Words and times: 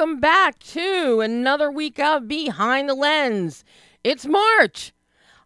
welcome 0.00 0.18
back 0.18 0.58
to 0.58 1.20
another 1.20 1.70
week 1.70 1.98
of 1.98 2.26
Behind 2.26 2.88
the 2.88 2.94
Lens. 2.94 3.66
It's 4.02 4.24
March. 4.24 4.94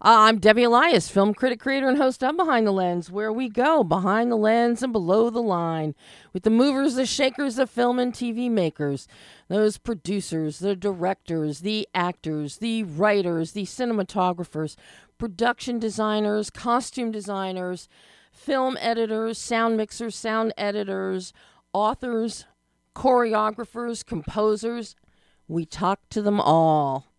Uh, 0.01 0.29
I'm 0.29 0.39
Debbie 0.39 0.62
Elias, 0.62 1.09
film 1.09 1.35
critic, 1.35 1.59
creator, 1.59 1.89
and 1.89 1.99
host 1.99 2.23
of 2.23 2.37
Behind 2.37 2.65
the 2.65 2.71
Lens, 2.71 3.11
where 3.11 3.33
we 3.33 3.48
go 3.48 3.83
behind 3.83 4.31
the 4.31 4.37
lens 4.37 4.81
and 4.81 4.93
below 4.93 5.29
the 5.29 5.43
line 5.43 5.97
with 6.33 6.45
the 6.45 6.51
movers, 6.51 6.95
the 6.95 7.05
shakers, 7.05 7.57
the 7.57 7.67
film 7.67 7.98
and 7.98 8.12
TV 8.12 8.48
makers, 8.48 9.09
those 9.48 9.77
producers, 9.77 10.61
the 10.61 10.77
directors, 10.77 11.59
the 11.62 11.89
actors, 11.93 12.59
the 12.59 12.84
writers, 12.84 13.53
the 13.53 13.65
cinematographers, 13.65 14.77
production 15.19 15.81
designers, 15.81 16.48
costume 16.48 17.11
designers, 17.11 17.89
film 18.31 18.79
editors, 18.81 19.37
sound 19.37 19.77
mixers, 19.77 20.15
sound 20.15 20.55
editors, 20.57 21.33
authors, 21.73 22.45
choreographers, 22.95 24.05
composers. 24.05 24.97
We 25.48 25.66
talk 25.66 26.01
to 26.11 26.23
them 26.23 26.41
all. 26.41 27.12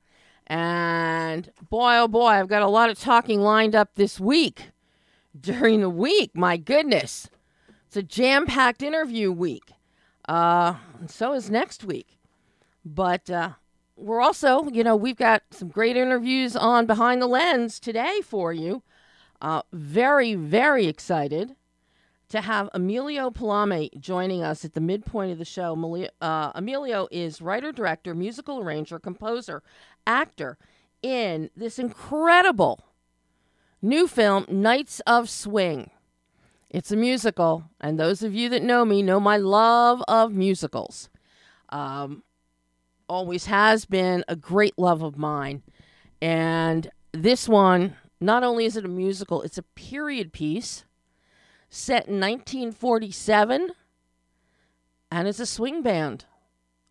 And 0.48 1.52
boy, 1.70 1.98
oh 1.98 2.08
boy, 2.08 2.28
I've 2.28 2.48
got 2.48 2.62
a 2.62 2.68
lot 2.68 2.90
of 2.90 3.00
talking 3.00 3.42
lined 3.42 3.76
up 3.76 3.96
this 3.96 4.20
week. 4.20 4.72
During 5.40 5.82
the 5.82 5.90
week, 5.90 6.32
my 6.34 6.56
goodness. 6.56 7.30
It's 7.88 7.98
a 7.98 8.04
jam 8.04 8.46
packed 8.46 8.82
interview 8.82 9.32
week. 9.32 9.74
Uh, 10.28 10.76
so 11.08 11.34
is 11.34 11.50
next 11.50 11.84
week. 11.84 12.18
But 12.86 13.30
uh, 13.30 13.52
we're 13.98 14.22
also, 14.22 14.70
you 14.70 14.84
know, 14.84 14.96
we've 14.96 15.18
got 15.18 15.44
some 15.52 15.68
great 15.68 15.98
interviews 15.98 16.56
on 16.56 16.86
Behind 16.86 17.22
the 17.22 17.28
Lens 17.28 17.80
today 17.80 18.22
for 18.24 18.54
you. 18.54 18.84
Uh, 19.42 19.62
very, 19.74 20.36
very 20.36 20.88
excited 20.88 21.56
to 22.30 22.42
have 22.42 22.70
Emilio 22.74 23.30
Palame 23.30 23.90
joining 24.00 24.44
us 24.44 24.66
at 24.66 24.74
the 24.74 24.82
midpoint 24.82 25.32
of 25.32 25.38
the 25.38 25.46
show. 25.46 25.76
Uh, 26.22 26.52
Emilio 26.56 27.08
is 27.12 27.42
writer, 27.42 27.72
director, 27.72 28.16
musical 28.16 28.60
arranger, 28.60 29.00
composer, 29.00 29.62
actor 30.08 30.58
in 31.02 31.50
this 31.56 31.78
incredible 31.78 32.84
new 33.82 34.08
film, 34.08 34.46
Knights 34.50 35.00
of 35.02 35.30
Swing. 35.30 35.92
It's 36.70 36.92
a 36.92 36.96
musical, 36.96 37.70
and 37.80 38.00
those 38.00 38.24
of 38.24 38.34
you 38.34 38.50
that 38.50 38.64
know 38.64 38.84
me 38.84 39.02
know 39.02 39.20
my 39.20 39.38
love 39.38 40.04
of 40.08 40.34
musicals. 40.34 41.10
Um, 41.70 42.24
always 43.08 43.46
has 43.46 43.86
been 43.86 44.26
a 44.28 44.36
great 44.36 44.78
love 44.78 45.04
of 45.04 45.18
mine. 45.18 45.62
And 46.22 46.90
this 47.12 47.48
one, 47.48 47.96
not 48.20 48.44
only 48.44 48.66
is 48.66 48.76
it 48.76 48.86
a 48.86 48.90
musical, 48.90 49.42
it's 49.44 49.58
a 49.58 49.64
period 49.64 50.34
piece 50.34 50.86
set 51.76 52.08
in 52.08 52.22
1947, 52.22 53.72
and 55.12 55.28
it's 55.28 55.42
a 55.42 55.46
swing 55.46 55.82
band, 55.82 56.26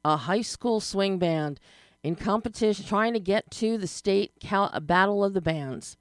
a 0.05 0.19
high 0.19 0.43
school 0.43 0.79
swing 0.79 1.19
band 1.19 1.59
in 2.03 2.15
competition, 2.15 2.85
trying 2.85 3.15
to 3.15 3.21
get 3.21 3.51
to 3.51 3.79
the 3.79 3.87
state 3.87 4.33
cal- 4.41 4.79
battle 4.81 5.25
of 5.25 5.33
the 5.33 5.41
bands. 5.41 5.97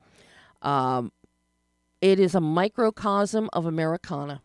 Um, 0.61 1.13
it 2.01 2.19
is 2.19 2.35
a 2.35 2.41
microcosm 2.41 3.49
of 3.53 3.65
Americana. 3.65 4.41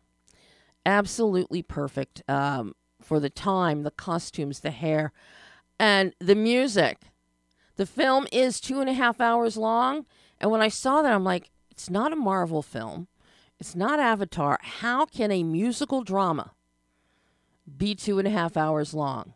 Absolutely 0.87 1.63
perfect 1.63 2.23
um, 2.29 2.75
for 3.03 3.19
the 3.19 3.31
time, 3.31 3.83
the 3.83 3.91
costumes, 3.91 4.61
the 4.61 4.71
hair, 4.71 5.13
and 5.81 6.15
the 6.21 6.37
music. 6.37 6.99
The 7.75 7.87
film 7.87 8.29
is 8.31 8.61
two 8.61 8.81
and 8.81 8.89
a 8.89 8.95
half 8.95 9.21
hours 9.21 9.57
long. 9.57 10.07
And 10.41 10.53
when 10.53 10.61
I 10.61 10.69
saw 10.69 11.03
that, 11.03 11.13
I'm 11.13 11.25
like, 11.25 11.51
it's 11.71 11.91
not 11.91 12.13
a 12.13 12.17
Marvel 12.17 12.63
film. 12.63 13.09
It's 13.61 13.75
not 13.75 13.99
Avatar. 13.99 14.59
How 14.63 15.05
can 15.05 15.33
a 15.33 15.43
musical 15.43 16.03
drama 16.03 16.53
be 17.77 17.95
two 17.95 18.19
and 18.19 18.29
a 18.29 18.31
half 18.31 18.57
hours 18.57 18.95
long? 18.95 19.35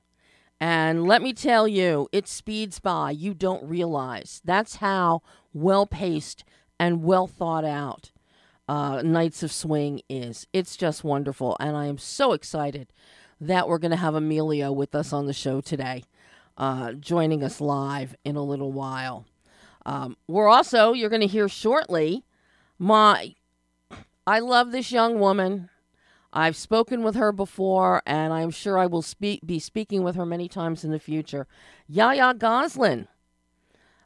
And 0.60 1.04
let 1.08 1.22
me 1.22 1.32
tell 1.32 1.66
you, 1.66 2.08
it 2.12 2.28
speeds 2.28 2.78
by. 2.78 3.10
You 3.10 3.34
don't 3.34 3.68
realize. 3.68 4.40
That's 4.44 4.76
how 4.76 5.22
well 5.52 5.86
paced 5.86 6.44
and 6.78 7.02
well 7.02 7.26
thought 7.26 7.64
out 7.64 8.12
uh, 8.68 9.02
Knights 9.02 9.42
of 9.42 9.50
Swing 9.50 10.02
is. 10.08 10.46
It's 10.52 10.76
just 10.76 11.02
wonderful. 11.02 11.56
And 11.58 11.76
I 11.76 11.86
am 11.86 11.98
so 11.98 12.32
excited 12.32 12.92
that 13.40 13.66
we're 13.66 13.78
going 13.78 13.90
to 13.90 13.96
have 13.96 14.14
Emilio 14.14 14.70
with 14.70 14.94
us 14.94 15.12
on 15.12 15.26
the 15.26 15.32
show 15.32 15.60
today, 15.60 16.04
uh, 16.56 16.92
joining 16.92 17.42
us 17.42 17.60
live 17.60 18.14
in 18.24 18.36
a 18.36 18.44
little 18.44 18.70
while. 18.70 19.26
Um, 19.84 20.16
we're 20.28 20.48
also, 20.48 20.92
you're 20.92 21.10
going 21.10 21.22
to 21.22 21.26
hear 21.26 21.48
shortly, 21.48 22.24
my 22.78 23.34
I 24.26 24.38
love 24.38 24.70
this 24.70 24.92
young 24.92 25.18
woman. 25.18 25.68
I've 26.32 26.56
spoken 26.56 27.02
with 27.02 27.14
her 27.16 27.32
before, 27.32 28.02
and 28.06 28.32
I'm 28.32 28.50
sure 28.50 28.78
I 28.78 28.86
will 28.86 29.02
speak, 29.02 29.40
be 29.44 29.58
speaking 29.58 30.02
with 30.02 30.16
her 30.16 30.24
many 30.24 30.48
times 30.48 30.84
in 30.84 30.90
the 30.90 30.98
future. 30.98 31.46
Yaya 31.88 32.32
Gosselin. 32.34 33.08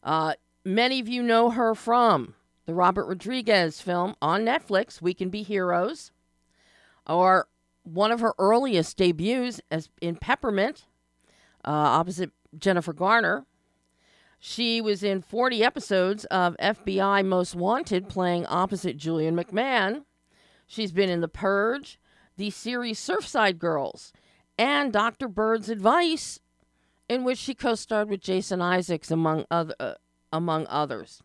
Uh, 0.03 0.35
many 0.65 1.01
of 1.01 1.09
you 1.09 1.23
know 1.23 1.51
her 1.51 1.75
from 1.75 2.35
the 2.65 2.75
Robert 2.75 3.07
Rodriguez 3.07 3.81
film 3.81 4.17
on 4.21 4.45
Netflix, 4.45 5.01
We 5.01 5.15
Can 5.15 5.29
Be 5.29 5.43
Heroes, 5.43 6.11
or 7.07 7.47
one 7.85 8.11
of 8.11 8.21
her 8.21 8.35
earliest 8.39 8.97
debuts 8.97 9.61
as 9.71 9.89
in 10.01 10.17
Peppermint, 10.17 10.87
uh, 11.65 11.71
opposite 11.71 12.31
Jennifer 12.59 12.93
Garner. 12.93 13.47
She 14.39 14.81
was 14.81 15.03
in 15.03 15.23
40 15.23 15.65
episodes 15.65 16.25
of 16.27 16.57
FBI 16.59 17.25
Most 17.25 17.55
Wanted, 17.55 18.09
playing 18.09 18.47
opposite 18.47 18.97
Julian 18.97 19.37
McMahon. 19.37 20.05
She's 20.67 20.93
been 20.93 21.11
in 21.11 21.21
The 21.21 21.29
Purge, 21.29 21.99
the 22.37 22.51
series 22.51 23.01
Surfside 23.01 23.59
Girls, 23.59 24.13
and 24.59 24.93
Dr. 24.93 25.29
Bird's 25.29 25.69
Advice, 25.69 26.41
in 27.09 27.25
which 27.25 27.39
she 27.39 27.55
co 27.55 27.75
starred 27.75 28.11
with 28.11 28.21
Jason 28.21 28.61
Isaacs, 28.61 29.11
among, 29.11 29.47
other, 29.51 29.75
uh, 29.81 29.95
among 30.33 30.67
others. 30.69 31.23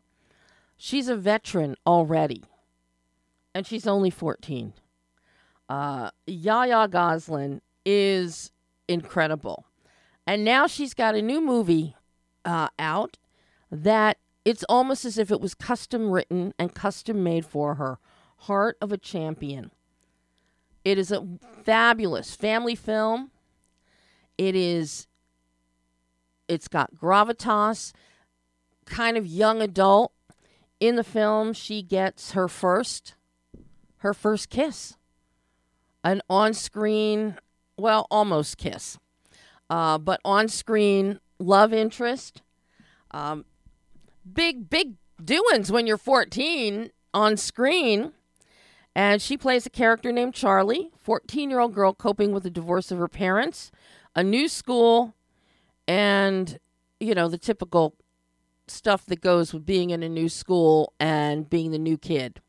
She's 0.78 1.08
a 1.08 1.16
veteran 1.16 1.76
already, 1.86 2.44
and 3.54 3.68
she's 3.68 3.88
only 3.88 4.10
14. 4.10 4.74
Uh, 5.70 6.12
Yaya 6.26 6.88
Gosselin 6.88 7.62
is 7.86 8.52
incredible. 8.88 9.66
And 10.28 10.44
now 10.44 10.68
she's 10.68 10.94
got 10.94 11.16
a 11.16 11.22
new 11.22 11.42
movie 11.42 11.96
uh, 12.46 12.70
out 12.80 13.18
that 13.72 14.18
it's 14.44 14.64
almost 14.68 15.06
as 15.06 15.18
if 15.18 15.32
it 15.32 15.42
was 15.42 15.54
custom 15.54 16.10
written 16.10 16.54
and 16.58 16.74
custom 16.74 17.24
made 17.24 17.46
for 17.46 17.76
her 17.76 18.00
Heart 18.38 18.78
of 18.82 18.92
a 18.92 18.98
Champion. 18.98 19.72
It 20.84 20.98
is 20.98 21.12
a 21.12 21.28
fabulous 21.64 22.34
family 22.36 22.76
film. 22.76 23.32
It 24.38 24.56
is 24.56 25.08
it's 26.48 26.68
got 26.68 26.96
gravitas, 26.96 27.94
kind 28.86 29.16
of 29.16 29.26
young 29.26 29.62
adult. 29.62 30.12
In 30.80 30.96
the 30.96 31.04
film, 31.04 31.54
she 31.54 31.84
gets 31.84 32.32
her 32.32 32.48
first 32.48 33.16
her 33.98 34.14
first 34.14 34.50
kiss. 34.50 34.98
An 36.04 36.22
on-screen, 36.28 37.38
well, 37.78 38.08
almost 38.10 38.58
kiss. 38.58 38.98
Uh, 39.70 40.00
but 40.00 40.20
on-screen 40.26 41.20
love 41.42 41.74
interest. 41.74 42.42
Um, 43.12 43.46
big, 44.32 44.70
big 44.70 44.96
doings 45.24 45.72
when 45.72 45.88
you're 45.88 45.98
14 45.98 46.92
on 47.14 47.38
screen. 47.38 48.14
And 48.94 49.22
she 49.22 49.38
plays 49.38 49.66
a 49.66 49.70
character 49.70 50.12
named 50.12 50.34
Charlie, 50.34 50.92
14 51.00 51.50
year 51.50 51.60
old 51.60 51.74
girl 51.74 51.94
coping 51.94 52.34
with 52.34 52.44
the 52.44 52.50
divorce 52.50 52.92
of 52.92 52.98
her 52.98 53.08
parents, 53.08 53.72
a 54.16 54.24
new 54.24 54.50
school, 54.50 55.16
and, 55.88 56.60
you 57.00 57.16
know, 57.16 57.30
the 57.30 57.38
typical 57.38 57.96
stuff 58.68 59.06
that 59.06 59.22
goes 59.22 59.54
with 59.54 59.66
being 59.66 59.92
in 59.92 60.04
a 60.04 60.10
new 60.10 60.28
school 60.28 60.94
and 61.00 61.50
being 61.50 61.72
the 61.72 61.80
new 61.80 61.98
kid 61.98 62.42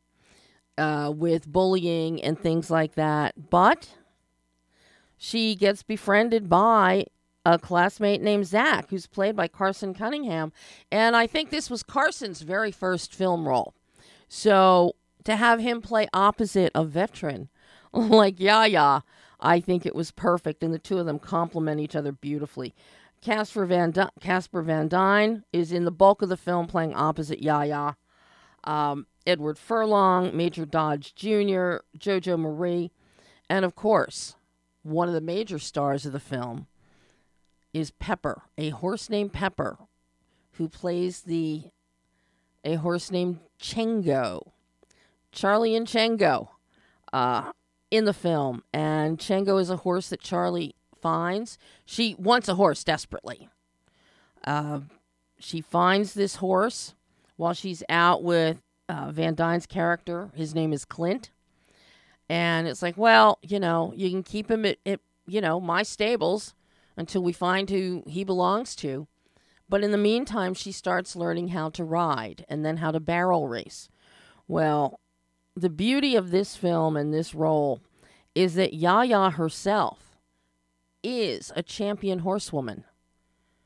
uh, 0.77 1.11
with 1.15 1.47
bullying 1.47 2.21
and 2.21 2.37
things 2.37 2.69
like 2.69 2.95
that. 2.95 3.49
But 3.49 3.89
she 5.17 5.55
gets 5.55 5.83
befriended 5.83 6.49
by 6.49 7.05
a 7.45 7.59
classmate 7.59 8.21
named 8.21 8.47
Zach, 8.47 8.89
who's 8.89 9.07
played 9.07 9.35
by 9.35 9.47
Carson 9.47 9.93
Cunningham. 9.93 10.53
And 10.91 11.15
I 11.15 11.27
think 11.27 11.49
this 11.49 11.69
was 11.69 11.83
Carson's 11.83 12.41
very 12.41 12.71
first 12.71 13.13
film 13.13 13.47
role. 13.47 13.73
So 14.27 14.95
to 15.25 15.35
have 15.35 15.59
him 15.59 15.81
play 15.81 16.07
opposite 16.13 16.71
a 16.73 16.85
veteran 16.85 17.49
like 17.93 18.39
Yaya, 18.39 19.03
I 19.39 19.59
think 19.59 19.85
it 19.85 19.95
was 19.95 20.11
perfect, 20.11 20.63
and 20.63 20.73
the 20.73 20.79
two 20.79 20.99
of 20.99 21.05
them 21.05 21.19
complement 21.19 21.81
each 21.81 21.95
other 21.95 22.13
beautifully. 22.13 22.73
Casper 23.21 23.65
Van, 23.65 23.91
D- 23.91 24.03
Casper 24.19 24.61
Van 24.61 24.87
Dien 24.87 25.43
is 25.53 25.71
in 25.71 25.85
the 25.85 25.91
bulk 25.91 26.21
of 26.21 26.29
the 26.29 26.37
film 26.37 26.67
playing 26.67 26.93
opposite 26.93 27.41
Yaya. 27.41 27.97
Um, 28.63 29.07
Edward 29.25 29.57
Furlong, 29.57 30.35
Major 30.35 30.65
Dodge 30.65 31.13
Jr., 31.15 31.77
Jojo 31.97 32.37
Marie, 32.37 32.91
and 33.49 33.65
of 33.65 33.75
course, 33.75 34.35
one 34.83 35.07
of 35.07 35.13
the 35.13 35.21
major 35.21 35.59
stars 35.59 36.05
of 36.05 36.11
the 36.11 36.19
film 36.19 36.67
is 37.73 37.91
Pepper, 37.91 38.43
a 38.57 38.69
horse 38.69 39.09
named 39.09 39.33
Pepper, 39.33 39.77
who 40.53 40.69
plays 40.69 41.21
the 41.21 41.63
a 42.63 42.75
horse 42.75 43.11
named 43.11 43.39
Chengo 43.59 44.53
Charlie 45.33 45.75
and 45.75 45.87
Chango 45.87 46.49
uh, 47.11 47.51
in 47.91 48.05
the 48.05 48.13
film. 48.13 48.63
And 48.71 49.17
Chango 49.17 49.59
is 49.59 49.69
a 49.69 49.77
horse 49.77 50.09
that 50.09 50.21
Charlie 50.21 50.75
finds. 51.01 51.57
She 51.85 52.15
wants 52.17 52.47
a 52.47 52.55
horse 52.55 52.83
desperately. 52.83 53.49
Uh, 54.45 54.81
she 55.39 55.59
finds 55.59 56.13
this 56.13 56.37
horse 56.37 56.93
while 57.35 57.53
she's 57.53 57.83
out 57.89 58.23
with 58.23 58.61
uh, 58.87 59.11
Van 59.11 59.33
Dien's 59.33 59.65
character. 59.65 60.29
His 60.35 60.55
name 60.55 60.71
is 60.71 60.85
Clint. 60.85 61.31
And 62.29 62.67
it's 62.67 62.81
like, 62.81 62.97
well, 62.97 63.39
you 63.41 63.59
know, 63.59 63.93
you 63.95 64.09
can 64.09 64.23
keep 64.23 64.49
him 64.49 64.65
at, 64.65 64.77
at 64.85 65.01
you 65.27 65.41
know, 65.41 65.59
my 65.59 65.83
stables 65.83 66.53
until 66.95 67.23
we 67.23 67.33
find 67.33 67.69
who 67.69 68.03
he 68.07 68.23
belongs 68.23 68.75
to. 68.77 69.07
But 69.69 69.83
in 69.83 69.91
the 69.91 69.97
meantime, 69.97 70.53
she 70.53 70.71
starts 70.71 71.15
learning 71.15 71.49
how 71.49 71.69
to 71.71 71.83
ride 71.83 72.45
and 72.49 72.65
then 72.65 72.77
how 72.77 72.91
to 72.91 72.99
barrel 72.99 73.47
race. 73.47 73.89
Well, 74.47 74.99
the 75.55 75.69
beauty 75.69 76.15
of 76.15 76.31
this 76.31 76.55
film 76.55 76.97
and 76.97 77.13
this 77.13 77.33
role 77.33 77.81
is 78.35 78.55
that 78.55 78.73
Yaya 78.73 79.31
herself 79.31 80.17
is 81.03 81.51
a 81.55 81.63
champion 81.63 82.19
horsewoman. 82.19 82.83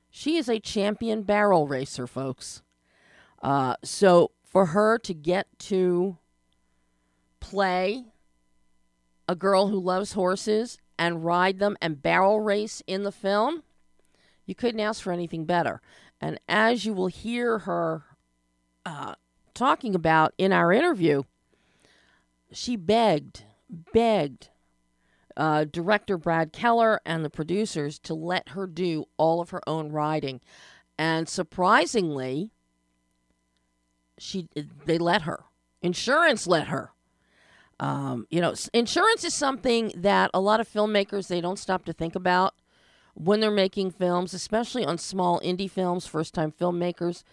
She 0.10 0.38
is 0.38 0.50
a 0.50 0.60
champion 0.60 1.24
barrel 1.24 1.68
racer, 1.68 2.08
folks. 2.08 2.64
Uh, 3.42 3.76
so 3.84 4.32
for 4.44 4.68
her 4.68 4.98
to 5.00 5.14
get 5.14 5.48
to 5.60 6.18
play 7.40 8.06
a 9.28 9.36
girl 9.36 9.68
who 9.68 9.80
loves 9.80 10.14
horses 10.14 10.78
and 10.98 11.24
ride 11.24 11.60
them 11.60 11.78
and 11.82 12.02
barrel 12.02 12.40
race 12.40 12.82
in 12.88 13.04
the 13.04 13.12
film, 13.12 13.64
you 14.46 14.56
couldn't 14.56 14.80
ask 14.80 15.02
for 15.02 15.12
anything 15.12 15.46
better. 15.46 15.82
And 16.20 16.40
as 16.48 16.86
you 16.86 16.94
will 16.94 17.08
hear 17.08 17.60
her 17.60 18.04
uh, 18.86 19.16
talking 19.54 19.94
about 19.94 20.34
in 20.38 20.52
our 20.52 20.72
interview, 20.72 21.24
she 22.52 22.76
begged, 22.76 23.44
begged 23.94 24.50
uh, 25.36 25.66
director 25.66 26.18
Brad 26.18 26.52
Keller 26.52 27.00
and 27.06 27.24
the 27.24 27.30
producers 27.30 28.00
to 28.00 28.14
let 28.14 28.50
her 28.50 28.66
do 28.66 29.06
all 29.18 29.40
of 29.40 29.52
her 29.52 29.62
own 29.68 29.92
riding. 29.92 30.42
And 30.98 31.30
surprisingly, 31.30 32.50
she 34.18 34.48
they 34.86 34.98
let 34.98 35.24
her. 35.24 35.44
Insurance 35.82 36.48
let 36.48 36.68
her. 36.68 36.92
Um, 37.80 38.26
you 38.30 38.42
know, 38.42 38.54
insurance 38.74 39.24
is 39.24 39.34
something 39.34 39.92
that 39.96 40.32
a 40.34 40.40
lot 40.40 40.60
of 40.60 40.68
filmmakers 40.68 41.28
they 41.28 41.42
don't 41.42 41.60
stop 41.60 41.86
to 41.86 41.94
think 41.94 42.16
about 42.16 42.56
when 43.14 43.40
they're 43.40 43.52
making 43.52 43.92
films, 43.92 44.34
especially 44.34 44.86
on 44.86 44.98
small 44.98 45.40
indie 45.42 45.70
films, 45.70 46.08
first 46.08 46.34
time 46.34 46.52
filmmakers. 46.52 47.24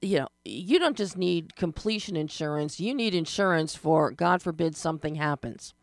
You 0.00 0.20
know, 0.20 0.28
you 0.44 0.78
don't 0.78 0.96
just 0.96 1.16
need 1.16 1.54
completion 1.56 2.16
insurance, 2.16 2.80
you 2.80 2.94
need 2.94 3.14
insurance 3.14 3.74
for, 3.74 4.10
God 4.10 4.42
forbid, 4.42 4.76
something 4.76 5.14
happens. 5.16 5.74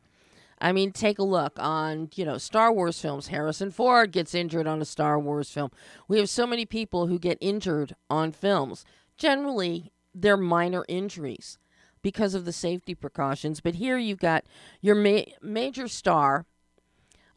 I 0.62 0.74
mean, 0.74 0.92
take 0.92 1.19
a 1.19 1.24
look 1.24 1.54
on, 1.57 2.10
you 2.16 2.25
know, 2.25 2.38
Star 2.38 2.74
Wars 2.74 3.00
films. 3.00 3.28
Harrison 3.28 3.72
Ford 3.72 4.12
gets 4.12 4.36
injured 4.36 4.68
on 4.68 4.81
a 4.81 4.86
Star 4.86 5.18
Wars 5.18 5.50
film. 5.50 5.72
We 6.10 6.19
have 6.19 6.30
so 6.30 6.45
many 6.45 6.66
people 6.66 7.07
who 7.07 7.18
get 7.18 7.38
injured 7.40 7.95
on 8.10 8.34
films. 8.34 8.84
Generally, 9.16 9.94
they're 10.13 10.36
minor 10.36 10.84
injuries 10.90 11.57
because 12.01 12.34
of 12.34 12.46
the 12.46 12.54
safety 12.54 12.96
precautions. 12.96 13.62
But 13.62 13.75
here 13.75 13.98
you've 13.98 14.19
got 14.19 14.46
your 14.81 14.96
ma- 14.96 15.31
major 15.42 15.88
star. 15.88 16.46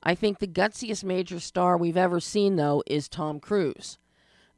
I 0.02 0.14
think 0.14 0.38
the 0.38 0.46
gutsiest 0.46 1.04
major 1.04 1.40
star 1.40 1.76
we've 1.76 1.96
ever 1.96 2.20
seen, 2.20 2.56
though, 2.56 2.82
is 2.86 3.08
Tom 3.08 3.40
Cruise 3.40 3.98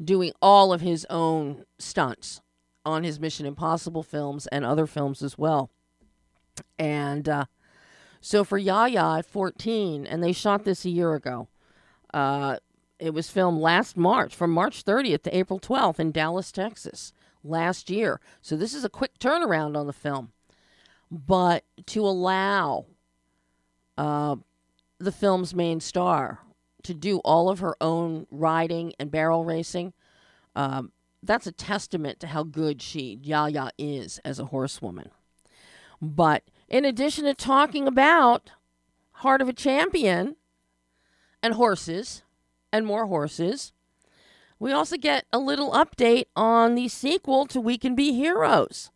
doing 0.03 0.33
all 0.43 0.73
of 0.73 0.81
his 0.81 1.07
own 1.11 1.65
stunts 1.79 2.41
on 2.85 3.05
his 3.05 3.21
Mission 3.21 3.47
Impossible 3.47 4.03
films 4.03 4.47
and 4.49 4.65
other 4.65 4.87
films 4.87 5.23
as 5.23 5.39
well. 5.39 5.71
And 6.79 7.29
uh, 7.29 7.45
so 8.21 8.45
for 8.45 8.59
Yaya 8.59 9.19
at 9.19 9.27
14, 9.27 10.07
and 10.07 10.23
they 10.23 10.33
shot 10.33 10.65
this 10.65 10.85
a 10.85 10.91
year 10.91 11.15
ago, 11.15 11.49
uh, 12.13 12.57
it 12.99 13.13
was 13.13 13.31
filmed 13.31 13.61
last 13.61 13.97
March, 13.97 14.35
from 14.35 14.51
March 14.51 14.85
30th 14.85 15.23
to 15.23 15.37
April 15.37 15.59
12th 15.59 15.99
in 15.99 16.13
Dallas, 16.13 16.53
Texas 16.53 17.13
last 17.45 17.91
year. 17.91 18.21
So 18.41 18.57
this 18.57 18.75
is 18.75 18.85
a 18.85 18.89
quick 18.89 19.19
turnaround 19.19 19.77
on 19.77 19.87
the 19.87 19.93
film. 19.93 20.33
But 21.11 21.65
to 21.87 22.07
allow 22.07 22.87
uh, 23.97 24.37
the 24.99 25.13
film's 25.13 25.55
main 25.55 25.81
star 25.81 26.41
to 26.83 26.95
do 26.95 27.19
all 27.19 27.49
of 27.49 27.61
her 27.61 27.77
own 27.81 28.27
riding 28.31 28.95
and 28.99 29.11
barrel 29.11 29.45
racing, 29.45 29.93
um, 30.57 30.93
that's 31.23 31.47
a 31.47 31.53
testament 31.53 32.21
to 32.21 32.27
how 32.27 32.43
good 32.43 32.83
she, 32.83 33.19
Yaya, 33.23 33.71
is 33.79 34.19
as 34.25 34.39
a 34.39 34.47
horsewoman. 34.47 35.11
But 36.01 36.45
in 36.69 36.85
addition 36.85 37.25
to 37.25 37.35
talking 37.35 37.87
about 37.87 38.51
Heart 39.19 39.43
of 39.43 39.49
a 39.49 39.53
Champion 39.53 40.37
and 41.43 41.55
horses 41.55 42.23
and 42.73 42.85
more 42.85 43.07
horses, 43.07 43.73
we 44.59 44.73
also 44.73 44.97
get 44.97 45.27
a 45.33 45.39
little 45.39 45.73
update 45.73 46.27
on 46.37 46.75
the 46.75 46.89
sequel 46.89 47.47
to 47.47 47.61
We 47.61 47.79
Can 47.79 47.95
Be 47.95 48.13
Heroes. 48.13 48.91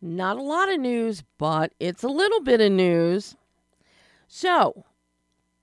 Not 0.00 0.36
a 0.36 0.42
lot 0.42 0.68
of 0.68 0.80
news, 0.80 1.22
but 1.38 1.72
it's 1.78 2.02
a 2.02 2.08
little 2.08 2.42
bit 2.42 2.60
of 2.60 2.72
news. 2.72 3.36
So, 4.26 4.84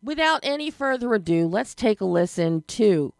without 0.03 0.39
any 0.43 0.69
further 0.69 1.13
ado, 1.13 1.47
let's 1.47 1.75
take 1.75 2.01
a 2.01 2.05
listen 2.05 2.63
to 2.67 3.13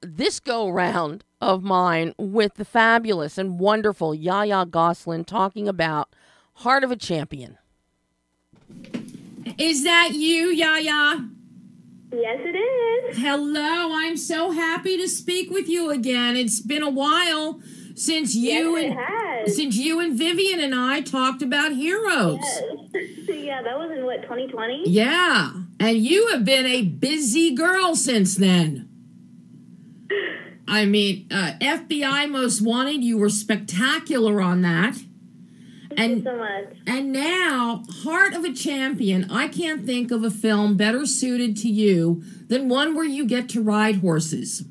this 0.00 0.40
go 0.40 0.68
round 0.68 1.24
of 1.40 1.62
mine 1.62 2.14
with 2.18 2.54
the 2.54 2.64
fabulous 2.64 3.38
and 3.38 3.58
wonderful 3.58 4.14
Yaya 4.14 4.66
Gosselin 4.66 5.24
talking 5.24 5.68
about 5.68 6.14
Heart 6.54 6.84
of 6.84 6.90
a 6.90 6.96
Champion. 6.96 7.58
Is 9.58 9.84
that 9.84 10.10
you, 10.14 10.48
Yaya? 10.48 11.28
Yes, 12.12 12.40
it 12.42 12.56
is. 12.56 13.16
Hello, 13.18 13.92
I'm 13.94 14.18
so 14.18 14.50
happy 14.50 14.98
to 14.98 15.08
speak 15.08 15.50
with 15.50 15.66
you 15.66 15.90
again. 15.90 16.36
It's 16.36 16.60
been 16.60 16.82
a 16.82 16.90
while 16.90 17.60
since 17.94 18.34
you 18.34 18.76
yes, 18.76 18.96
and 19.44 19.52
since 19.52 19.76
you 19.76 19.98
and 19.98 20.16
Vivian 20.16 20.60
and 20.60 20.74
I 20.74 21.00
talked 21.00 21.40
about 21.40 21.72
heroes. 21.72 22.38
Yes. 22.42 23.28
yeah, 23.28 23.62
that 23.62 23.78
was 23.78 23.90
in 23.96 24.04
what 24.04 24.22
2020. 24.22 24.82
Yeah, 24.86 25.52
and 25.80 25.96
you 25.96 26.28
have 26.28 26.44
been 26.44 26.66
a 26.66 26.82
busy 26.82 27.54
girl 27.54 27.96
since 27.96 28.36
then. 28.36 28.90
I 30.68 30.84
mean, 30.84 31.28
uh, 31.30 31.52
FBI 31.60 32.30
Most 32.30 32.60
Wanted, 32.60 33.02
you 33.02 33.16
were 33.16 33.30
spectacular 33.30 34.42
on 34.42 34.60
that. 34.62 34.98
Thank 35.96 36.00
and 36.00 36.16
you 36.18 36.24
so 36.24 36.36
much. 36.36 36.76
And 36.86 37.12
now, 37.12 37.82
Heart 38.02 38.34
of 38.34 38.44
a 38.44 38.52
Champion. 38.52 39.30
I 39.30 39.48
can't 39.48 39.84
think 39.84 40.10
of 40.10 40.24
a 40.24 40.30
film 40.30 40.76
better 40.76 41.06
suited 41.06 41.56
to 41.58 41.68
you 41.68 42.22
than 42.48 42.68
one 42.68 42.94
where 42.94 43.04
you 43.04 43.26
get 43.26 43.48
to 43.50 43.62
ride 43.62 43.96
horses. 43.96 44.64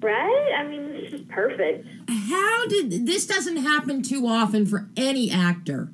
Right? 0.00 0.52
I 0.56 0.66
mean, 0.66 0.92
this 0.92 1.12
is 1.12 1.26
perfect. 1.28 1.86
How 2.08 2.66
did 2.68 3.06
this 3.06 3.26
doesn't 3.26 3.56
happen 3.56 4.02
too 4.02 4.26
often 4.26 4.66
for 4.66 4.88
any 4.96 5.30
actor? 5.30 5.90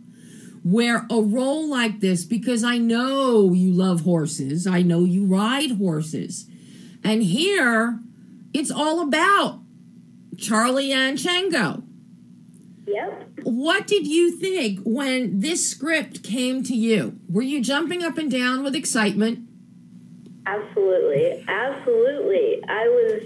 Where 0.63 1.07
a 1.11 1.21
role 1.21 1.69
like 1.69 2.01
this, 2.01 2.25
because 2.25 2.65
I 2.65 2.79
know 2.79 3.53
you 3.53 3.73
love 3.73 4.03
horses, 4.03 4.67
I 4.67 4.83
know 4.83 5.05
you 5.05 5.27
ride 5.27 5.73
horses, 5.73 6.49
and 7.03 7.23
here 7.23 8.01
it's 8.55 8.71
all 8.71 9.01
about 9.01 9.61
Charlie 10.39 10.93
and 10.93 11.19
Chango. 11.19 11.83
Yep. 12.87 13.31
What 13.45 13.87
did 13.87 14.07
you 14.07 14.33
think 14.33 14.81
when 14.85 15.41
this 15.41 15.69
script 15.69 16.23
came 16.23 16.63
to 16.65 16.75
you? 16.75 17.19
Were 17.29 17.43
you 17.43 17.63
jumping 17.63 18.03
up 18.03 18.19
and 18.19 18.31
down 18.31 18.63
with 18.63 18.75
excitement? 18.75 19.49
Absolutely. 20.47 21.45
Absolutely. 21.49 22.63
I 22.69 22.89
was 22.89 23.23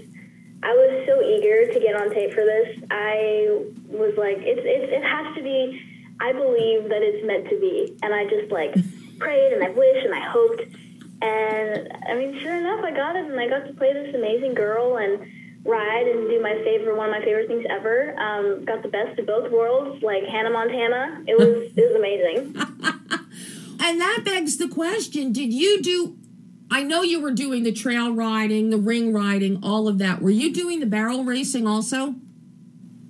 I 0.61 0.73
was 0.73 1.05
so 1.07 1.21
eager 1.21 1.71
to 1.73 1.79
get 1.79 1.95
on 1.95 2.13
tape 2.13 2.33
for 2.33 2.43
this. 2.43 2.83
I 2.91 3.63
was 3.87 4.15
like, 4.17 4.37
it's, 4.39 4.61
it's 4.63 4.91
it 4.91 5.03
has 5.03 5.35
to 5.35 5.43
be 5.43 5.81
I 6.21 6.33
believe 6.33 6.89
that 6.89 7.01
it's 7.01 7.25
meant 7.25 7.49
to 7.49 7.59
be. 7.59 7.97
And 8.01 8.13
I 8.13 8.25
just 8.25 8.51
like 8.51 8.73
prayed 9.19 9.53
and 9.53 9.63
I 9.63 9.69
wished 9.69 10.05
and 10.05 10.15
I 10.15 10.21
hoped 10.21 10.61
and 11.21 11.89
I 12.07 12.15
mean 12.15 12.39
sure 12.39 12.55
enough 12.55 12.83
I 12.83 12.91
got 12.91 13.17
it 13.17 13.25
and 13.25 13.39
I 13.39 13.47
got 13.47 13.67
to 13.67 13.73
play 13.73 13.91
this 13.91 14.15
amazing 14.15 14.53
girl 14.53 14.97
and 14.97 15.19
ride 15.63 16.07
and 16.07 16.29
do 16.29 16.41
my 16.41 16.53
favorite 16.63 16.95
one 16.95 17.09
of 17.09 17.19
my 17.19 17.23
favorite 17.23 17.47
things 17.47 17.65
ever. 17.69 18.17
Um, 18.19 18.65
got 18.65 18.81
the 18.83 18.89
best 18.89 19.19
of 19.19 19.25
both 19.25 19.51
worlds, 19.51 20.01
like 20.01 20.23
Hannah 20.23 20.49
Montana. 20.49 21.23
It 21.27 21.37
was 21.37 21.71
it 21.75 21.87
was 21.87 21.95
amazing. 21.95 22.55
and 23.79 24.01
that 24.01 24.21
begs 24.25 24.57
the 24.57 24.67
question: 24.67 25.31
Did 25.31 25.53
you 25.53 25.81
do? 25.81 26.15
I 26.71 26.83
know 26.83 27.01
you 27.01 27.19
were 27.19 27.31
doing 27.31 27.63
the 27.63 27.71
trail 27.71 28.13
riding, 28.13 28.69
the 28.69 28.77
ring 28.77 29.11
riding, 29.11 29.59
all 29.63 29.87
of 29.87 29.97
that. 29.97 30.21
Were 30.21 30.29
you 30.29 30.53
doing 30.53 30.79
the 30.79 30.85
barrel 30.85 31.23
racing 31.23 31.65
also? 31.65 32.15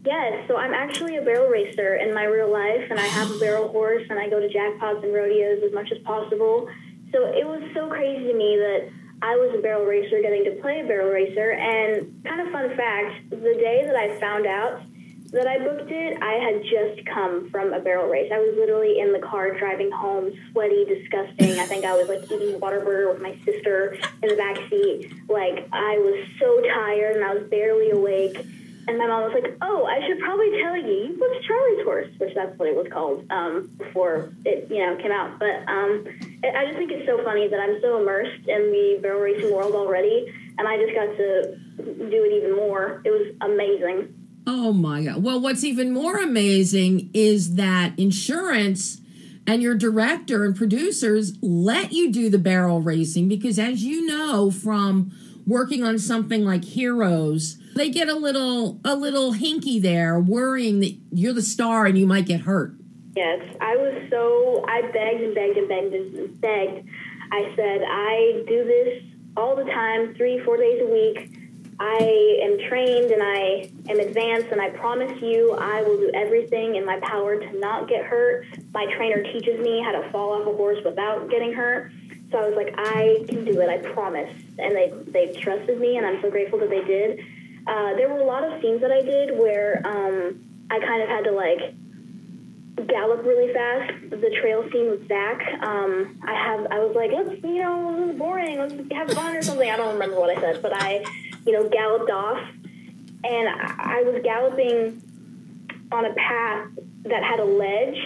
Yes, 0.06 0.48
so 0.48 0.56
I'm 0.56 0.74
actually 0.74 1.18
a 1.18 1.22
barrel 1.22 1.50
racer 1.50 1.96
in 1.96 2.14
my 2.14 2.24
real 2.24 2.50
life, 2.50 2.90
and 2.90 2.98
I 2.98 3.04
have 3.06 3.30
a 3.30 3.38
barrel 3.38 3.68
horse, 3.72 4.04
and 4.10 4.18
I 4.18 4.30
go 4.30 4.40
to 4.40 4.48
jackpots 4.48 5.04
and 5.04 5.14
rodeos 5.14 5.62
as 5.62 5.74
much 5.74 5.92
as 5.92 5.98
possible. 6.00 6.70
So 7.12 7.26
it 7.26 7.46
was 7.46 7.62
so 7.74 7.88
crazy 7.88 8.28
to 8.28 8.34
me 8.34 8.56
that 8.58 8.90
I 9.22 9.36
was 9.36 9.54
a 9.58 9.62
barrel 9.62 9.86
racer 9.86 10.22
getting 10.22 10.46
to 10.46 10.62
play 10.62 10.82
a 10.82 10.86
barrel 10.86 11.10
racer. 11.10 11.52
And 11.52 12.24
kind 12.24 12.42
of 12.42 12.52
fun 12.52 12.76
fact 12.76 13.30
the 13.30 13.38
day 13.38 13.84
that 13.86 13.96
I 13.96 14.20
found 14.20 14.46
out 14.46 14.82
that 15.32 15.46
I 15.46 15.60
booked 15.60 15.92
it, 15.92 16.18
I 16.22 16.34
had 16.34 16.64
just 16.64 17.06
come 17.06 17.50
from 17.52 17.74
a 17.74 17.80
barrel 17.80 18.10
race. 18.10 18.32
I 18.34 18.40
was 18.40 18.56
literally 18.58 19.00
in 19.00 19.14
the 19.14 19.20
car 19.20 19.58
driving 19.58 19.92
home, 19.92 20.32
sweaty, 20.52 20.86
disgusting. 20.86 21.60
I 21.60 21.66
think 21.66 21.86
I 21.86 21.94
was 21.96 22.10
like 22.10 22.24
eating 22.32 22.60
Whataburger 22.60 23.14
with 23.14 23.22
my 23.22 23.38
sister 23.46 23.98
in 24.24 24.30
the 24.30 24.36
back 24.36 24.58
seat. 24.70 25.12
Like 25.28 25.68
I 25.72 25.98
was 26.00 26.26
so 26.40 26.62
tired 26.62 27.18
and 27.18 27.26
I 27.26 27.36
was 27.36 27.44
barely 27.50 27.92
awake. 27.92 28.44
And 28.90 28.98
my 28.98 29.06
mom 29.06 29.22
was 29.22 29.38
like, 29.40 29.56
"Oh, 29.62 29.86
I 29.86 30.02
should 30.08 30.18
probably 30.18 30.50
tell 30.64 30.76
you, 30.76 31.14
you 31.14 31.18
booked 31.20 31.46
Charlie's 31.46 31.84
horse, 31.86 32.08
which 32.18 32.34
that's 32.34 32.58
what 32.58 32.68
it 32.68 32.76
was 32.76 32.88
called 32.92 33.24
um, 33.30 33.70
before 33.78 34.34
it, 34.46 34.66
you 34.68 34.84
know, 34.84 34.98
came 34.98 35.12
out." 35.12 35.38
But 35.38 35.62
um, 35.70 36.08
I 36.44 36.66
just 36.66 36.78
think 36.80 36.92
it's 36.92 37.06
so 37.06 37.24
funny 37.24 37.48
that 37.48 37.60
I'm 37.60 37.80
so 37.82 38.02
immersed 38.02 38.48
in 38.48 38.72
the 38.74 38.98
barrel 39.00 39.22
racing 39.22 39.54
world 39.54 39.76
already, 39.76 40.34
and 40.58 40.68
I 40.68 40.78
just 40.78 40.96
got 40.96 41.06
to 41.06 41.56
do 41.78 42.24
it 42.26 42.34
even 42.34 42.56
more. 42.56 43.04
It 43.06 43.12
was 43.12 43.28
amazing. 43.42 44.12
Oh 44.48 44.74
my 44.74 45.04
God. 45.04 45.22
Well, 45.22 45.40
what's 45.40 45.64
even 45.64 45.94
more 45.94 46.18
amazing 46.18 47.12
is 47.14 47.54
that 47.58 47.94
insurance 48.00 49.02
and 49.46 49.62
your 49.62 49.76
director 49.76 50.44
and 50.46 50.56
producers 50.56 51.34
let 51.44 51.92
you 51.92 52.12
do 52.12 52.32
the 52.32 52.40
barrel 52.40 52.82
racing 52.82 53.30
because, 53.30 53.60
as 53.60 53.84
you 53.84 54.08
know 54.08 54.50
from 54.50 55.12
working 55.46 55.84
on 55.84 56.00
something 56.00 56.44
like 56.44 56.64
Heroes, 56.64 57.59
they 57.76 57.90
get 57.90 58.10
a 58.10 58.16
little 58.16 58.80
a 58.84 58.96
little 58.96 59.34
hinky 59.34 59.82
there, 59.82 60.20
worrying 60.20 60.80
that 60.82 60.98
you're 61.12 61.34
the 61.34 61.42
star 61.42 61.86
and 61.86 61.98
you 61.98 62.08
might 62.08 62.26
get 62.26 62.42
hurt. 62.42 62.76
Yes, 63.16 63.42
I 63.60 63.76
was 63.76 64.08
so 64.10 64.64
I 64.68 64.82
begged 64.82 65.22
and 65.22 65.36
begged 65.36 65.58
and 65.58 65.68
begged 65.68 65.94
and 65.94 66.42
begged. 66.42 66.88
I 67.32 67.54
said 67.56 67.82
I 67.86 68.44
do 68.48 68.64
this 68.64 69.04
all 69.38 69.56
the 69.56 69.66
time, 69.66 70.16
three 70.16 70.40
four 70.44 70.58
days 70.58 70.82
a 70.82 70.88
week. 70.88 71.36
I 71.82 72.40
am 72.44 72.58
trained 72.68 73.12
and 73.12 73.24
I 73.24 73.72
am 73.90 74.00
advanced, 74.00 74.48
and 74.52 74.60
I 74.60 74.70
promise 74.72 75.22
you 75.22 75.54
I 75.54 75.82
will 75.82 75.98
do 75.98 76.12
everything 76.14 76.76
in 76.76 76.86
my 76.86 77.00
power 77.00 77.40
to 77.40 77.60
not 77.60 77.88
get 77.88 78.06
hurt. 78.06 78.46
My 78.74 78.86
trainer 78.98 79.24
teaches 79.24 79.60
me 79.62 79.82
how 79.82 79.94
to 79.94 80.10
fall 80.12 80.34
off 80.34 80.48
a 80.48 80.56
horse 80.58 80.84
without 80.84 81.30
getting 81.30 81.54
hurt. 81.54 81.92
So 82.32 82.38
I 82.38 82.48
was 82.48 82.56
like, 82.56 82.74
I 82.78 83.24
can 83.28 83.46
do 83.46 83.60
it, 83.62 83.70
I 83.70 83.78
promise. 83.94 84.30
And 84.60 84.76
they, 84.76 84.94
they 85.08 85.40
trusted 85.40 85.80
me, 85.80 85.98
and 85.98 86.06
I'm 86.06 86.22
so 86.22 86.30
grateful 86.30 86.60
that 86.60 86.70
they 86.70 86.84
did. 86.84 87.26
Uh, 87.70 87.94
there 87.96 88.10
were 88.10 88.20
a 88.20 88.26
lot 88.26 88.44
of 88.44 88.60
scenes 88.62 88.82
that 88.82 88.92
I 88.92 89.02
did 89.02 89.38
where 89.38 89.82
um, 89.86 90.42
I 90.72 90.80
kind 90.80 91.04
of 91.04 91.10
had 91.10 91.24
to 91.26 91.32
like 91.32 91.76
gallop 92.88 93.24
really 93.24 93.54
fast. 93.54 93.94
The 94.10 94.36
trail 94.42 94.64
scene 94.72 94.90
with 94.90 95.08
Zach, 95.08 95.40
um, 95.62 96.20
I 96.26 96.34
have 96.34 96.68
I 96.72 96.80
was 96.80 96.96
like, 96.96 97.12
let's 97.12 97.44
you 97.44 97.60
know, 97.62 97.96
this 98.00 98.14
is 98.14 98.20
boring. 98.20 98.58
Let's 98.58 98.74
have 98.94 99.12
fun 99.12 99.36
or 99.36 99.42
something. 99.44 99.70
I 99.70 99.78
don't 99.78 99.94
remember 99.94 100.20
what 100.20 100.36
I 100.36 100.42
said, 100.42 100.62
but 100.62 100.72
I, 100.74 101.04
you 101.46 101.52
know, 101.54 101.70
galloped 101.70 102.10
off, 102.10 102.40
and 103.24 103.50
I, 103.50 104.00
I 104.00 104.04
was 104.04 104.22
galloping 104.24 105.02
on 105.92 106.06
a 106.06 106.14
path 106.14 106.70
that 107.04 107.24
had 107.24 107.40
a 107.40 107.46
ledge 107.46 107.98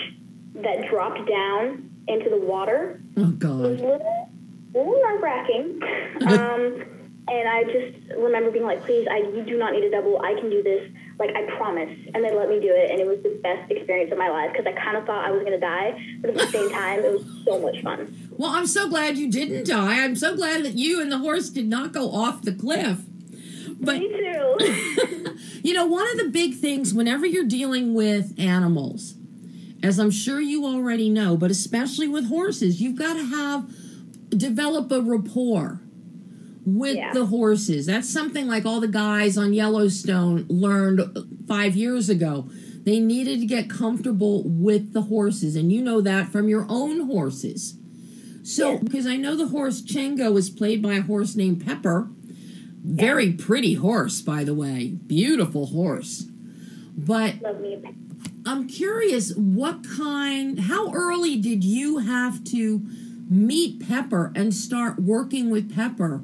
that 0.55 0.89
dropped 0.89 1.27
down 1.27 1.89
into 2.07 2.29
the 2.29 2.37
water. 2.37 3.01
Oh 3.17 3.21
It 3.21 3.25
was 3.25 3.33
God. 3.37 3.59
a 3.59 3.67
little, 3.69 4.29
a 4.75 4.77
little 4.77 5.01
nerve 5.03 5.21
wracking. 5.21 5.81
um, 6.27 6.83
and 7.27 7.47
I 7.47 7.63
just 7.63 8.19
remember 8.19 8.51
being 8.51 8.65
like, 8.65 8.83
please, 8.83 9.07
I, 9.09 9.17
you 9.17 9.43
do 9.43 9.57
not 9.57 9.71
need 9.71 9.83
a 9.83 9.91
double. 9.91 10.19
I 10.21 10.33
can 10.33 10.49
do 10.49 10.61
this. 10.61 10.91
Like, 11.17 11.29
I 11.35 11.43
promise. 11.55 11.89
And 12.13 12.23
they 12.23 12.33
let 12.35 12.49
me 12.49 12.59
do 12.59 12.69
it. 12.69 12.91
And 12.91 12.99
it 12.99 13.07
was 13.07 13.23
the 13.23 13.39
best 13.41 13.71
experience 13.71 14.11
of 14.11 14.17
my 14.17 14.29
life 14.29 14.51
because 14.51 14.65
I 14.65 14.73
kind 14.73 14.97
of 14.97 15.05
thought 15.05 15.23
I 15.23 15.31
was 15.31 15.39
going 15.41 15.53
to 15.53 15.59
die. 15.59 16.17
But 16.19 16.31
at 16.31 16.35
the 16.35 16.47
same 16.47 16.69
time, 16.71 16.99
it 16.99 17.13
was 17.13 17.25
so 17.45 17.59
much 17.59 17.81
fun. 17.81 18.29
Well, 18.31 18.51
I'm 18.51 18.67
so 18.67 18.89
glad 18.89 19.17
you 19.17 19.31
didn't 19.31 19.65
die. 19.67 20.03
I'm 20.03 20.15
so 20.15 20.35
glad 20.35 20.65
that 20.65 20.73
you 20.73 21.01
and 21.01 21.11
the 21.11 21.19
horse 21.19 21.49
did 21.49 21.67
not 21.67 21.93
go 21.93 22.11
off 22.11 22.41
the 22.41 22.53
cliff. 22.53 22.99
But 23.79 23.99
Me 23.99 24.09
too. 24.09 25.37
You 25.63 25.73
know, 25.73 25.85
one 25.85 26.09
of 26.11 26.17
the 26.17 26.29
big 26.29 26.55
things 26.55 26.93
whenever 26.93 27.25
you're 27.25 27.45
dealing 27.45 27.93
with 27.93 28.37
animals, 28.37 29.15
as 29.81 29.97
I'm 29.97 30.11
sure 30.11 30.41
you 30.41 30.65
already 30.65 31.09
know, 31.09 31.37
but 31.37 31.51
especially 31.51 32.09
with 32.09 32.27
horses, 32.27 32.81
you've 32.81 32.97
got 32.97 33.13
to 33.13 33.25
have 33.25 33.73
develop 34.29 34.91
a 34.91 35.01
rapport 35.01 35.79
with 36.65 36.95
Yeah. 36.95 37.13
the 37.13 37.25
horses. 37.25 37.85
That's 37.85 38.09
something 38.09 38.47
like 38.47 38.65
all 38.65 38.79
the 38.79 38.87
guys 38.87 39.37
on 39.37 39.53
Yellowstone 39.53 40.45
learned 40.47 41.01
5 41.47 41.75
years 41.75 42.09
ago. 42.09 42.47
They 42.85 42.99
needed 42.99 43.39
to 43.39 43.45
get 43.45 43.69
comfortable 43.69 44.43
with 44.45 44.93
the 44.93 45.03
horses, 45.03 45.55
and 45.55 45.71
you 45.71 45.81
know 45.81 46.01
that 46.01 46.31
from 46.31 46.49
your 46.49 46.65
own 46.69 47.01
horses. 47.07 47.75
So, 48.43 48.73
Yeah. 48.73 48.79
because 48.83 49.07
I 49.07 49.15
know 49.15 49.35
the 49.37 49.47
horse 49.47 49.81
Chengo 49.81 50.33
was 50.33 50.49
played 50.49 50.81
by 50.81 50.95
a 50.95 51.01
horse 51.01 51.35
named 51.35 51.65
Pepper. 51.65 52.09
Very 52.83 53.31
pretty 53.31 53.75
horse, 53.75 54.21
by 54.21 54.43
the 54.43 54.53
way. 54.53 54.97
Beautiful 55.07 55.67
horse. 55.67 56.25
But 56.97 57.35
I'm 58.45 58.67
curious, 58.67 59.33
what 59.35 59.87
kind, 59.87 60.59
how 60.59 60.91
early 60.93 61.37
did 61.37 61.63
you 61.63 61.99
have 61.99 62.43
to 62.45 62.81
meet 63.29 63.87
Pepper 63.87 64.33
and 64.35 64.53
start 64.53 64.99
working 65.01 65.49
with 65.49 65.73
Pepper 65.73 66.21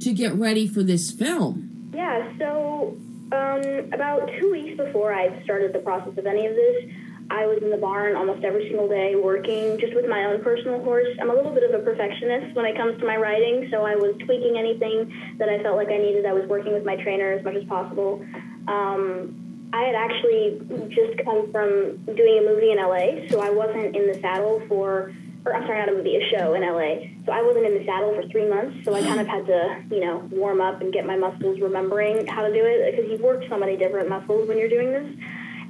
to 0.00 0.12
get 0.12 0.34
ready 0.34 0.66
for 0.66 0.82
this 0.82 1.10
film? 1.10 1.90
Yeah, 1.94 2.36
so 2.38 2.96
um, 3.32 3.62
about 3.92 4.30
two 4.38 4.50
weeks 4.50 4.76
before 4.76 5.12
I 5.12 5.42
started 5.44 5.72
the 5.72 5.80
process 5.80 6.16
of 6.16 6.26
any 6.26 6.46
of 6.46 6.54
this, 6.54 6.90
I 7.30 7.46
was 7.46 7.62
in 7.62 7.70
the 7.70 7.76
barn 7.76 8.16
almost 8.16 8.42
every 8.42 8.68
single 8.68 8.88
day 8.88 9.14
working 9.14 9.78
just 9.78 9.94
with 9.94 10.08
my 10.08 10.24
own 10.24 10.42
personal 10.42 10.82
horse. 10.82 11.08
I'm 11.20 11.28
a 11.28 11.34
little 11.34 11.52
bit 11.52 11.62
of 11.62 11.78
a 11.78 11.84
perfectionist 11.84 12.56
when 12.56 12.64
it 12.64 12.76
comes 12.76 12.98
to 13.00 13.06
my 13.06 13.16
riding, 13.16 13.68
so 13.70 13.84
I 13.84 13.96
was 13.96 14.16
tweaking 14.24 14.56
anything 14.56 15.12
that 15.36 15.48
I 15.48 15.62
felt 15.62 15.76
like 15.76 15.88
I 15.88 15.98
needed. 15.98 16.24
I 16.24 16.32
was 16.32 16.48
working 16.48 16.72
with 16.72 16.86
my 16.86 16.96
trainer 16.96 17.32
as 17.32 17.44
much 17.44 17.56
as 17.56 17.64
possible. 17.64 18.24
Um, 18.66 19.68
I 19.72 19.82
had 19.82 19.94
actually 19.94 20.60
just 20.88 21.22
come 21.22 21.52
from 21.52 21.98
doing 22.06 22.38
a 22.38 22.42
movie 22.48 22.70
in 22.70 22.78
LA, 22.78 23.28
so 23.28 23.40
I 23.40 23.50
wasn't 23.50 23.94
in 23.94 24.06
the 24.06 24.18
saddle 24.20 24.62
for, 24.66 25.12
or 25.48 25.56
I'm 25.56 25.66
sorry, 25.66 25.78
not 25.78 25.88
a 25.88 25.92
movie, 25.92 26.16
a 26.16 26.24
show 26.28 26.54
in 26.54 26.62
LA. 26.62 27.08
So 27.24 27.32
I 27.32 27.42
wasn't 27.42 27.66
in 27.66 27.74
the 27.78 27.84
saddle 27.84 28.14
for 28.14 28.28
three 28.28 28.48
months, 28.48 28.84
so 28.84 28.94
I 28.94 29.02
kind 29.02 29.20
of 29.20 29.26
had 29.26 29.46
to, 29.46 29.82
you 29.90 30.00
know, 30.00 30.28
warm 30.30 30.60
up 30.60 30.80
and 30.80 30.92
get 30.92 31.06
my 31.06 31.16
muscles 31.16 31.60
remembering 31.60 32.26
how 32.26 32.46
to 32.46 32.52
do 32.52 32.60
it 32.64 32.92
because 32.94 33.10
you 33.10 33.24
work 33.24 33.42
so 33.48 33.58
many 33.58 33.76
different 33.76 34.08
muscles 34.08 34.48
when 34.48 34.58
you're 34.58 34.68
doing 34.68 34.92
this. 34.92 35.08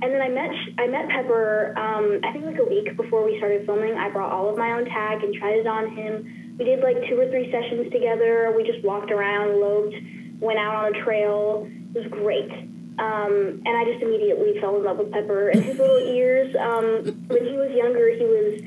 And 0.00 0.12
then 0.12 0.22
I 0.22 0.28
met 0.28 0.50
I 0.78 0.86
met 0.86 1.08
Pepper. 1.08 1.74
Um, 1.76 2.20
I 2.22 2.32
think 2.32 2.44
like 2.44 2.58
a 2.58 2.64
week 2.64 2.96
before 2.96 3.24
we 3.24 3.38
started 3.38 3.66
filming. 3.66 3.94
I 3.94 4.10
brought 4.10 4.30
all 4.30 4.48
of 4.48 4.56
my 4.56 4.72
own 4.72 4.84
tag 4.84 5.24
and 5.24 5.34
tried 5.34 5.58
it 5.58 5.66
on 5.66 5.90
him. 5.96 6.54
We 6.58 6.64
did 6.64 6.80
like 6.80 6.96
two 7.08 7.18
or 7.18 7.28
three 7.30 7.50
sessions 7.50 7.90
together. 7.92 8.54
We 8.56 8.62
just 8.64 8.84
walked 8.84 9.10
around, 9.10 9.60
loped, 9.60 9.94
went 10.40 10.58
out 10.58 10.86
on 10.86 10.94
a 10.94 11.04
trail. 11.04 11.68
It 11.94 11.98
was 11.98 12.06
great. 12.10 12.50
Um, 12.98 13.62
and 13.64 13.68
I 13.68 13.84
just 13.84 14.02
immediately 14.02 14.60
fell 14.60 14.76
in 14.76 14.84
love 14.84 14.98
with 14.98 15.12
Pepper 15.12 15.50
and 15.50 15.62
his 15.62 15.78
little 15.78 15.98
ears. 15.98 16.54
Um, 16.56 17.26
when 17.28 17.46
he 17.46 17.56
was 17.56 17.70
younger, 17.70 18.10
he 18.10 18.24
was 18.24 18.60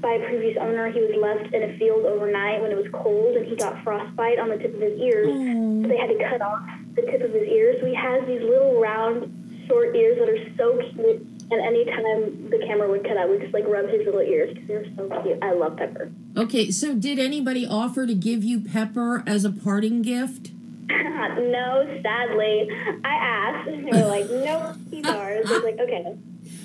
by 0.00 0.12
a 0.14 0.26
previous 0.28 0.56
owner. 0.60 0.90
He 0.90 1.00
was 1.00 1.14
left 1.20 1.54
in 1.54 1.62
a 1.62 1.78
field 1.78 2.04
overnight 2.06 2.60
when 2.62 2.70
it 2.72 2.76
was 2.76 2.86
cold, 2.92 3.36
and 3.36 3.46
he 3.46 3.56
got 3.56 3.82
frostbite 3.84 4.38
on 4.38 4.48
the 4.48 4.56
tip 4.58 4.74
of 4.74 4.80
his 4.80 4.98
ears. 5.00 5.26
So 5.28 5.88
they 5.88 5.96
had 5.96 6.08
to 6.08 6.18
cut 6.28 6.42
off 6.42 6.62
the 6.96 7.02
tip 7.02 7.22
of 7.22 7.32
his 7.32 7.48
ears. 7.48 7.80
So 7.80 7.86
he 7.86 7.94
has 7.94 8.26
these 8.26 8.42
little 8.42 8.80
round, 8.80 9.64
short 9.68 9.94
ears 9.94 10.18
that 10.18 10.28
are 10.28 10.54
so 10.56 10.76
cute. 10.94 11.26
And 11.52 11.60
anytime 11.60 12.48
the 12.50 12.58
camera 12.64 12.88
would 12.88 13.02
cut 13.02 13.16
out, 13.16 13.28
we'd 13.28 13.40
just 13.40 13.52
like 13.54 13.66
rub 13.66 13.88
his 13.88 14.04
little 14.06 14.20
ears 14.20 14.54
because 14.54 14.68
they're 14.68 14.86
so 14.96 15.08
cute. 15.22 15.38
I 15.42 15.52
love 15.52 15.76
Pepper. 15.76 16.10
Okay, 16.36 16.70
so 16.70 16.94
did 16.94 17.18
anybody 17.18 17.66
offer 17.66 18.06
to 18.06 18.14
give 18.14 18.44
you 18.44 18.60
Pepper 18.60 19.24
as 19.26 19.44
a 19.44 19.50
parting 19.50 20.02
gift? 20.02 20.52
no, 20.90 22.00
sadly, 22.02 22.68
I 23.04 23.14
asked. 23.14 23.68
and 23.68 23.86
They 23.86 24.00
were 24.02 24.08
like, 24.08 24.30
"Nope, 24.30 24.76
he's 24.90 25.04
ours." 25.06 25.46
I 25.48 25.52
was 25.54 25.62
like, 25.64 25.78
"Okay, 25.78 26.16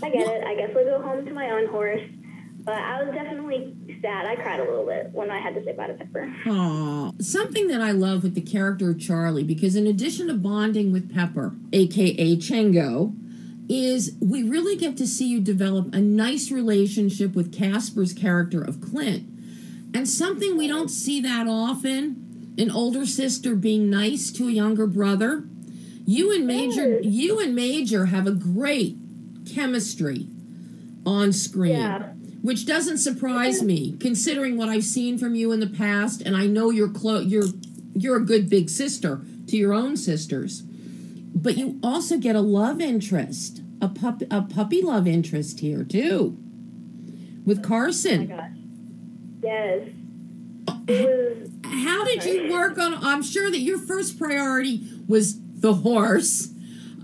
I 0.03 0.09
get 0.09 0.27
it. 0.27 0.43
I 0.43 0.55
guess 0.55 0.69
I'll 0.75 0.83
go 0.85 1.01
home 1.01 1.25
to 1.25 1.33
my 1.33 1.49
own 1.51 1.67
horse." 1.67 2.01
But 2.65 2.75
I 2.75 3.03
was 3.03 3.13
definitely 3.13 3.75
sad. 4.01 4.25
I 4.25 4.35
cried 4.35 4.59
a 4.59 4.63
little 4.63 4.85
bit 4.85 5.11
when 5.13 5.29
I 5.29 5.39
had 5.39 5.53
to 5.53 5.63
say 5.63 5.73
bye 5.73 5.87
to 5.87 5.93
Pepper. 5.93 6.33
Aw, 6.47 7.11
something 7.21 7.67
that 7.67 7.79
I 7.81 7.91
love 7.91 8.23
with 8.23 8.33
the 8.33 8.41
character 8.41 8.89
of 8.89 8.99
Charlie, 8.99 9.43
because 9.43 9.75
in 9.75 9.85
addition 9.85 10.27
to 10.27 10.33
bonding 10.33 10.91
with 10.91 11.13
Pepper, 11.13 11.53
aka 11.71 12.35
Chengo, 12.37 13.15
is 13.69 14.15
we 14.19 14.41
really 14.43 14.75
get 14.75 14.97
to 14.97 15.05
see 15.07 15.27
you 15.27 15.39
develop 15.39 15.93
a 15.93 16.01
nice 16.01 16.51
relationship 16.51 17.35
with 17.35 17.53
Casper's 17.53 18.13
character 18.13 18.61
of 18.61 18.81
Clint. 18.81 19.27
And 19.93 20.09
something 20.09 20.57
we 20.57 20.67
don't 20.67 20.89
see 20.89 21.21
that 21.21 21.47
often 21.47 22.53
an 22.57 22.71
older 22.71 23.05
sister 23.05 23.55
being 23.55 23.89
nice 23.89 24.31
to 24.31 24.47
a 24.47 24.51
younger 24.51 24.87
brother. 24.87 25.45
You 26.05 26.33
and 26.33 26.45
Major 26.47 26.99
Yes. 27.01 27.05
you 27.05 27.39
and 27.39 27.55
Major 27.55 28.05
have 28.07 28.27
a 28.27 28.31
great 28.31 28.97
chemistry 29.51 30.27
on 31.05 31.31
screen. 31.33 31.73
Yeah. 31.73 32.11
Which 32.45 32.67
doesn't 32.67 32.99
surprise 32.99 33.63
me, 33.63 33.97
considering 33.99 34.55
what 34.55 34.69
I've 34.69 34.83
seen 34.83 35.17
from 35.17 35.33
you 35.33 35.51
in 35.51 35.59
the 35.59 35.65
past, 35.65 36.21
and 36.21 36.37
I 36.37 36.45
know 36.45 36.69
you're 36.69 36.91
clo- 36.91 37.21
you're 37.21 37.47
you're 37.95 38.17
a 38.17 38.23
good 38.23 38.51
big 38.51 38.69
sister 38.69 39.21
to 39.47 39.57
your 39.57 39.73
own 39.73 39.97
sisters. 39.97 40.61
But 40.61 41.57
you 41.57 41.79
also 41.81 42.19
get 42.19 42.35
a 42.35 42.41
love 42.41 42.79
interest, 42.79 43.63
a 43.81 43.87
pup 43.87 44.21
a 44.29 44.43
puppy 44.43 44.83
love 44.83 45.07
interest 45.07 45.61
here 45.61 45.83
too, 45.83 46.37
with 47.47 47.57
Oh 47.57 47.61
my 47.63 47.67
Carson. 47.67 48.27
gosh. 48.27 48.51
Yes. 49.41 49.89
Uh, 50.67 50.77
was 50.87 51.49
How 51.63 52.05
did 52.05 52.25
you 52.25 52.51
work 52.51 52.77
on? 52.77 52.93
I'm 53.03 53.23
sure 53.23 53.49
that 53.49 53.59
your 53.61 53.79
first 53.79 54.19
priority 54.19 54.87
was 55.07 55.39
the 55.41 55.73
horse. 55.73 56.49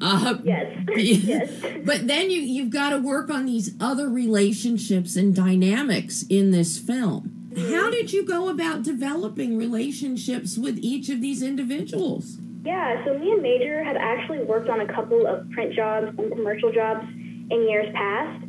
Uh, 0.01 0.37
Yes. 0.43 0.77
yes. 0.95 1.51
But 1.85 2.07
then 2.07 2.31
you 2.31 2.41
you've 2.41 2.71
got 2.71 2.89
to 2.89 2.97
work 2.97 3.29
on 3.29 3.45
these 3.45 3.75
other 3.79 4.09
relationships 4.09 5.15
and 5.15 5.35
dynamics 5.35 6.25
in 6.29 6.51
this 6.51 6.77
film. 6.77 7.53
How 7.55 7.89
did 7.91 8.13
you 8.13 8.25
go 8.25 8.49
about 8.49 8.83
developing 8.83 9.57
relationships 9.57 10.57
with 10.57 10.77
each 10.81 11.09
of 11.09 11.21
these 11.21 11.41
individuals? 11.43 12.37
Yeah, 12.63 13.03
so 13.03 13.17
me 13.17 13.31
and 13.31 13.41
Major 13.41 13.83
had 13.83 13.97
actually 13.97 14.43
worked 14.43 14.69
on 14.69 14.81
a 14.81 14.87
couple 14.93 15.25
of 15.27 15.49
print 15.51 15.73
jobs 15.73 16.07
and 16.17 16.31
commercial 16.31 16.71
jobs 16.71 17.05
in 17.09 17.67
years 17.67 17.91
past. 17.93 18.45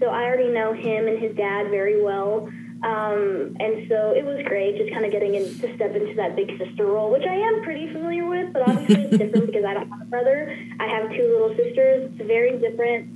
So 0.00 0.06
I 0.06 0.22
already 0.24 0.48
know 0.48 0.72
him 0.72 1.06
and 1.08 1.18
his 1.18 1.36
dad 1.36 1.70
very 1.70 2.00
well. 2.02 2.48
Um, 2.82 3.56
and 3.58 3.88
so 3.88 4.12
it 4.14 4.24
was 4.24 4.42
great 4.44 4.76
just 4.76 4.92
kind 4.92 5.04
of 5.04 5.10
getting 5.10 5.34
in, 5.34 5.44
to 5.60 5.74
step 5.76 5.94
into 5.94 6.14
that 6.16 6.36
big 6.36 6.56
sister 6.58 6.84
role, 6.86 7.10
which 7.10 7.24
I 7.26 7.34
am 7.34 7.62
pretty 7.62 7.90
familiar 7.92 8.26
with, 8.28 8.52
but 8.52 8.62
obviously 8.68 9.04
it's 9.04 9.16
different 9.18 9.46
because 9.46 9.64
I 9.64 9.74
don't 9.74 9.88
have 9.90 10.02
a 10.02 10.04
brother. 10.04 10.54
I 10.78 10.86
have 10.86 11.10
two 11.10 11.22
little 11.22 11.56
sisters. 11.56 12.10
It's 12.12 12.26
very 12.26 12.58
different. 12.58 13.08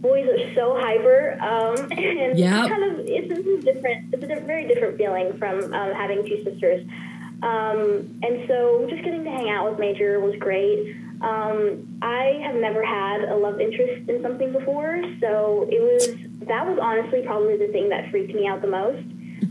Boys 0.00 0.26
are 0.28 0.54
so 0.54 0.78
hyper, 0.80 1.36
um, 1.42 1.76
and 1.92 2.38
Yep. 2.38 2.68
kind 2.70 2.84
of 2.84 3.00
it's, 3.00 3.30
it's 3.30 3.46
a 3.68 3.72
different. 3.72 4.14
It's 4.14 4.22
a 4.22 4.40
very 4.46 4.66
different 4.66 4.96
feeling 4.96 5.36
from 5.38 5.74
um, 5.74 5.92
having 5.92 6.24
two 6.26 6.42
sisters. 6.44 6.86
Um, 7.42 8.08
and 8.22 8.46
so 8.48 8.86
just 8.88 9.02
getting 9.02 9.24
to 9.24 9.30
hang 9.30 9.50
out 9.50 9.68
with 9.70 9.78
Major 9.78 10.20
was 10.20 10.36
great. 10.38 10.94
Um, 11.20 11.98
I 12.02 12.40
have 12.44 12.54
never 12.54 12.84
had 12.84 13.24
a 13.24 13.36
love 13.36 13.60
interest 13.60 14.08
in 14.08 14.22
something 14.22 14.52
before, 14.52 15.02
so 15.20 15.68
it 15.70 15.80
was 15.80 16.06
that 16.48 16.66
was 16.66 16.78
honestly 16.80 17.22
probably 17.22 17.56
the 17.58 17.68
thing 17.68 17.90
that 17.90 18.10
freaked 18.10 18.34
me 18.34 18.46
out 18.46 18.62
the 18.62 18.68
most. 18.68 19.02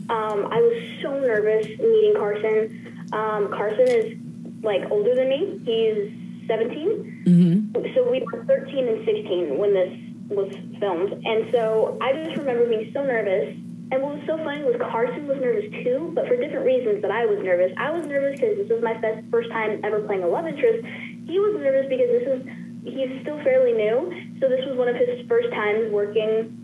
Um, 0.10 0.48
I 0.52 0.60
was 0.62 1.02
so 1.02 1.20
nervous 1.20 1.68
meeting 1.68 2.14
Carson. 2.18 3.08
Um, 3.14 3.50
Carson 3.52 3.88
is 3.88 4.18
like 4.64 4.90
older 4.92 5.14
than 5.16 5.30
me. 5.30 5.62
He's 5.66 6.48
17 6.48 7.06
Mm-hmm. 7.30 7.94
so 7.94 8.10
we 8.10 8.26
were 8.32 8.44
13 8.46 8.88
and 8.88 9.06
16 9.06 9.58
when 9.60 9.74
this 9.74 9.94
was 10.30 10.52
filmed 10.80 11.12
and 11.26 11.52
so 11.52 11.96
i 12.02 12.12
just 12.12 12.38
remember 12.38 12.66
being 12.68 12.90
so 12.92 13.04
nervous 13.04 13.56
and 13.92 14.02
what 14.02 14.16
was 14.16 14.24
so 14.28 14.38
funny 14.38 14.64
was 14.64 14.76
carson 14.80 15.28
was 15.28 15.38
nervous 15.40 15.66
too 15.84 16.12
but 16.14 16.28
for 16.28 16.36
different 16.36 16.66
reasons 16.66 17.02
that 17.02 17.12
i 17.12 17.26
was 17.26 17.40
nervous. 17.44 17.72
I 17.78 17.92
was 17.92 18.06
nervous 18.06 18.40
because 18.40 18.58
this 18.58 18.70
was 18.70 18.84
my 18.84 19.00
first, 19.02 19.28
first 19.32 19.50
time 19.50 19.82
ever 19.84 20.02
playing 20.02 20.24
a 20.24 20.28
love 20.28 20.46
interest. 20.46 20.86
He 21.26 21.40
was 21.40 21.56
nervous 21.58 21.88
because 21.90 22.10
this 22.10 22.28
is 22.28 22.42
he's 22.84 23.22
still 23.22 23.42
fairly 23.44 23.74
new. 23.74 24.12
So 24.40 24.50
this 24.50 24.66
was 24.66 24.78
one 24.78 24.88
of 24.88 24.96
his 24.96 25.26
first 25.28 25.50
times 25.52 25.92
working 25.92 26.56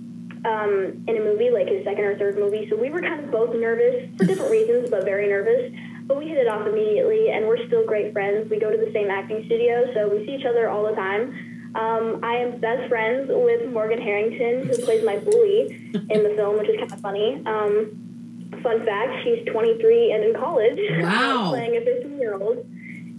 um, 0.46 1.04
in 1.08 1.18
a 1.18 1.24
movie 1.24 1.50
like 1.50 1.68
his 1.68 1.84
second 1.84 2.04
or 2.06 2.18
third 2.18 2.38
movie. 2.38 2.68
So 2.70 2.76
we 2.76 2.90
were 2.90 3.02
kind 3.02 3.24
of 3.24 3.32
both 3.32 3.56
nervous 3.56 4.10
for 4.18 4.26
different 4.26 4.52
reasons 4.58 4.90
but 4.90 5.04
very 5.04 5.28
nervous. 5.28 5.72
But 6.06 6.18
we 6.18 6.28
hit 6.28 6.38
it 6.38 6.48
off 6.48 6.68
immediately, 6.68 7.32
and 7.32 7.48
we're 7.48 7.66
still 7.66 7.84
great 7.84 8.14
friends. 8.14 8.48
We 8.48 8.60
go 8.60 8.70
to 8.70 8.78
the 8.78 8.94
same 8.94 9.10
acting 9.10 9.42
studio, 9.48 9.90
so 9.96 10.08
we 10.08 10.24
see 10.24 10.36
each 10.36 10.46
other 10.46 10.70
all 10.70 10.86
the 10.86 10.94
time. 10.94 11.34
Um, 11.76 12.20
I 12.24 12.36
am 12.38 12.60
best 12.60 12.88
friends 12.90 13.30
with 13.30 13.70
Morgan 13.72 14.02
Harrington, 14.02 14.68
who 14.68 14.78
plays 14.86 15.04
my 15.06 15.18
bully 15.18 15.92
in 16.10 16.24
the 16.24 16.34
film, 16.36 16.58
which 16.58 16.70
is 16.70 16.78
kind 16.80 16.92
of 16.94 17.00
funny. 17.02 17.42
Um, 17.46 18.50
fun 18.64 18.86
fact: 18.86 19.24
she's 19.24 19.46
23 19.52 20.12
and 20.14 20.24
in 20.24 20.34
college, 20.36 20.80
Wow. 21.02 21.50
playing 21.50 21.76
a 21.78 21.82
15 21.82 22.18
year 22.18 22.36
old. 22.36 22.66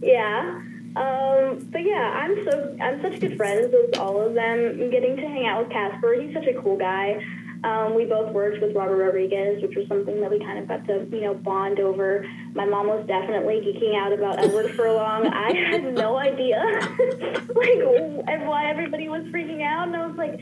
Yeah. 0.03 0.63
Um, 0.97 1.69
but 1.71 1.83
yeah, 1.83 2.15
I'm 2.23 2.45
so 2.47 2.77
I'm 2.81 3.03
such 3.03 3.21
good 3.21 3.37
friends 3.37 3.69
with 3.73 3.99
all 3.99 4.21
of 4.27 4.33
them. 4.33 4.91
Getting 4.91 5.17
to 5.17 5.23
hang 5.29 5.47
out 5.47 5.65
with 5.65 5.71
Casper, 5.73 6.15
he's 6.19 6.33
such 6.33 6.47
a 6.47 6.55
cool 6.63 6.79
guy. 6.79 7.23
Um, 7.67 7.97
we 7.97 8.05
both 8.05 8.33
worked 8.33 8.63
with 8.63 8.77
Robert 8.77 8.97
Rodriguez, 8.97 9.61
which 9.61 9.75
was 9.75 9.89
something 9.89 10.21
that 10.21 10.31
we 10.31 10.39
kind 10.39 10.61
of 10.61 10.69
got 10.69 10.87
to, 10.87 11.05
you 11.11 11.23
know, 11.23 11.35
bond 11.35 11.81
over. 11.81 12.25
My 12.55 12.65
mom 12.65 12.87
was 12.87 13.05
definitely 13.09 13.55
geeking 13.55 13.97
out 13.99 14.13
about 14.13 14.39
Edward 14.39 14.71
Furlong. 14.77 15.27
I 15.33 15.53
had 15.53 15.83
no 15.93 16.17
idea, 16.17 16.63
like, 16.63 18.47
why 18.47 18.71
everybody 18.71 19.09
was 19.09 19.25
freaking 19.35 19.67
out. 19.67 19.89
And 19.89 19.97
I 19.97 20.07
was 20.07 20.17
like, 20.17 20.39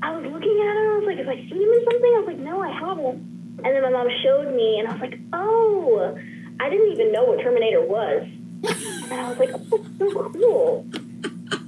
I 0.00 0.16
was 0.16 0.24
looking 0.30 0.62
at 0.62 0.76
him. 0.76 0.86
I 0.86 0.96
was 0.98 1.06
like, 1.06 1.18
have 1.18 1.28
I 1.28 1.34
seen 1.34 1.60
him 1.60 1.72
in 1.72 1.84
something? 1.90 2.12
I 2.14 2.18
was 2.20 2.26
like, 2.28 2.38
no, 2.38 2.62
I 2.62 2.70
haven't. 2.70 3.18
And 3.64 3.66
then 3.66 3.82
my 3.82 3.90
mom 3.90 4.06
showed 4.22 4.54
me, 4.54 4.78
and 4.78 4.86
I 4.86 4.92
was 4.92 5.00
like, 5.00 5.18
oh, 5.32 6.16
I 6.60 6.70
didn't 6.70 6.92
even 6.92 7.10
know 7.10 7.24
what 7.24 7.40
Terminator 7.40 7.82
was. 7.82 8.28
And 9.10 9.20
I 9.20 9.28
was 9.28 9.38
like, 9.38 9.50
oh, 9.52 9.84
that's 9.98 10.12
so 10.12 10.30
cool. 10.30 10.86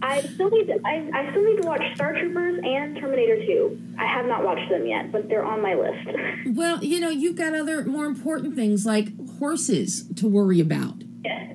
I 0.03 0.21
still 0.21 0.51
need 0.51 0.67
to, 0.67 0.81
I, 0.85 1.09
I 1.15 1.31
still 1.31 1.45
need 1.45 1.63
to 1.63 1.69
watch 1.69 1.83
Star 1.95 2.13
Troopers 2.13 2.61
and 2.65 2.97
Terminator 2.97 3.37
2. 3.47 3.95
I 3.99 4.07
have 4.07 4.27
not 4.27 4.45
watched 4.45 4.69
them 4.69 4.87
yet, 4.87 5.13
but 5.13 5.29
they're 5.29 5.45
on 5.45 5.63
my 5.63 5.75
list. 5.75 6.09
Well, 6.55 6.83
you 6.85 7.01
know, 7.01 7.09
you've 7.09 7.37
got 7.37 7.55
other 7.55 7.85
more 7.85 8.05
important 8.05 8.55
things 8.57 8.85
like 8.85 9.09
horses 9.39 10.05
to 10.17 10.29
worry 10.29 10.61
about. 10.61 11.03
Yeah. 11.25 11.55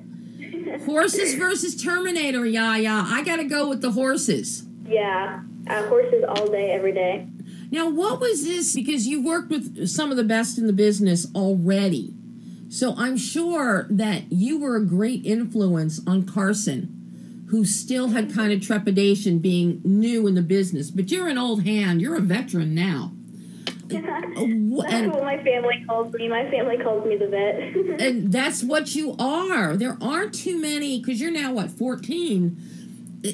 Horses 0.86 1.34
versus 1.34 1.80
Terminator, 1.80 2.44
yeah, 2.46 2.76
yeah. 2.76 3.04
I 3.06 3.22
got 3.22 3.36
to 3.36 3.44
go 3.44 3.68
with 3.68 3.80
the 3.80 3.92
horses. 3.92 4.64
yeah, 4.86 5.42
uh, 5.68 5.86
horses 5.88 6.24
all 6.26 6.46
day, 6.50 6.70
every 6.70 6.92
day. 6.92 7.28
Now, 7.70 7.88
what 7.90 8.20
was 8.20 8.44
this? 8.44 8.74
Because 8.74 9.06
you 9.06 9.22
worked 9.22 9.50
with 9.50 9.86
some 9.88 10.10
of 10.10 10.16
the 10.16 10.24
best 10.24 10.56
in 10.58 10.66
the 10.66 10.72
business 10.72 11.26
already. 11.34 12.14
So 12.68 12.94
I'm 12.96 13.16
sure 13.16 13.86
that 13.90 14.30
you 14.32 14.58
were 14.58 14.76
a 14.76 14.84
great 14.84 15.24
influence 15.24 16.00
on 16.06 16.24
Carson, 16.24 16.97
who 17.50 17.64
still 17.64 18.08
had 18.08 18.32
kind 18.34 18.52
of 18.52 18.60
trepidation 18.60 19.38
being 19.38 19.80
new 19.84 20.26
in 20.26 20.34
the 20.34 20.42
business. 20.42 20.90
But 20.90 21.10
you're 21.10 21.28
an 21.28 21.38
old 21.38 21.64
hand, 21.64 22.00
you're 22.00 22.16
a 22.16 22.20
veteran 22.20 22.74
now. 22.74 23.12
Uh, 23.90 23.96
wh- 23.96 24.82
That's 24.82 24.92
And, 24.92 25.12
what 25.12 25.24
my 25.24 25.42
family 25.42 25.82
calls 25.86 26.12
me. 26.12 26.28
My 26.28 26.50
family 26.50 26.76
calls 26.76 27.06
me 27.06 27.16
the 27.16 27.28
vet. 27.28 28.00
and 28.00 28.30
that's 28.30 28.62
what 28.62 28.94
you 28.94 29.16
are. 29.18 29.76
There 29.76 29.96
aren't 30.00 30.34
too 30.34 30.60
many, 30.60 31.00
because 31.00 31.20
you're 31.22 31.30
now, 31.30 31.54
what, 31.54 31.70
14? 31.70 32.56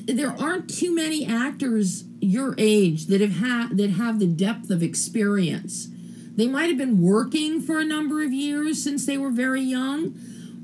There 0.07 0.31
aren't 0.41 0.71
too 0.71 0.95
many 0.95 1.27
actors 1.27 2.05
your 2.21 2.55
age 2.57 3.07
that 3.07 3.21
have 3.21 3.37
had 3.37 3.77
that 3.77 3.91
have 3.91 4.19
the 4.21 4.27
depth 4.27 4.71
of 4.71 4.83
experience. 4.83 5.89
They 6.37 6.47
might 6.47 6.69
have 6.69 6.79
been 6.79 7.03
working 7.03 7.61
for 7.61 7.81
a 7.81 7.85
number 7.85 8.23
of 8.23 8.33
years 8.33 8.83
since 8.83 9.07
they 9.07 9.19
were 9.19 9.31
very 9.31 9.61
young, 9.61 10.15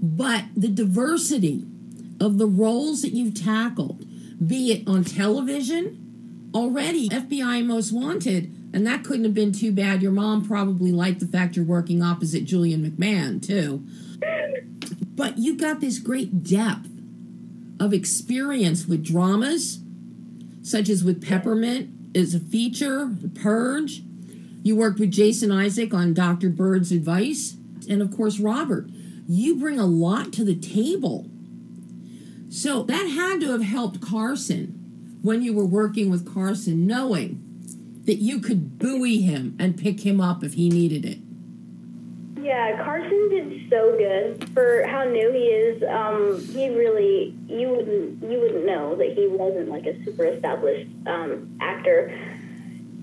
but 0.00 0.44
the 0.56 0.68
diversity 0.68 1.66
of 2.20 2.38
the 2.38 2.46
roles 2.46 3.02
that 3.02 3.12
you've 3.12 3.34
tackled, 3.34 4.04
be 4.46 4.72
it 4.72 4.86
on 4.86 5.04
television, 5.04 6.50
already 6.54 7.08
FBI 7.08 7.64
Most 7.64 7.92
Wanted, 7.92 8.54
and 8.72 8.86
that 8.86 9.02
couldn't 9.04 9.24
have 9.24 9.34
been 9.34 9.52
too 9.52 9.72
bad. 9.72 10.02
Your 10.02 10.12
mom 10.12 10.46
probably 10.46 10.92
liked 10.92 11.20
the 11.20 11.26
fact 11.26 11.56
you're 11.56 11.64
working 11.64 12.02
opposite 12.02 12.44
Julian 12.44 12.88
McMahon, 12.88 13.44
too. 13.44 13.84
But 15.14 15.38
you 15.38 15.56
got 15.56 15.80
this 15.80 15.98
great 15.98 16.42
depth 16.42 16.88
of 17.78 17.92
experience 17.92 18.86
with 18.86 19.04
dramas, 19.04 19.80
such 20.62 20.88
as 20.88 21.02
with 21.02 21.26
Peppermint 21.26 21.90
as 22.14 22.34
a 22.34 22.40
feature, 22.40 23.10
Purge. 23.34 24.02
You 24.62 24.76
worked 24.76 25.00
with 25.00 25.10
Jason 25.10 25.50
Isaac 25.50 25.94
on 25.94 26.12
Dr. 26.12 26.50
Bird's 26.50 26.92
advice, 26.92 27.56
and 27.88 28.02
of 28.02 28.14
course, 28.14 28.38
Robert. 28.38 28.88
You 29.26 29.56
bring 29.56 29.78
a 29.78 29.86
lot 29.86 30.32
to 30.34 30.44
the 30.44 30.56
table. 30.56 31.30
So 32.50 32.82
that 32.82 33.06
had 33.06 33.40
to 33.42 33.52
have 33.52 33.62
helped 33.62 34.00
Carson 34.00 35.18
when 35.22 35.40
you 35.40 35.54
were 35.54 35.64
working 35.64 36.10
with 36.10 36.34
Carson, 36.34 36.84
knowing 36.84 37.46
that 38.06 38.16
you 38.16 38.40
could 38.40 38.76
buoy 38.76 39.18
him 39.18 39.56
and 39.60 39.78
pick 39.78 40.00
him 40.00 40.20
up 40.20 40.42
if 40.42 40.54
he 40.54 40.68
needed 40.68 41.04
it. 41.04 41.18
Yeah, 42.42 42.82
Carson 42.82 43.28
did 43.28 43.70
so 43.70 43.96
good 43.96 44.48
for 44.50 44.84
how 44.88 45.04
new 45.04 45.30
he 45.30 45.44
is. 45.44 45.84
Um, 45.84 46.44
he 46.52 46.68
really 46.70 47.36
you 47.46 47.68
wouldn't 47.68 48.28
you 48.28 48.40
wouldn't 48.40 48.66
know 48.66 48.96
that 48.96 49.12
he 49.12 49.28
wasn't 49.28 49.68
like 49.68 49.86
a 49.86 50.02
super 50.04 50.24
established 50.24 50.90
um, 51.06 51.56
actor. 51.60 52.08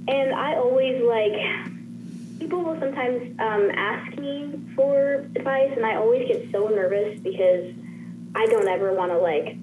And 0.09 0.33
I 0.33 0.55
always 0.55 1.01
like 1.01 1.69
people 2.39 2.63
will 2.63 2.79
sometimes 2.81 3.33
um, 3.39 3.71
ask 3.73 4.17
me 4.17 4.59
for 4.75 5.25
advice, 5.35 5.71
and 5.73 5.85
I 5.85 5.95
always 5.95 6.27
get 6.27 6.51
so 6.51 6.67
nervous 6.67 7.17
because 7.19 7.73
I 8.35 8.45
don't 8.47 8.67
ever 8.67 8.93
want 8.93 9.11
to 9.11 9.17
like 9.17 9.57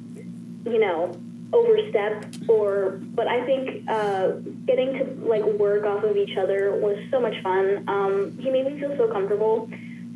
you 0.64 0.79
know 0.79 1.14
overstep 1.53 2.24
or 2.48 2.98
but 3.14 3.29
i 3.29 3.44
think 3.46 3.88
uh, 3.88 4.33
getting 4.66 4.98
to 4.98 5.05
like 5.29 5.44
work 5.44 5.85
off 5.85 6.03
of 6.03 6.16
each 6.16 6.37
other 6.37 6.72
was 6.81 6.96
so 7.11 7.20
much 7.20 7.35
fun. 7.42 7.85
Um, 7.87 8.37
he 8.38 8.50
made 8.50 8.66
me 8.66 8.81
feel 8.81 8.96
so 8.96 9.09
comfortable. 9.09 9.68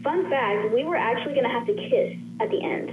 Fun 0.03 0.29
fact 0.31 0.73
we 0.75 0.85
were 0.85 0.97
actually 0.97 1.35
going 1.35 1.45
to 1.45 1.51
have 1.51 1.67
to 1.67 1.75
kiss 1.75 2.17
at 2.41 2.51
the 2.51 2.63
end 2.63 2.89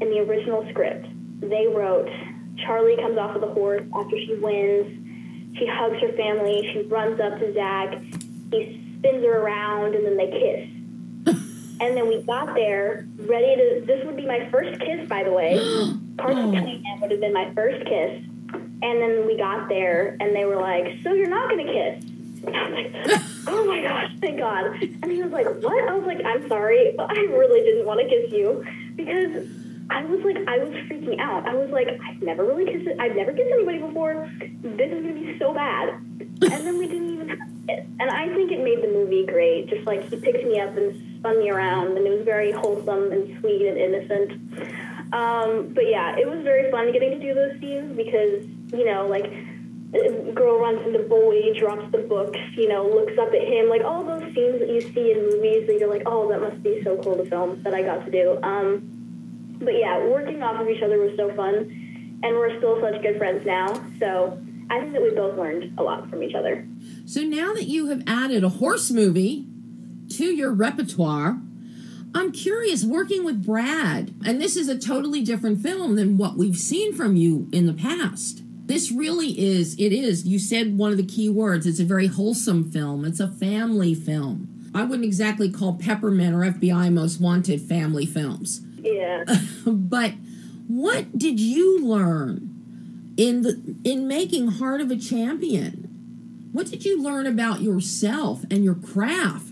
in 0.00 0.10
the 0.10 0.20
original 0.20 0.66
script. 0.70 1.06
They 1.40 1.66
wrote 1.66 2.08
charlie 2.64 2.96
comes 2.96 3.18
off 3.18 3.34
of 3.34 3.40
the 3.40 3.48
horse 3.48 3.82
after 3.94 4.16
she 4.18 4.34
wins. 4.34 5.56
She 5.56 5.66
hugs 5.66 6.00
her 6.00 6.12
family. 6.12 6.68
She 6.72 6.82
runs 6.82 7.18
up 7.20 7.38
to 7.40 7.52
zach. 7.54 8.00
He 8.50 8.96
spins 8.98 9.24
her 9.24 9.40
around 9.40 9.94
and 9.94 10.04
then 10.04 10.16
they 10.16 10.30
kiss 10.30 10.77
and 11.80 11.96
then 11.96 12.08
we 12.08 12.22
got 12.22 12.54
there, 12.54 13.06
ready 13.18 13.56
to. 13.56 13.84
This 13.86 14.04
would 14.04 14.16
be 14.16 14.26
my 14.26 14.48
first 14.50 14.80
kiss, 14.80 15.08
by 15.08 15.24
the 15.24 15.32
way. 15.32 15.56
Carson 16.18 16.48
oh. 16.48 16.52
Cunningham 16.52 17.00
would 17.00 17.10
have 17.10 17.20
been 17.20 17.32
my 17.32 17.52
first 17.54 17.86
kiss. 17.86 18.22
And 18.80 19.02
then 19.02 19.26
we 19.26 19.36
got 19.36 19.68
there, 19.68 20.16
and 20.20 20.34
they 20.34 20.44
were 20.44 20.56
like, 20.56 21.02
"So 21.02 21.12
you're 21.12 21.28
not 21.28 21.50
gonna 21.50 21.64
kiss?" 21.64 22.04
And 22.44 22.56
I 22.56 22.70
was 22.70 22.72
like, 22.72 23.22
"Oh 23.46 23.64
my 23.66 23.82
gosh, 23.82 24.12
thank 24.20 24.38
God!" 24.38 24.66
And 25.02 25.10
he 25.10 25.22
was 25.22 25.32
like, 25.32 25.46
"What?" 25.46 25.88
I 25.88 25.94
was 25.94 26.06
like, 26.06 26.24
"I'm 26.24 26.48
sorry, 26.48 26.94
but 26.96 27.10
I 27.10 27.20
really 27.22 27.62
didn't 27.62 27.86
want 27.86 28.00
to 28.00 28.08
kiss 28.08 28.32
you 28.32 28.64
because 28.94 29.48
I 29.90 30.04
was 30.04 30.20
like, 30.20 30.36
I 30.46 30.58
was 30.58 30.74
freaking 30.86 31.18
out. 31.18 31.48
I 31.48 31.54
was 31.54 31.70
like, 31.70 31.88
I've 31.88 32.20
never 32.20 32.44
really 32.44 32.66
kissed, 32.66 32.88
I've 33.00 33.16
never 33.16 33.32
kissed 33.32 33.50
anybody 33.50 33.78
before. 33.78 34.30
This 34.62 34.92
is 34.92 35.02
gonna 35.02 35.14
be 35.14 35.38
so 35.38 35.54
bad. 35.54 35.88
And 35.88 36.40
then 36.40 36.78
we 36.78 36.86
didn't 36.86 37.10
even 37.14 37.28
have 37.30 37.48
it. 37.68 37.86
And 37.98 38.10
I 38.10 38.28
think 38.34 38.52
it 38.52 38.62
made 38.62 38.82
the 38.82 38.88
movie 38.88 39.24
great. 39.24 39.68
Just 39.68 39.86
like 39.86 40.08
he 40.10 40.16
picked 40.16 40.44
me 40.44 40.60
up 40.60 40.76
and 40.76 41.07
spun 41.18 41.38
me 41.38 41.50
around, 41.50 41.96
and 41.96 42.06
it 42.06 42.10
was 42.10 42.24
very 42.24 42.52
wholesome 42.52 43.12
and 43.12 43.38
sweet 43.40 43.66
and 43.66 43.76
innocent. 43.76 44.32
Um, 45.12 45.72
but 45.74 45.88
yeah, 45.88 46.16
it 46.16 46.28
was 46.28 46.42
very 46.42 46.70
fun 46.70 46.92
getting 46.92 47.10
to 47.10 47.18
do 47.18 47.34
those 47.34 47.58
scenes 47.60 47.96
because, 47.96 48.46
you 48.72 48.84
know, 48.84 49.06
like, 49.06 49.30
girl 50.34 50.60
runs 50.60 50.86
into 50.86 50.98
Bully, 50.98 51.56
drops 51.58 51.90
the 51.92 51.98
books, 51.98 52.38
you 52.56 52.68
know, 52.68 52.86
looks 52.86 53.16
up 53.18 53.28
at 53.28 53.40
him, 53.40 53.70
like 53.70 53.82
all 53.82 54.04
those 54.04 54.22
scenes 54.34 54.58
that 54.60 54.68
you 54.68 54.80
see 54.80 55.12
in 55.12 55.24
movies 55.30 55.66
that 55.66 55.78
you're 55.80 55.88
like, 55.88 56.02
oh, 56.04 56.28
that 56.28 56.40
must 56.42 56.62
be 56.62 56.82
so 56.84 57.00
cool 57.02 57.16
to 57.16 57.24
film 57.24 57.62
that 57.62 57.72
I 57.72 57.82
got 57.82 58.04
to 58.04 58.10
do. 58.10 58.38
Um, 58.42 59.56
but 59.60 59.74
yeah, 59.74 60.06
working 60.06 60.42
off 60.42 60.60
of 60.60 60.68
each 60.68 60.82
other 60.82 60.98
was 60.98 61.16
so 61.16 61.34
fun, 61.34 62.20
and 62.22 62.36
we're 62.36 62.58
still 62.58 62.80
such 62.80 63.00
good 63.02 63.16
friends 63.16 63.46
now. 63.46 63.82
So 63.98 64.38
I 64.70 64.80
think 64.80 64.92
that 64.92 65.02
we 65.02 65.10
both 65.10 65.38
learned 65.38 65.78
a 65.78 65.82
lot 65.82 66.10
from 66.10 66.22
each 66.22 66.34
other. 66.34 66.68
So 67.06 67.22
now 67.22 67.54
that 67.54 67.64
you 67.64 67.86
have 67.88 68.02
added 68.06 68.44
a 68.44 68.50
horse 68.50 68.90
movie 68.90 69.46
to 70.10 70.24
your 70.24 70.52
repertoire, 70.52 71.40
I'm 72.14 72.32
curious 72.32 72.84
working 72.84 73.24
with 73.24 73.44
Brad, 73.44 74.14
and 74.24 74.40
this 74.40 74.56
is 74.56 74.68
a 74.68 74.78
totally 74.78 75.22
different 75.22 75.60
film 75.60 75.96
than 75.96 76.16
what 76.16 76.36
we've 76.36 76.56
seen 76.56 76.94
from 76.94 77.16
you 77.16 77.48
in 77.52 77.66
the 77.66 77.74
past. 77.74 78.42
This 78.66 78.90
really 78.90 79.38
is, 79.38 79.74
it 79.78 79.92
is, 79.92 80.26
you 80.26 80.38
said 80.38 80.76
one 80.76 80.90
of 80.90 80.96
the 80.96 81.06
key 81.06 81.28
words. 81.28 81.66
It's 81.66 81.80
a 81.80 81.84
very 81.84 82.06
wholesome 82.06 82.70
film, 82.70 83.04
it's 83.04 83.20
a 83.20 83.28
family 83.28 83.94
film. 83.94 84.70
I 84.74 84.84
wouldn't 84.84 85.04
exactly 85.04 85.50
call 85.50 85.74
Peppermint 85.74 86.34
or 86.34 86.40
FBI 86.40 86.92
Most 86.92 87.20
Wanted 87.20 87.60
family 87.60 88.06
films. 88.06 88.60
Yeah. 88.82 89.24
but 89.66 90.12
what 90.66 91.18
did 91.18 91.40
you 91.40 91.84
learn 91.84 93.14
in 93.16 93.42
the 93.42 93.76
in 93.84 94.06
making 94.06 94.48
Heart 94.48 94.82
of 94.82 94.90
a 94.90 94.96
Champion? 94.96 95.84
What 96.52 96.70
did 96.70 96.84
you 96.84 97.02
learn 97.02 97.26
about 97.26 97.60
yourself 97.62 98.44
and 98.50 98.64
your 98.64 98.74
craft 98.74 99.47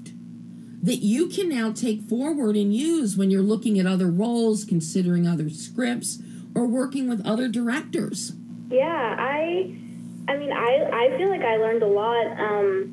that 0.82 0.96
you 0.96 1.28
can 1.28 1.48
now 1.48 1.72
take 1.72 2.02
forward 2.02 2.56
and 2.56 2.74
use 2.74 3.16
when 3.16 3.30
you're 3.30 3.42
looking 3.42 3.78
at 3.78 3.86
other 3.86 4.08
roles, 4.08 4.64
considering 4.64 5.26
other 5.26 5.50
scripts, 5.50 6.18
or 6.54 6.66
working 6.66 7.08
with 7.08 7.24
other 7.26 7.48
directors? 7.48 8.32
Yeah, 8.70 9.16
I 9.18 9.74
I 10.28 10.36
mean 10.36 10.52
I 10.52 10.88
I 10.92 11.18
feel 11.18 11.28
like 11.28 11.42
I 11.42 11.56
learned 11.56 11.82
a 11.82 11.88
lot. 11.88 12.26
Um 12.38 12.92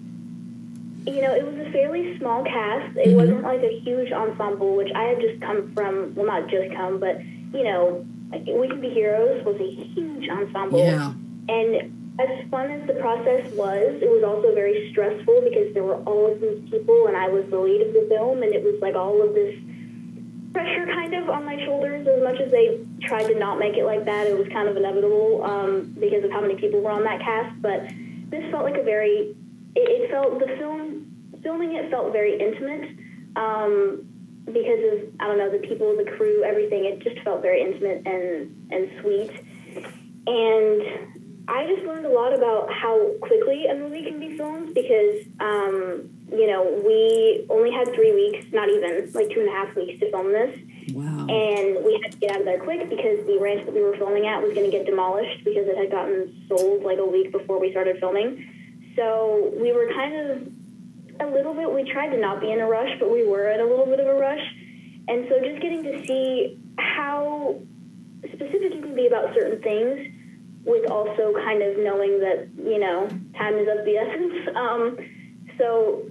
you 1.05 1.21
know, 1.21 1.33
it 1.33 1.45
was 1.45 1.55
a 1.67 1.69
fairly 1.71 2.17
small 2.17 2.43
cast. 2.43 2.95
It 2.95 3.07
mm-hmm. 3.07 3.17
wasn't 3.17 3.43
like 3.43 3.61
a 3.61 3.79
huge 3.79 4.11
ensemble, 4.11 4.75
which 4.75 4.91
I 4.95 5.03
had 5.03 5.19
just 5.19 5.41
come 5.41 5.73
from. 5.73 6.15
Well, 6.15 6.25
not 6.25 6.47
just 6.49 6.73
come, 6.75 6.99
but 6.99 7.21
you 7.53 7.63
know, 7.63 8.05
like 8.31 8.45
We 8.47 8.67
Can 8.67 8.81
Be 8.81 8.89
Heroes 8.89 9.43
was 9.45 9.59
a 9.59 9.69
huge 9.69 10.29
ensemble. 10.29 10.79
Yeah. 10.79 11.13
And 11.49 12.02
as 12.19 12.47
fun 12.51 12.69
as 12.69 12.85
the 12.85 12.93
process 12.93 13.51
was, 13.53 13.97
it 14.01 14.09
was 14.09 14.23
also 14.23 14.53
very 14.53 14.91
stressful 14.91 15.41
because 15.41 15.73
there 15.73 15.83
were 15.83 15.97
all 16.03 16.31
of 16.31 16.39
these 16.39 16.69
people, 16.69 17.07
and 17.07 17.17
I 17.17 17.27
was 17.27 17.45
the 17.49 17.57
lead 17.57 17.81
of 17.81 17.93
the 17.93 18.05
film, 18.09 18.43
and 18.43 18.53
it 18.53 18.63
was 18.63 18.79
like 18.81 18.95
all 18.95 19.21
of 19.21 19.33
this 19.33 19.57
pressure 20.53 20.85
kind 20.85 21.15
of 21.15 21.29
on 21.29 21.43
my 21.43 21.57
shoulders. 21.65 22.05
As 22.07 22.21
much 22.21 22.39
as 22.39 22.51
they 22.51 22.85
tried 23.01 23.25
to 23.27 23.35
not 23.39 23.57
make 23.57 23.77
it 23.77 23.85
like 23.85 24.05
that, 24.05 24.27
it 24.27 24.37
was 24.37 24.47
kind 24.49 24.67
of 24.67 24.77
inevitable 24.77 25.43
um, 25.43 25.95
because 25.99 26.23
of 26.23 26.31
how 26.31 26.41
many 26.41 26.55
people 26.55 26.81
were 26.81 26.91
on 26.91 27.03
that 27.03 27.19
cast. 27.19 27.59
But 27.61 27.89
this 28.29 28.45
felt 28.51 28.63
like 28.63 28.77
a 28.77 28.83
very 28.83 29.35
it, 29.75 30.03
it 30.05 30.11
felt 30.11 30.39
the 30.39 30.55
film 30.59 31.09
filming 31.41 31.73
it 31.73 31.89
felt 31.89 32.13
very 32.13 32.39
intimate 32.39 32.95
um, 33.35 34.05
because 34.45 34.79
of 34.93 35.09
I 35.19 35.27
don't 35.27 35.39
know 35.39 35.49
the 35.49 35.65
people, 35.67 35.97
the 35.97 36.09
crew, 36.15 36.43
everything. 36.43 36.85
It 36.85 36.99
just 36.99 37.19
felt 37.25 37.41
very 37.41 37.61
intimate 37.61 38.05
and 38.05 38.69
and 38.71 38.91
sweet, 39.01 39.31
and 40.27 41.12
I 41.47 41.67
just 41.67 41.85
learned 41.85 42.05
a 42.05 42.09
lot 42.09 42.33
about 42.33 42.71
how 42.71 43.11
quickly 43.21 43.65
a 43.65 43.75
movie 43.75 44.03
can 44.03 44.19
be 44.19 44.37
filmed 44.37 44.73
because 44.73 45.25
um, 45.39 46.09
you 46.31 46.47
know 46.47 46.81
we 46.85 47.45
only 47.49 47.71
had 47.71 47.93
three 47.93 48.13
weeks, 48.13 48.45
not 48.53 48.69
even 48.69 49.11
like 49.13 49.29
two 49.29 49.41
and 49.41 49.49
a 49.49 49.51
half 49.51 49.75
weeks 49.75 49.99
to 49.99 50.09
film 50.11 50.31
this. 50.31 50.57
Wow. 50.93 51.27
And 51.27 51.83
we 51.83 51.99
had 52.01 52.11
to 52.13 52.17
get 52.17 52.31
out 52.31 52.39
of 52.39 52.45
there 52.45 52.59
quick 52.59 52.89
because 52.89 53.25
the 53.25 53.37
ranch 53.39 53.65
that 53.65 53.73
we 53.73 53.81
were 53.81 53.95
filming 53.97 54.25
at 54.27 54.41
was 54.41 54.53
going 54.53 54.69
to 54.69 54.75
get 54.75 54.85
demolished 54.85 55.43
because 55.43 55.67
it 55.67 55.77
had 55.77 55.91
gotten 55.91 56.45
sold 56.47 56.83
like 56.83 56.99
a 56.99 57.05
week 57.05 57.31
before 57.31 57.59
we 57.59 57.71
started 57.71 57.99
filming. 57.99 58.93
So 58.95 59.53
we 59.59 59.71
were 59.71 59.91
kind 59.93 60.13
of 60.15 60.47
a 61.19 61.25
little 61.31 61.53
bit, 61.53 61.71
we 61.71 61.89
tried 61.89 62.09
to 62.09 62.19
not 62.19 62.41
be 62.41 62.51
in 62.51 62.59
a 62.59 62.67
rush, 62.67 62.99
but 62.99 63.11
we 63.11 63.25
were 63.25 63.49
in 63.49 63.59
a 63.59 63.65
little 63.65 63.85
bit 63.85 63.99
of 63.99 64.07
a 64.07 64.13
rush. 64.13 64.43
And 65.07 65.25
so 65.29 65.39
just 65.39 65.61
getting 65.61 65.83
to 65.83 66.05
see 66.05 66.59
how 66.77 67.61
specific 68.27 68.73
you 68.73 68.81
can 68.81 68.95
be 68.95 69.07
about 69.07 69.33
certain 69.33 69.61
things 69.61 70.12
with 70.65 70.89
also 70.89 71.33
kind 71.33 71.61
of 71.61 71.77
knowing 71.77 72.19
that, 72.19 72.47
you 72.57 72.79
know, 72.79 73.07
time 73.37 73.55
is 73.55 73.67
of 73.67 73.85
the 73.85 73.97
essence. 74.03 74.55
Um, 74.55 74.97
so, 75.57 76.03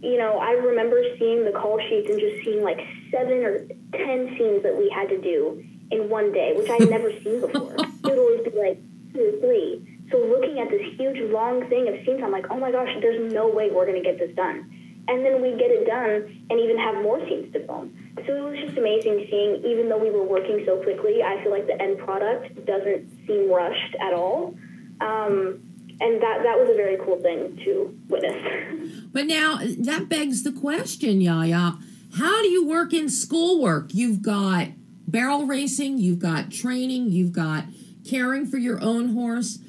you 0.00 0.18
know, 0.18 0.38
I 0.38 0.52
remember 0.52 1.02
seeing 1.18 1.44
the 1.44 1.52
call 1.52 1.78
sheets 1.88 2.10
and 2.10 2.20
just 2.20 2.44
seeing 2.44 2.62
like 2.62 2.80
seven 3.10 3.44
or 3.44 3.66
ten 3.92 4.36
scenes 4.36 4.62
that 4.62 4.76
we 4.76 4.90
had 4.90 5.08
to 5.08 5.20
do 5.20 5.64
in 5.90 6.08
one 6.08 6.32
day, 6.32 6.52
which 6.56 6.68
I'd 6.68 6.90
never 6.90 7.10
seen 7.22 7.40
before. 7.40 7.74
It 7.74 8.02
would 8.02 8.18
always 8.18 8.44
be 8.44 8.58
like 8.58 8.78
two 9.12 9.34
or 9.34 9.40
three. 9.40 10.00
So 10.10 10.18
looking 10.18 10.60
at 10.60 10.68
this 10.68 10.82
huge 10.98 11.18
long 11.30 11.66
thing 11.68 11.88
of 11.88 11.94
scenes, 12.04 12.22
I'm 12.22 12.30
like, 12.30 12.46
oh 12.50 12.58
my 12.58 12.70
gosh, 12.70 12.90
there's 13.00 13.32
no 13.32 13.48
way 13.48 13.70
we're 13.70 13.86
going 13.86 14.02
to 14.02 14.06
get 14.06 14.18
this 14.18 14.34
done. 14.36 14.83
And 15.06 15.24
then 15.24 15.42
we 15.42 15.50
get 15.50 15.70
it 15.70 15.86
done 15.86 16.46
and 16.48 16.60
even 16.60 16.78
have 16.78 17.02
more 17.02 17.20
scenes 17.28 17.52
to 17.52 17.66
film. 17.66 17.94
So 18.26 18.34
it 18.34 18.40
was 18.40 18.58
just 18.58 18.78
amazing 18.78 19.26
seeing, 19.30 19.62
even 19.64 19.88
though 19.88 19.98
we 19.98 20.10
were 20.10 20.24
working 20.24 20.62
so 20.64 20.82
quickly, 20.82 21.22
I 21.22 21.42
feel 21.42 21.52
like 21.52 21.66
the 21.66 21.80
end 21.80 21.98
product 21.98 22.64
doesn't 22.64 23.26
seem 23.26 23.50
rushed 23.50 23.94
at 24.00 24.14
all. 24.14 24.54
Um, 25.00 25.60
and 26.00 26.22
that, 26.22 26.42
that 26.42 26.58
was 26.58 26.70
a 26.70 26.74
very 26.74 26.96
cool 27.04 27.20
thing 27.20 27.60
to 27.64 27.98
witness. 28.08 29.00
But 29.14 29.26
now 29.26 29.60
that 29.78 30.08
begs 30.08 30.42
the 30.42 30.50
question, 30.50 31.20
Yaya. 31.20 31.78
How 32.16 32.42
do 32.42 32.48
you 32.48 32.66
work 32.66 32.92
in 32.92 33.08
schoolwork? 33.08 33.94
You've 33.94 34.22
got 34.22 34.68
barrel 35.06 35.46
racing, 35.46 35.98
you've 35.98 36.18
got 36.18 36.50
training, 36.50 37.10
you've 37.10 37.30
got 37.30 37.66
caring 38.04 38.44
for 38.46 38.58
your 38.58 38.80
own 38.80 39.14
horse. 39.14 39.60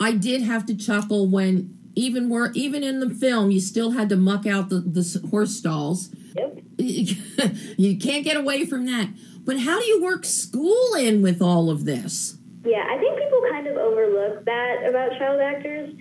I 0.00 0.12
did 0.12 0.42
have 0.42 0.66
to 0.66 0.74
chuckle 0.74 1.28
when 1.28 1.78
even 2.00 2.28
were 2.28 2.50
even 2.54 2.82
in 2.82 3.00
the 3.00 3.10
film 3.10 3.50
you 3.50 3.60
still 3.60 3.92
had 3.92 4.08
to 4.08 4.16
muck 4.16 4.46
out 4.46 4.70
the, 4.70 4.80
the 4.80 5.28
horse 5.30 5.56
stalls. 5.56 6.10
Yep. 6.34 6.58
you 6.78 7.98
can't 7.98 8.24
get 8.24 8.36
away 8.36 8.64
from 8.64 8.86
that. 8.86 9.10
But 9.44 9.60
how 9.60 9.78
do 9.80 9.86
you 9.86 10.02
work 10.02 10.24
school 10.24 10.94
in 10.94 11.22
with 11.22 11.42
all 11.42 11.70
of 11.70 11.84
this? 11.84 12.38
Yeah, 12.64 12.86
I 12.88 12.98
think 12.98 13.18
people 13.18 13.42
kind 13.50 13.66
of 13.66 13.76
overlook 13.76 14.44
that 14.44 14.88
about 14.88 15.18
child 15.18 15.40
actors. 15.40 15.94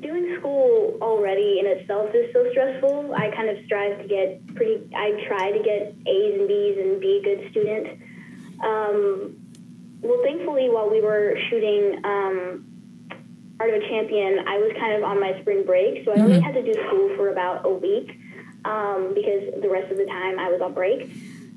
Doing 0.00 0.36
school 0.40 0.96
already 1.02 1.60
in 1.60 1.66
itself 1.66 2.10
is 2.14 2.32
so 2.32 2.50
stressful. 2.52 3.14
I 3.14 3.30
kind 3.30 3.50
of 3.50 3.64
strive 3.66 4.00
to 4.00 4.08
get 4.08 4.46
pretty, 4.54 4.88
I 4.96 5.24
try 5.28 5.52
to 5.52 5.62
get 5.62 5.94
A's 6.06 6.40
and 6.40 6.48
B's 6.48 6.78
and 6.78 7.00
be 7.00 7.20
a 7.20 7.22
good 7.22 7.50
student. 7.50 8.00
Um, 8.64 9.36
well, 10.00 10.20
thankfully, 10.22 10.70
while 10.70 10.90
we 10.90 11.02
were 11.02 11.36
shooting 11.50 12.00
um, 12.04 12.73
Heart 13.58 13.74
of 13.74 13.82
a 13.82 13.88
Champion, 13.88 14.48
I 14.48 14.58
was 14.58 14.72
kind 14.78 14.94
of 14.94 15.04
on 15.04 15.20
my 15.20 15.38
spring 15.40 15.64
break, 15.64 16.04
so 16.04 16.12
I 16.12 16.16
only 16.16 16.38
mm-hmm. 16.38 16.42
had 16.42 16.54
to 16.54 16.62
do 16.62 16.74
school 16.86 17.14
for 17.16 17.30
about 17.30 17.64
a 17.64 17.72
week 17.72 18.18
um, 18.64 19.12
because 19.14 19.62
the 19.62 19.68
rest 19.68 19.92
of 19.92 19.98
the 19.98 20.06
time 20.06 20.38
I 20.38 20.50
was 20.50 20.60
on 20.60 20.74
break. 20.74 21.10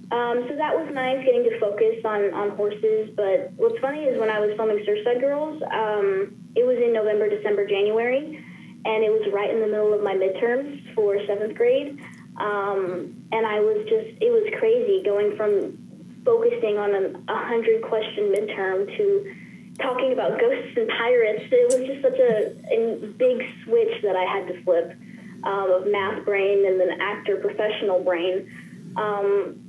Um, 0.09 0.45
so 0.47 0.55
that 0.55 0.73
was 0.73 0.87
nice 0.93 1.25
getting 1.25 1.43
to 1.43 1.59
focus 1.59 1.99
on, 2.05 2.33
on 2.33 2.51
horses. 2.51 3.09
But 3.15 3.51
what's 3.57 3.79
funny 3.79 4.03
is 4.03 4.19
when 4.19 4.29
I 4.29 4.39
was 4.39 4.55
filming 4.55 4.85
Surfside 4.85 5.19
Girls, 5.19 5.61
um, 5.71 6.35
it 6.55 6.65
was 6.65 6.77
in 6.77 6.93
November, 6.93 7.29
December, 7.29 7.67
January, 7.67 8.43
and 8.85 9.03
it 9.03 9.11
was 9.11 9.27
right 9.33 9.49
in 9.49 9.59
the 9.59 9.67
middle 9.67 9.93
of 9.93 10.01
my 10.01 10.13
midterms 10.13 10.93
for 10.93 11.17
seventh 11.25 11.55
grade. 11.55 11.99
Um, 12.37 13.25
and 13.31 13.45
I 13.45 13.59
was 13.59 13.83
just, 13.89 14.21
it 14.21 14.31
was 14.31 14.47
crazy 14.57 15.01
going 15.03 15.35
from 15.35 15.77
focusing 16.23 16.77
on 16.77 16.93
a, 16.93 17.33
a 17.33 17.37
hundred 17.45 17.81
question 17.81 18.31
midterm 18.31 18.95
to 18.95 19.35
talking 19.79 20.13
about 20.13 20.39
ghosts 20.39 20.75
and 20.75 20.89
pirates. 20.89 21.43
It 21.51 21.67
was 21.67 21.87
just 21.87 22.01
such 22.01 22.19
a, 22.19 22.51
a 22.73 23.07
big 23.17 23.43
switch 23.63 24.01
that 24.03 24.15
I 24.15 24.23
had 24.23 24.47
to 24.47 24.63
flip 24.63 24.97
um, 25.43 25.71
of 25.71 25.87
math 25.87 26.25
brain 26.25 26.65
and 26.65 26.79
then 26.79 26.99
actor 26.99 27.37
professional 27.37 28.03
brain. 28.03 28.49
Um, 28.95 29.59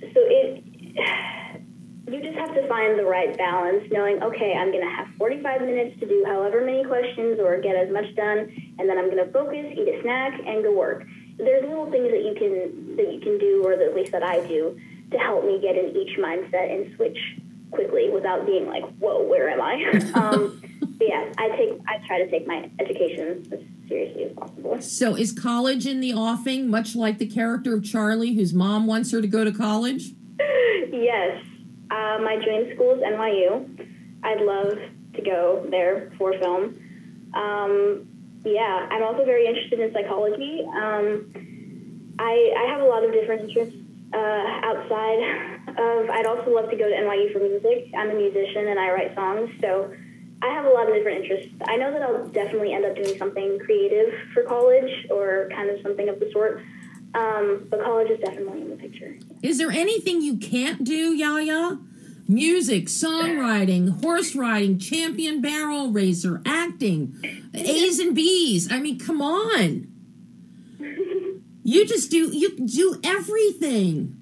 so 0.00 0.20
it, 0.20 0.64
you 2.06 2.20
just 2.20 2.36
have 2.36 2.54
to 2.54 2.68
find 2.68 2.98
the 2.98 3.04
right 3.04 3.36
balance, 3.36 3.84
knowing 3.90 4.22
okay, 4.22 4.54
I'm 4.54 4.70
going 4.70 4.84
to 4.84 4.94
have 4.94 5.08
45 5.16 5.62
minutes 5.62 6.00
to 6.00 6.06
do 6.06 6.24
however 6.26 6.64
many 6.64 6.84
questions 6.84 7.40
or 7.40 7.58
get 7.60 7.76
as 7.76 7.90
much 7.90 8.14
done, 8.14 8.52
and 8.78 8.88
then 8.88 8.98
I'm 8.98 9.10
going 9.10 9.24
to 9.24 9.32
focus, 9.32 9.66
eat 9.72 9.88
a 9.88 10.02
snack, 10.02 10.38
and 10.46 10.62
go 10.62 10.72
work. 10.72 11.04
There's 11.38 11.64
little 11.64 11.90
things 11.90 12.10
that 12.10 12.22
you 12.22 12.34
can 12.38 12.96
that 12.96 13.12
you 13.12 13.20
can 13.20 13.38
do, 13.38 13.64
or 13.64 13.72
at 13.72 13.94
least 13.94 14.12
that 14.12 14.22
I 14.22 14.46
do, 14.46 14.78
to 15.10 15.18
help 15.18 15.44
me 15.44 15.60
get 15.60 15.76
in 15.76 15.96
each 15.96 16.18
mindset 16.18 16.70
and 16.70 16.94
switch 16.96 17.18
quickly 17.74 18.10
without 18.10 18.46
being 18.46 18.66
like, 18.66 18.84
whoa, 18.98 19.22
where 19.22 19.48
am 19.50 19.60
I? 19.60 19.74
um, 20.14 20.62
but 20.80 21.08
yeah, 21.08 21.32
I 21.38 21.48
take 21.56 21.80
I 21.88 22.06
try 22.06 22.18
to 22.18 22.30
take 22.30 22.46
my 22.46 22.70
education 22.78 23.46
as 23.52 23.88
seriously 23.88 24.24
as 24.24 24.32
possible. 24.36 24.80
So 24.80 25.16
is 25.16 25.32
college 25.32 25.86
in 25.86 26.00
the 26.00 26.14
offing, 26.14 26.70
much 26.70 26.94
like 26.94 27.18
the 27.18 27.26
character 27.26 27.74
of 27.74 27.84
Charlie, 27.84 28.34
whose 28.34 28.54
mom 28.54 28.86
wants 28.86 29.10
her 29.12 29.20
to 29.20 29.28
go 29.28 29.44
to 29.44 29.52
college? 29.52 30.12
yes. 30.38 31.42
Uh, 31.90 32.18
my 32.22 32.40
dream 32.42 32.74
school 32.74 32.94
is 32.94 33.02
NYU. 33.02 33.88
I'd 34.22 34.40
love 34.40 34.78
to 35.14 35.22
go 35.22 35.66
there 35.70 36.12
for 36.18 36.32
film. 36.38 36.78
Um, 37.34 38.08
yeah, 38.44 38.88
I'm 38.90 39.02
also 39.02 39.24
very 39.24 39.46
interested 39.46 39.80
in 39.80 39.92
psychology. 39.92 40.62
Um, 40.74 42.14
I, 42.18 42.54
I 42.58 42.70
have 42.70 42.80
a 42.80 42.84
lot 42.84 43.04
of 43.04 43.12
different 43.12 43.48
interests 43.48 43.76
uh, 44.12 44.16
outside 44.62 45.53
of. 45.78 46.10
I'd 46.10 46.26
also 46.26 46.54
love 46.54 46.70
to 46.70 46.76
go 46.76 46.88
to 46.88 46.94
NYU 46.94 47.32
for 47.32 47.40
music. 47.40 47.90
I'm 47.96 48.10
a 48.10 48.14
musician 48.14 48.68
and 48.68 48.78
I 48.78 48.90
write 48.90 49.14
songs, 49.14 49.50
so 49.60 49.92
I 50.42 50.48
have 50.48 50.66
a 50.66 50.68
lot 50.68 50.88
of 50.88 50.94
different 50.94 51.24
interests. 51.24 51.52
I 51.66 51.76
know 51.76 51.90
that 51.92 52.02
I'll 52.02 52.28
definitely 52.28 52.72
end 52.74 52.84
up 52.84 52.94
doing 52.94 53.16
something 53.18 53.58
creative 53.60 54.12
for 54.32 54.42
college 54.42 55.06
or 55.10 55.48
kind 55.54 55.70
of 55.70 55.80
something 55.82 56.08
of 56.08 56.20
the 56.20 56.30
sort. 56.32 56.62
Um, 57.14 57.66
but 57.70 57.82
college 57.82 58.10
is 58.10 58.18
definitely 58.18 58.62
in 58.62 58.70
the 58.70 58.76
picture. 58.76 59.16
Is 59.42 59.58
there 59.58 59.70
anything 59.70 60.20
you 60.20 60.36
can't 60.36 60.82
do, 60.84 61.14
Yaya? 61.14 61.78
Music, 62.26 62.86
songwriting, 62.86 64.02
horse 64.02 64.34
riding, 64.34 64.78
champion 64.78 65.40
barrel 65.40 65.92
racer, 65.92 66.42
acting, 66.44 67.14
A's 67.54 67.98
and 67.98 68.14
B's. 68.14 68.72
I 68.72 68.80
mean, 68.80 68.98
come 68.98 69.22
on. 69.22 69.88
You 71.66 71.86
just 71.86 72.10
do 72.10 72.30
you 72.30 72.58
do 72.58 73.00
everything. 73.02 74.18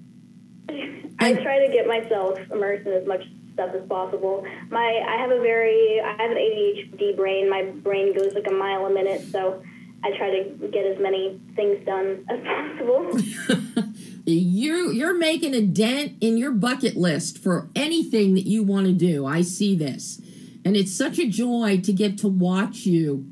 I 1.19 1.33
try 1.33 1.65
to 1.65 1.71
get 1.71 1.87
myself 1.87 2.37
immersed 2.51 2.87
in 2.87 2.93
as 2.93 3.07
much 3.07 3.23
stuff 3.53 3.73
as 3.75 3.87
possible. 3.87 4.45
My 4.69 5.03
I 5.07 5.17
have 5.21 5.31
a 5.31 5.39
very 5.39 6.01
I 6.01 6.11
have 6.11 6.31
an 6.31 6.37
ADHD 6.37 7.15
brain. 7.15 7.49
My 7.49 7.63
brain 7.63 8.13
goes 8.15 8.33
like 8.33 8.47
a 8.47 8.53
mile 8.53 8.85
a 8.85 8.93
minute, 8.93 9.21
so 9.31 9.63
I 10.03 10.11
try 10.17 10.31
to 10.31 10.67
get 10.67 10.85
as 10.85 10.99
many 10.99 11.39
things 11.55 11.85
done 11.85 12.25
as 12.29 12.39
possible. 12.43 13.19
you 14.25 14.91
you're 14.91 15.17
making 15.17 15.53
a 15.53 15.61
dent 15.61 16.13
in 16.19 16.37
your 16.37 16.51
bucket 16.51 16.97
list 16.97 17.37
for 17.37 17.69
anything 17.75 18.33
that 18.35 18.45
you 18.45 18.63
want 18.63 18.87
to 18.87 18.93
do. 18.93 19.25
I 19.25 19.41
see 19.41 19.75
this. 19.75 20.19
And 20.65 20.77
it's 20.77 20.95
such 20.95 21.19
a 21.19 21.27
joy 21.27 21.81
to 21.81 21.91
get 21.91 22.17
to 22.19 22.27
watch 22.27 22.85
you 22.85 23.29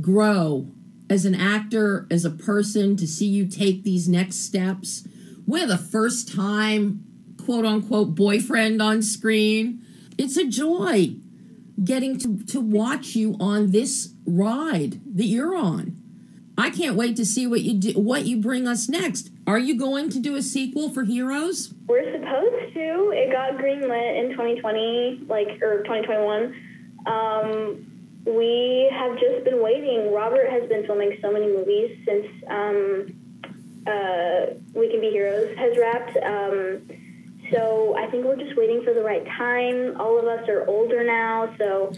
grow 0.00 0.70
as 1.08 1.24
an 1.24 1.34
actor, 1.34 2.06
as 2.10 2.24
a 2.24 2.30
person, 2.30 2.96
to 2.96 3.06
see 3.06 3.26
you 3.26 3.46
take 3.46 3.82
these 3.82 4.08
next 4.08 4.36
steps. 4.36 5.06
We're 5.46 5.66
the 5.66 5.76
first 5.76 6.32
time 6.32 7.04
quote 7.50 7.66
unquote 7.66 8.14
boyfriend 8.14 8.80
on 8.80 9.02
screen. 9.02 9.84
It's 10.16 10.36
a 10.36 10.46
joy 10.46 11.16
getting 11.82 12.16
to, 12.20 12.38
to 12.44 12.60
watch 12.60 13.16
you 13.16 13.34
on 13.40 13.72
this 13.72 14.14
ride 14.24 15.00
that 15.16 15.24
you're 15.24 15.56
on. 15.56 16.00
I 16.56 16.70
can't 16.70 16.94
wait 16.94 17.16
to 17.16 17.26
see 17.26 17.48
what 17.48 17.62
you 17.62 17.74
do, 17.74 17.92
what 17.94 18.24
you 18.24 18.36
bring 18.36 18.68
us 18.68 18.88
next. 18.88 19.30
Are 19.48 19.58
you 19.58 19.76
going 19.76 20.10
to 20.10 20.20
do 20.20 20.36
a 20.36 20.42
sequel 20.42 20.90
for 20.90 21.02
Heroes? 21.02 21.74
We're 21.88 22.12
supposed 22.12 22.72
to. 22.72 23.10
It 23.16 23.32
got 23.32 23.54
greenlit 23.54 24.24
in 24.24 24.30
2020, 24.30 25.24
like 25.26 25.60
or 25.60 25.82
2021. 25.82 26.54
Um, 27.06 27.84
we 28.26 28.88
have 28.92 29.18
just 29.18 29.42
been 29.42 29.60
waiting. 29.60 30.12
Robert 30.12 30.48
has 30.50 30.68
been 30.68 30.86
filming 30.86 31.18
so 31.20 31.32
many 31.32 31.48
movies 31.48 31.98
since 32.06 32.26
um, 32.48 33.12
uh, 33.88 34.54
We 34.72 34.88
Can 34.88 35.00
Be 35.00 35.10
Heroes 35.10 35.58
has 35.58 35.76
wrapped. 35.76 36.16
Um, 36.18 36.99
so 37.52 37.96
I 37.96 38.10
think 38.10 38.24
we're 38.24 38.36
just 38.36 38.56
waiting 38.56 38.82
for 38.84 38.94
the 38.94 39.02
right 39.02 39.26
time. 39.26 40.00
All 40.00 40.18
of 40.18 40.26
us 40.26 40.48
are 40.48 40.66
older 40.66 41.04
now, 41.04 41.54
so 41.58 41.92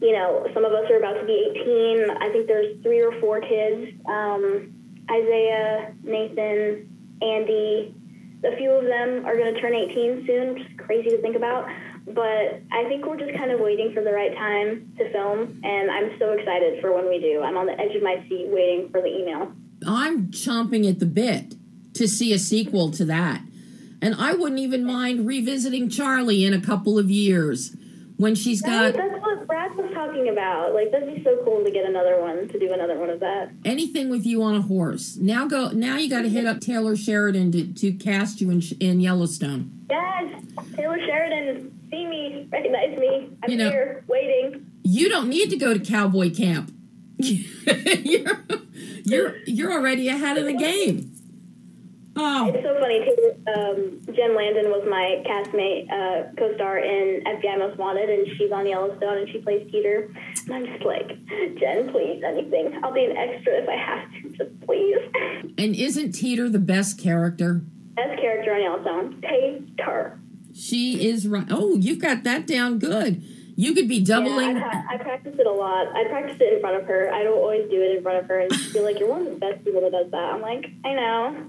you 0.00 0.12
know, 0.12 0.46
some 0.54 0.64
of 0.64 0.72
us 0.72 0.90
are 0.90 0.96
about 0.96 1.20
to 1.20 1.26
be 1.26 1.52
18. 1.60 2.10
I 2.10 2.30
think 2.30 2.46
there's 2.46 2.80
three 2.82 3.02
or 3.02 3.18
four 3.20 3.40
kids 3.40 3.92
um, 4.06 4.72
Isaiah, 5.10 5.94
Nathan, 6.02 6.88
Andy. 7.20 7.94
A 8.42 8.56
few 8.56 8.70
of 8.70 8.84
them 8.84 9.26
are 9.26 9.36
going 9.36 9.52
to 9.52 9.60
turn 9.60 9.74
18 9.74 10.26
soon, 10.26 10.54
which 10.54 10.62
is 10.62 10.78
crazy 10.78 11.10
to 11.10 11.20
think 11.20 11.36
about. 11.36 11.68
But 12.06 12.62
I 12.72 12.84
think 12.88 13.04
we're 13.04 13.18
just 13.18 13.36
kind 13.36 13.50
of 13.50 13.60
waiting 13.60 13.92
for 13.92 14.02
the 14.02 14.12
right 14.12 14.34
time 14.34 14.92
to 14.96 15.12
film, 15.12 15.60
and 15.62 15.90
I'm 15.90 16.18
so 16.18 16.32
excited 16.32 16.80
for 16.80 16.94
when 16.94 17.08
we 17.08 17.20
do. 17.20 17.42
I'm 17.42 17.58
on 17.58 17.66
the 17.66 17.78
edge 17.78 17.94
of 17.94 18.02
my 18.02 18.24
seat 18.28 18.46
waiting 18.48 18.88
for 18.90 19.02
the 19.02 19.08
email. 19.08 19.52
I'm 19.86 20.28
chomping 20.28 20.88
at 20.88 20.98
the 20.98 21.06
bit 21.06 21.54
to 21.94 22.08
see 22.08 22.32
a 22.32 22.38
sequel 22.38 22.90
to 22.92 23.04
that. 23.06 23.42
And 24.02 24.14
I 24.14 24.32
wouldn't 24.34 24.60
even 24.60 24.84
mind 24.84 25.26
revisiting 25.26 25.88
Charlie 25.88 26.44
in 26.44 26.54
a 26.54 26.60
couple 26.60 26.98
of 26.98 27.10
years 27.10 27.76
when 28.16 28.34
she's 28.34 28.62
got. 28.62 28.94
That's 28.94 29.20
what 29.20 29.46
Brad 29.46 29.74
was 29.76 29.90
talking 29.92 30.28
about. 30.28 30.72
Like 30.74 30.90
that'd 30.90 31.14
be 31.14 31.22
so 31.22 31.42
cool 31.44 31.62
to 31.64 31.70
get 31.70 31.84
another 31.84 32.20
one 32.20 32.48
to 32.48 32.58
do 32.58 32.72
another 32.72 32.98
one 32.98 33.10
of 33.10 33.20
that. 33.20 33.50
Anything 33.64 34.08
with 34.08 34.24
you 34.24 34.42
on 34.42 34.54
a 34.54 34.62
horse. 34.62 35.16
Now 35.16 35.46
go. 35.46 35.68
Now 35.70 35.96
you 35.96 36.08
got 36.08 36.22
to 36.22 36.28
hit 36.30 36.46
up 36.46 36.60
Taylor 36.60 36.96
Sheridan 36.96 37.52
to, 37.52 37.72
to 37.74 37.92
cast 37.92 38.40
you 38.40 38.50
in 38.50 38.62
in 38.80 39.00
Yellowstone. 39.00 39.86
Yes, 39.90 40.42
Taylor 40.76 40.98
Sheridan, 40.98 41.78
see 41.90 42.06
me, 42.06 42.48
recognize 42.50 42.96
me. 42.98 43.30
I'm 43.42 43.50
You 43.50 43.56
know- 43.58 43.70
here 43.70 44.04
waiting. 44.08 44.66
You 44.82 45.08
don't 45.10 45.28
need 45.28 45.50
to 45.50 45.56
go 45.56 45.74
to 45.74 45.80
cowboy 45.80 46.34
camp. 46.34 46.72
you're, 47.18 48.40
you're 49.04 49.36
you're 49.46 49.72
already 49.72 50.08
ahead 50.08 50.38
of 50.38 50.46
the 50.46 50.54
game. 50.54 51.12
Oh, 52.22 52.50
It's 52.52 52.62
so 52.62 52.78
funny. 52.78 53.00
Taylor, 53.00 53.32
um, 53.56 54.00
Jen 54.14 54.36
Landon 54.36 54.70
was 54.70 54.84
my 54.88 55.22
castmate, 55.26 55.88
uh, 55.90 56.30
co-star 56.36 56.78
in 56.78 57.22
FBI 57.24 57.58
Most 57.58 57.78
Wanted, 57.78 58.10
and 58.10 58.26
she's 58.36 58.52
on 58.52 58.66
Yellowstone, 58.66 59.18
and 59.18 59.28
she 59.30 59.38
plays 59.38 59.66
Teeter. 59.72 60.10
And 60.46 60.54
I'm 60.54 60.66
just 60.66 60.84
like, 60.84 61.08
Jen, 61.58 61.90
please, 61.90 62.22
anything. 62.24 62.78
I'll 62.82 62.92
be 62.92 63.04
an 63.06 63.16
extra 63.16 63.54
if 63.62 63.68
I 63.68 63.76
have 63.76 64.12
to, 64.12 64.36
just 64.36 64.60
please. 64.66 64.98
and 65.58 65.74
isn't 65.74 66.12
Teeter 66.12 66.48
the 66.50 66.58
best 66.58 66.98
character? 67.00 67.62
Best 67.96 68.20
character 68.20 68.52
on 68.54 68.60
Yellowstone, 68.62 69.22
Tater. 69.22 70.18
She 70.54 71.08
is 71.08 71.26
right. 71.26 71.46
Oh, 71.50 71.76
you've 71.76 72.00
got 72.00 72.24
that 72.24 72.46
down 72.46 72.78
good. 72.78 73.22
You 73.56 73.72
could 73.74 73.88
be 73.88 73.96
Yeah, 73.96 74.16
doubling. 74.16 74.56
I, 74.56 74.60
pra- 74.60 74.84
I 74.90 74.96
practice 74.98 75.34
it 75.38 75.46
a 75.46 75.50
lot. 75.52 75.86
I 75.94 76.04
practice 76.08 76.36
it 76.40 76.54
in 76.54 76.60
front 76.60 76.76
of 76.80 76.86
her. 76.86 77.12
I 77.12 77.22
don't 77.22 77.36
always 77.38 77.68
do 77.70 77.80
it 77.80 77.96
in 77.96 78.02
front 78.02 78.18
of 78.18 78.26
her, 78.26 78.40
and 78.40 78.52
she'd 78.54 78.72
be 78.74 78.80
like, 78.80 78.98
"You're 78.98 79.08
one 79.08 79.26
of 79.26 79.32
the 79.32 79.38
best 79.38 79.64
people 79.64 79.80
that 79.82 79.92
does 79.92 80.10
that." 80.10 80.34
I'm 80.34 80.40
like, 80.40 80.66
I 80.84 80.94
know. 80.94 81.44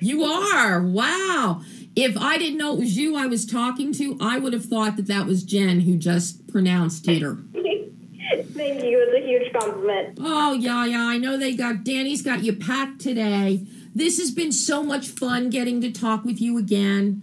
You 0.00 0.24
are. 0.24 0.82
Wow. 0.82 1.62
If 1.96 2.16
I 2.16 2.38
didn't 2.38 2.58
know 2.58 2.74
it 2.74 2.80
was 2.80 2.96
you 2.96 3.16
I 3.16 3.26
was 3.26 3.44
talking 3.44 3.92
to, 3.94 4.16
I 4.20 4.38
would 4.38 4.52
have 4.52 4.64
thought 4.64 4.96
that 4.96 5.06
that 5.06 5.26
was 5.26 5.42
Jen 5.42 5.80
who 5.80 5.96
just 5.96 6.46
pronounced 6.48 7.04
Teeter. 7.04 7.38
Thank 7.52 8.84
you. 8.84 8.98
It's 9.02 9.24
a 9.24 9.26
huge 9.26 9.52
compliment. 9.52 10.18
Oh, 10.20 10.52
yeah, 10.52 10.84
yeah. 10.84 11.02
I 11.02 11.18
know 11.18 11.36
they 11.36 11.54
got 11.54 11.82
Danny's 11.82 12.22
got 12.22 12.44
you 12.44 12.54
packed 12.54 13.00
today. 13.00 13.66
This 13.94 14.18
has 14.18 14.30
been 14.30 14.52
so 14.52 14.84
much 14.84 15.08
fun 15.08 15.50
getting 15.50 15.80
to 15.80 15.90
talk 15.90 16.24
with 16.24 16.40
you 16.40 16.58
again 16.58 17.22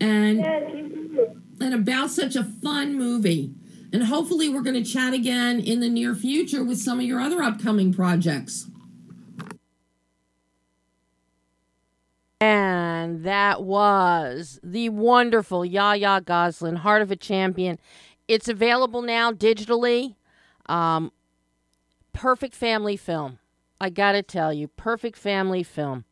and 0.00 0.38
Yes, 0.38 0.70
you 0.74 0.84
and 1.60 1.74
about 1.74 2.10
such 2.10 2.36
a 2.36 2.44
fun 2.44 2.96
movie. 2.96 3.54
And 3.92 4.04
hopefully 4.04 4.48
we're 4.48 4.62
going 4.62 4.82
to 4.82 4.90
chat 4.90 5.14
again 5.14 5.60
in 5.60 5.80
the 5.80 5.88
near 5.88 6.14
future 6.14 6.64
with 6.64 6.78
some 6.78 6.98
of 6.98 7.04
your 7.04 7.20
other 7.20 7.42
upcoming 7.42 7.92
projects. 7.92 8.68
And 12.44 13.24
that 13.24 13.62
was 13.62 14.60
the 14.62 14.90
wonderful 14.90 15.64
Yaya 15.64 16.20
Gosselin, 16.20 16.76
Heart 16.76 17.00
of 17.00 17.10
a 17.10 17.16
Champion. 17.16 17.78
It's 18.28 18.48
available 18.48 19.00
now 19.00 19.32
digitally. 19.32 20.16
Um, 20.66 21.10
perfect 22.12 22.54
family 22.54 22.98
film. 22.98 23.38
I 23.80 23.88
got 23.88 24.12
to 24.12 24.22
tell 24.22 24.52
you, 24.52 24.68
perfect 24.68 25.16
family 25.16 25.62
film. 25.62 26.04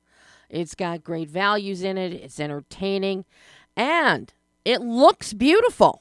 It's 0.49 0.75
got 0.75 1.05
great 1.05 1.29
values 1.29 1.83
in 1.83 1.99
it, 1.99 2.14
it's 2.14 2.40
entertaining, 2.40 3.27
and 3.77 4.33
it 4.64 4.81
looks 4.81 5.35
beautiful. 5.35 6.01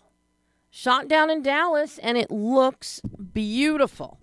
Shot 0.70 1.10
down 1.10 1.30
in 1.30 1.42
Dallas, 1.42 1.98
and 1.98 2.18
it 2.18 2.32
looks 2.32 3.02
beautiful. 3.34 4.18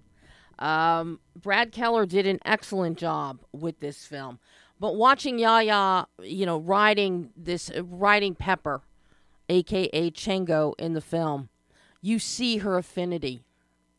Um, 0.59 1.21
Brad 1.37 1.71
Keller 1.71 2.07
did 2.07 2.27
an 2.27 2.39
excellent 2.47 2.97
job 2.97 3.41
with 3.53 3.81
this 3.81 4.07
film. 4.07 4.39
But 4.81 4.97
watching 4.97 5.39
Yaya, 5.39 6.07
you 6.23 6.47
know, 6.47 6.59
riding 6.59 7.31
this, 7.37 7.71
uh, 7.71 7.85
riding 7.85 8.35
Pepper, 8.35 8.83
aka 9.49 10.11
Chengo, 10.11 10.75
in 10.79 10.93
the 10.95 11.01
film, 11.01 11.49
you 12.01 12.19
see 12.19 12.59
her 12.59 12.79
affinity 12.79 13.43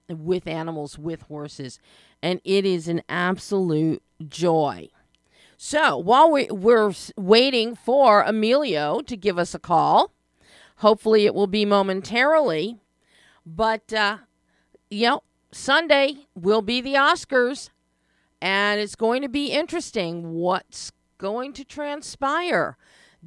with 0.08 0.48
animals, 0.48 0.98
with 0.98 1.24
horses, 1.24 1.80
and 2.22 2.42
it 2.44 2.66
is 2.66 2.88
an 2.88 3.02
absolute 3.10 4.02
joy. 4.28 4.90
So 5.58 5.98
while 5.98 6.32
we, 6.32 6.48
we're 6.50 6.94
waiting 7.18 7.76
for 7.76 8.24
Emilio 8.24 9.02
to 9.02 9.18
give 9.18 9.38
us 9.38 9.54
a 9.54 9.60
call, 9.60 10.14
hopefully 10.78 11.26
it 11.26 11.36
will 11.36 11.48
be 11.48 11.66
momentarily, 11.66 12.80
but 13.46 13.92
uh, 13.92 14.20
you 14.90 15.08
know, 15.08 15.24
Sunday 15.52 16.28
will 16.36 16.62
be 16.62 16.80
the 16.80 16.94
Oscars, 16.94 17.70
and 18.42 18.80
it's 18.80 18.96
going 18.96 19.22
to 19.22 19.30
be 19.30 19.52
interesting 19.52 20.32
what's 20.34 20.92
going 21.18 21.54
to 21.54 21.64
transpire. 21.64 22.78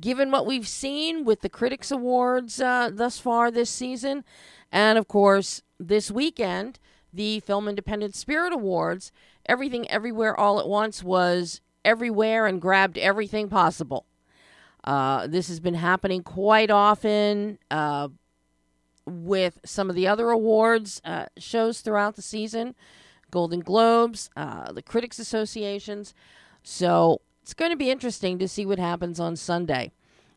Given 0.00 0.30
what 0.30 0.46
we've 0.46 0.66
seen 0.66 1.24
with 1.24 1.42
the 1.42 1.50
Critics 1.50 1.90
Awards 1.90 2.60
uh, 2.60 2.90
thus 2.90 3.18
far 3.18 3.50
this 3.50 3.68
season, 3.68 4.24
and 4.70 4.96
of 4.96 5.06
course, 5.06 5.62
this 5.78 6.10
weekend, 6.10 6.78
the 7.12 7.40
Film 7.40 7.68
Independent 7.68 8.14
Spirit 8.14 8.54
Awards, 8.54 9.12
Everything 9.44 9.90
Everywhere 9.90 10.38
All 10.38 10.58
at 10.58 10.68
Once 10.68 11.02
was 11.02 11.60
everywhere 11.84 12.46
and 12.46 12.62
grabbed 12.62 12.96
everything 12.96 13.48
possible. 13.48 14.06
Uh, 14.84 15.26
this 15.26 15.48
has 15.48 15.60
been 15.60 15.74
happening 15.74 16.22
quite 16.22 16.70
often 16.70 17.58
uh, 17.70 18.08
with 19.04 19.60
some 19.64 19.90
of 19.90 19.96
the 19.96 20.08
other 20.08 20.30
awards 20.30 21.00
uh, 21.04 21.26
shows 21.36 21.80
throughout 21.80 22.16
the 22.16 22.22
season 22.22 22.74
Golden 23.32 23.60
Globes, 23.60 24.30
uh, 24.36 24.70
the 24.70 24.82
Critics 24.82 25.18
Associations. 25.18 26.14
So 26.62 27.20
it's 27.42 27.54
going 27.54 27.72
to 27.72 27.76
be 27.76 27.90
interesting 27.90 28.38
to 28.38 28.46
see 28.46 28.64
what 28.64 28.78
happens 28.78 29.18
on 29.18 29.34
Sunday. 29.34 29.90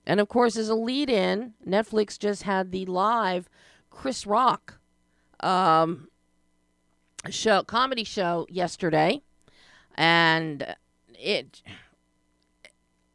And 0.07 0.19
of 0.19 0.27
course, 0.29 0.57
as 0.57 0.69
a 0.69 0.75
lead 0.75 1.09
in, 1.09 1.53
Netflix 1.67 2.17
just 2.17 2.43
had 2.43 2.71
the 2.71 2.85
live 2.87 3.47
Chris 3.91 4.25
Rock 4.25 4.79
um, 5.41 6.07
show, 7.29 7.61
comedy 7.63 8.03
show 8.03 8.47
yesterday. 8.49 9.21
And 9.95 10.75
it, 11.19 11.61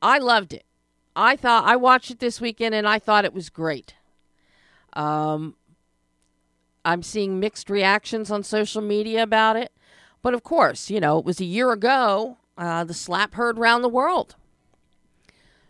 I 0.00 0.18
loved 0.18 0.52
it. 0.52 0.64
I 1.16 1.36
thought, 1.36 1.64
I 1.64 1.76
watched 1.76 2.10
it 2.10 2.20
this 2.20 2.40
weekend 2.40 2.74
and 2.74 2.86
I 2.86 2.98
thought 2.98 3.24
it 3.24 3.34
was 3.34 3.48
great. 3.50 3.94
Um, 4.92 5.56
I'm 6.84 7.02
seeing 7.02 7.40
mixed 7.40 7.70
reactions 7.70 8.30
on 8.30 8.42
social 8.42 8.82
media 8.82 9.22
about 9.22 9.56
it. 9.56 9.72
But 10.22 10.34
of 10.34 10.42
course, 10.42 10.90
you 10.90 11.00
know, 11.00 11.18
it 11.18 11.24
was 11.24 11.40
a 11.40 11.44
year 11.44 11.72
ago. 11.72 12.38
Uh, 12.58 12.84
the 12.84 12.94
slap 12.94 13.34
heard 13.34 13.58
around 13.58 13.82
the 13.82 13.88
world. 13.88 14.36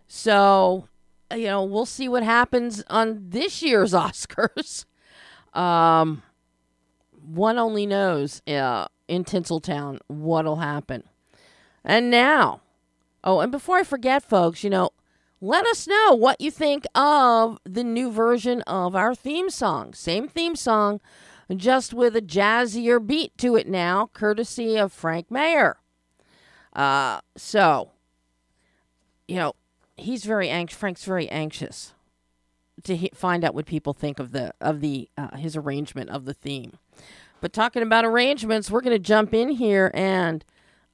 So 0.08 0.88
you 1.34 1.46
know, 1.46 1.62
we'll 1.62 1.86
see 1.86 2.08
what 2.08 2.22
happens 2.22 2.82
on 2.88 3.26
this 3.28 3.62
year's 3.62 3.92
Oscars. 3.94 4.84
Um, 5.54 6.22
one 7.24 7.58
only 7.58 7.86
knows 7.86 8.42
uh, 8.46 8.86
in 9.08 9.24
Tinseltown 9.24 9.98
what'll 10.06 10.56
happen. 10.56 11.04
And 11.84 12.10
now, 12.10 12.60
oh, 13.24 13.40
and 13.40 13.50
before 13.50 13.78
I 13.78 13.84
forget, 13.84 14.22
folks, 14.22 14.62
you 14.62 14.70
know, 14.70 14.90
let 15.40 15.66
us 15.66 15.86
know 15.86 16.14
what 16.14 16.40
you 16.40 16.50
think 16.50 16.84
of 16.94 17.58
the 17.64 17.84
new 17.84 18.10
version 18.10 18.62
of 18.62 18.94
our 18.94 19.14
theme 19.14 19.50
song. 19.50 19.94
Same 19.94 20.28
theme 20.28 20.54
song, 20.54 21.00
just 21.54 21.94
with 21.94 22.14
a 22.14 22.20
jazzier 22.20 23.04
beat 23.04 23.36
to 23.38 23.56
it 23.56 23.66
now, 23.66 24.10
courtesy 24.12 24.76
of 24.76 24.92
Frank 24.92 25.30
Mayer. 25.30 25.78
Uh, 26.74 27.20
so, 27.36 27.90
you 29.26 29.36
know, 29.36 29.54
he's 29.96 30.24
very 30.24 30.48
anxious. 30.48 30.78
Frank's 30.78 31.04
very 31.04 31.28
anxious 31.28 31.94
to 32.84 32.96
he- 32.96 33.10
find 33.14 33.44
out 33.44 33.54
what 33.54 33.66
people 33.66 33.92
think 33.92 34.18
of 34.18 34.32
the 34.32 34.52
of 34.60 34.80
the 34.80 35.08
uh, 35.16 35.36
his 35.36 35.56
arrangement 35.56 36.10
of 36.10 36.24
the 36.24 36.34
theme. 36.34 36.78
But 37.40 37.52
talking 37.52 37.82
about 37.82 38.04
arrangements, 38.04 38.70
we're 38.70 38.82
going 38.82 38.96
to 38.96 38.98
jump 38.98 39.32
in 39.32 39.48
here 39.50 39.90
and 39.94 40.44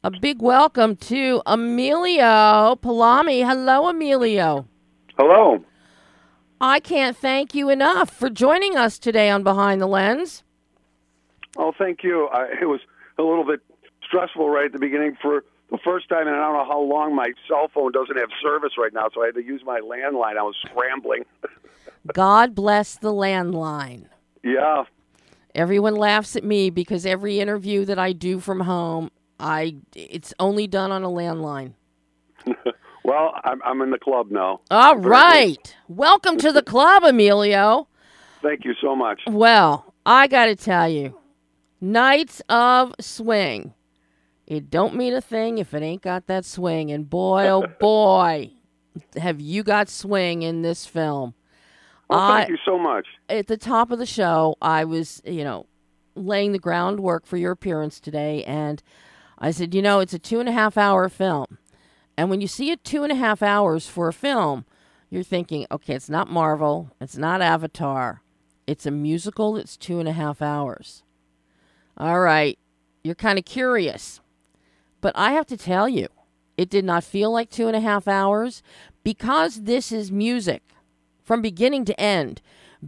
a 0.07 0.11
big 0.21 0.41
welcome 0.41 0.95
to 0.95 1.43
Emilio 1.47 2.77
Palame. 2.77 3.45
Hello, 3.45 3.89
Emilio. 3.89 4.65
Hello. 5.19 5.65
I 6.61 6.79
can't 6.79 7.17
thank 7.17 7.57
you 7.57 7.69
enough 7.71 8.11
for 8.11 8.31
joining 8.31 8.77
us 8.77 9.01
today 9.01 9.31
on 9.31 9.43
Behind 9.43 9.81
the 9.81 9.89
Lens. 9.89 10.45
Oh, 11.57 11.73
thank 11.77 12.05
you. 12.05 12.29
I, 12.29 12.45
it 12.61 12.67
was 12.67 12.79
a 13.19 13.23
little 13.25 13.45
bit 13.45 13.63
stressful 14.01 14.49
right 14.49 14.67
at 14.67 14.73
the 14.73 14.79
beginning 14.79 15.17
for 15.21 15.43
the 15.73 15.79
first 15.79 16.09
time, 16.09 16.29
and 16.29 16.37
I 16.37 16.39
don't 16.39 16.57
know 16.57 16.65
how 16.65 16.81
long 16.81 17.17
my 17.17 17.33
cell 17.49 17.69
phone 17.75 17.91
doesn't 17.91 18.17
have 18.17 18.29
service 18.41 18.75
right 18.79 18.93
now, 18.95 19.09
so 19.13 19.25
I 19.25 19.27
had 19.27 19.35
to 19.35 19.45
use 19.45 19.63
my 19.65 19.81
landline. 19.81 20.37
I 20.39 20.43
was 20.43 20.55
scrambling. 20.65 21.25
God 22.15 22.55
bless 22.55 22.95
the 22.95 23.13
landline. 23.13 24.05
Yeah. 24.45 24.85
Everyone 25.53 25.97
laughs 25.97 26.37
at 26.37 26.45
me 26.45 26.71
because 26.71 27.05
every 27.05 27.41
interview 27.41 27.85
that 27.87 27.99
I 27.99 28.13
do 28.13 28.39
from 28.39 28.61
home, 28.61 29.11
I 29.39 29.77
it's 29.95 30.33
only 30.39 30.67
done 30.67 30.93
on 30.93 31.03
a 31.05 31.09
landline. 31.09 31.75
well, 33.05 33.35
I'm, 33.45 33.61
I'm 33.65 33.81
in 33.83 33.91
the 33.91 33.99
club 33.99 34.31
now. 34.31 34.61
All 34.71 34.97
right. 34.97 35.77
Welcome 35.89 36.39
to 36.39 36.53
the 36.53 36.63
club, 36.75 37.05
Emilio. 37.05 37.89
Thank 38.43 38.65
you 38.65 38.75
so 38.81 38.95
much. 38.95 39.21
Well, 39.27 39.95
I 40.05 40.27
got 40.27 40.47
to 40.47 40.57
tell 40.57 40.89
you, 40.89 41.19
Knights 41.81 42.41
of 42.49 42.95
Swing 43.01 43.75
it 44.47 44.71
don't 44.71 44.95
mean 44.95 45.13
a 45.13 45.21
thing 45.21 45.59
if 45.59 45.75
it 45.75 45.83
ain't 45.83 46.03
got 46.03 46.27
that 46.27 46.45
swing. 46.45 46.91
And 46.91 47.09
boy, 47.11 47.49
oh 47.49 47.67
boy, 47.81 48.53
have 49.17 49.41
you 49.41 49.63
got 49.63 49.89
swing 49.89 50.43
in 50.43 50.63
this 50.63 50.87
film. 50.87 51.35
Well, 52.09 52.29
thank 52.29 52.49
I, 52.49 52.53
you 52.53 52.59
so 52.65 52.79
much. 52.79 53.07
At 53.29 53.49
the 53.49 53.57
top 53.57 53.91
of 53.91 53.99
the 53.99 54.07
show, 54.07 54.55
I 54.63 54.85
was, 54.85 55.21
you 55.25 55.43
know, 55.43 55.67
laying 56.15 56.53
the 56.53 56.59
groundwork 56.59 57.27
for 57.27 57.37
your 57.37 57.51
appearance 57.51 57.99
today, 57.99 58.45
and 58.45 58.81
I 59.39 59.51
said, 59.51 59.75
you 59.75 59.83
know, 59.83 60.01
it's 60.01 60.15
a 60.15 60.19
two 60.19 60.41
and 60.41 60.49
a 60.49 60.53
half 60.53 60.77
hour 60.77 61.09
film. 61.09 61.59
And 62.17 62.31
when 62.31 62.41
you 62.41 62.47
see 62.47 62.71
it 62.71 62.83
two 62.83 63.03
and 63.03 63.13
a 63.13 63.17
half 63.17 63.43
hours 63.43 63.87
for 63.87 64.09
a 64.09 64.13
film, 64.13 64.65
you're 65.11 65.23
thinking, 65.23 65.67
okay, 65.71 65.95
it's 65.95 66.09
not 66.09 66.31
Marvel, 66.31 66.91
it's 67.01 67.17
not 67.17 67.43
Avatar, 67.43 68.23
it's 68.67 68.87
a 68.87 68.91
musical 68.91 69.53
that's 69.55 69.77
two 69.77 70.01
and 70.01 70.09
a 70.09 70.13
half 70.13 70.41
hours. 70.41 71.03
All 71.97 72.21
right, 72.21 72.59
you're 73.05 73.15
kind 73.15 73.39
of 73.39 73.45
curious. 73.45 74.21
But 75.01 75.15
I 75.17 75.33
have 75.33 75.47
to 75.47 75.57
tell 75.57 75.89
you, 75.89 76.09
it 76.57 76.71
did 76.71 76.85
not 76.85 77.05
feel 77.05 77.31
like 77.31 77.51
two 77.51 77.69
and 77.69 77.77
a 77.77 77.81
half 77.81 78.09
hours 78.09 78.63
because 79.05 79.63
this 79.63 79.93
is 79.93 80.11
music 80.11 80.63
from 81.23 81.43
beginning 81.43 81.85
to 81.85 82.01
end. 82.01 82.41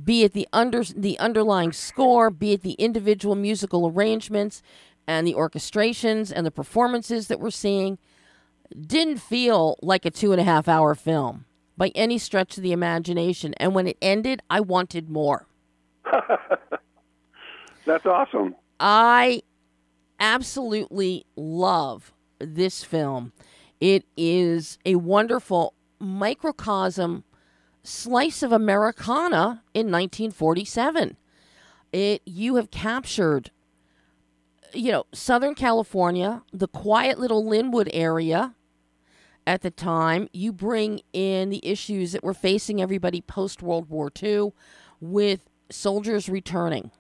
Be 0.05 0.25
it 0.25 0.33
the 0.33 0.49
under 0.53 0.83
the 0.85 1.19
underlying 1.19 1.73
score, 1.73 2.31
be 2.31 2.53
it 2.53 2.63
the 2.63 2.73
individual 2.73 3.35
musical 3.35 3.89
arrangements 3.89 4.63
and 5.09 5.27
the 5.27 5.35
orchestrations 5.35 6.31
and 6.35 6.47
the 6.47 6.51
performances 6.51 7.27
that 7.29 7.41
we're 7.41 7.51
seeing, 7.51 7.99
didn't 8.79 9.17
feel 9.17 9.79
like 9.83 10.05
a 10.05 10.11
two 10.11 10.31
and 10.33 10.41
a 10.41 10.45
half 10.45 10.69
hour 10.69 10.95
film 10.95 11.47
by 11.79 11.89
any 11.95 12.19
stretch 12.19 12.59
of 12.59 12.63
the 12.63 12.73
imagination. 12.73 13.55
And 13.55 13.75
when 13.75 13.87
it 13.89 13.97
ended, 14.03 14.43
I 14.51 14.61
wanted 14.61 15.09
more. 15.09 15.47
That's 17.87 18.05
awesome. 18.05 18.55
I 18.79 19.43
absolutely 20.21 21.25
love 21.35 22.13
this 22.39 22.85
film. 22.85 23.33
It 23.81 24.05
is 24.15 24.79
a 24.85 24.97
wonderful 24.97 25.73
microcosm 25.99 27.25
slice 27.83 28.43
of 28.43 28.53
Americana 28.53 29.63
in 29.73 29.87
1947. 29.87 31.17
It 31.93 32.21
you 32.27 32.57
have 32.57 32.71
captured 32.71 33.51
you 34.73 34.93
know, 34.93 35.07
Southern 35.13 35.55
California, 35.55 36.43
the 36.53 36.69
quiet 36.69 37.19
little 37.19 37.45
Lynwood 37.45 37.89
area 37.93 38.55
at 39.47 39.63
the 39.63 39.71
time. 39.71 40.29
You 40.33 40.53
bring 40.53 41.01
in 41.13 41.51
the 41.51 41.67
issues 41.67 42.13
that 42.13 42.23
were 42.23 42.35
facing 42.35 42.81
everybody 42.81 43.21
post 43.21 43.63
World 43.63 43.89
War 43.89 44.11
II 44.23 44.53
with 45.01 45.49
soldiers 45.71 46.29
returning 46.29 46.91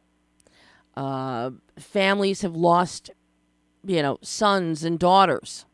uh, 0.98 1.52
families 1.78 2.42
have 2.42 2.56
lost, 2.56 3.12
you 3.86 4.02
know, 4.02 4.18
sons 4.20 4.82
and 4.82 4.98
daughters 4.98 5.64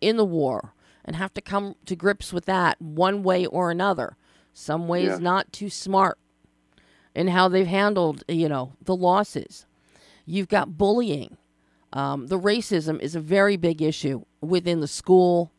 in 0.00 0.16
the 0.16 0.24
war 0.24 0.74
and 1.04 1.14
have 1.14 1.32
to 1.34 1.40
come 1.40 1.76
to 1.86 1.94
grips 1.94 2.32
with 2.32 2.44
that 2.46 2.82
one 2.82 3.22
way 3.22 3.46
or 3.46 3.70
another. 3.70 4.16
Some 4.52 4.88
ways 4.88 5.10
yeah. 5.10 5.18
not 5.18 5.52
too 5.52 5.70
smart 5.70 6.18
in 7.14 7.28
how 7.28 7.48
they've 7.48 7.68
handled, 7.68 8.24
you 8.26 8.48
know, 8.48 8.72
the 8.82 8.96
losses. 8.96 9.64
You've 10.26 10.48
got 10.48 10.76
bullying. 10.76 11.36
Um, 11.92 12.26
the 12.26 12.38
racism 12.38 13.00
is 13.00 13.14
a 13.14 13.20
very 13.20 13.56
big 13.56 13.80
issue 13.80 14.24
within 14.40 14.80
the 14.80 14.88
school. 14.88 15.52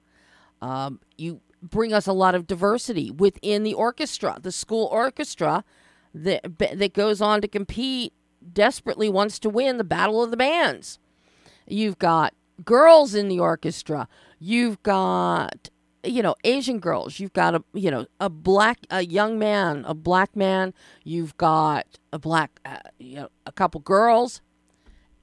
Um, 0.62 1.00
you 1.18 1.42
bring 1.62 1.94
us 1.94 2.08
a 2.08 2.14
lot 2.14 2.36
of 2.36 2.48
diversity 2.48 3.10
within 3.10 3.64
the 3.64 3.74
orchestra, 3.74 4.38
the 4.42 4.52
school 4.52 4.88
orchestra 4.92 5.64
that 6.14 6.58
that 6.58 6.94
goes 6.94 7.22
on 7.22 7.42
to 7.42 7.48
compete 7.48 8.14
desperately 8.54 9.10
wants 9.10 9.40
to 9.40 9.50
win 9.50 9.78
the 9.78 9.84
Battle 9.84 10.24
of 10.24 10.32
the 10.32 10.38
Bands. 10.38 11.00
You've 11.68 11.98
got 11.98 12.34
girls 12.64 13.16
in 13.16 13.28
the 13.28 13.40
orchestra. 13.40 14.08
You've 14.40 14.82
got 14.84 15.70
you 16.04 16.22
know 16.22 16.36
Asian 16.44 16.80
girls. 16.80 17.20
You've 17.20 17.34
got 17.34 17.56
a 17.56 17.64
you 17.74 17.92
know 17.92 18.06
a 18.20 18.30
black 18.30 18.80
a 18.90 19.06
young 19.06 19.40
man, 19.40 19.84
a 19.88 19.94
black 19.94 20.36
man. 20.36 20.74
You've 21.04 21.36
got 21.38 22.00
a 22.14 22.20
black 22.20 22.60
uh, 22.66 22.78
you 22.98 23.16
know 23.16 23.30
a 23.46 23.52
couple 23.52 23.82
girls. 23.82 24.42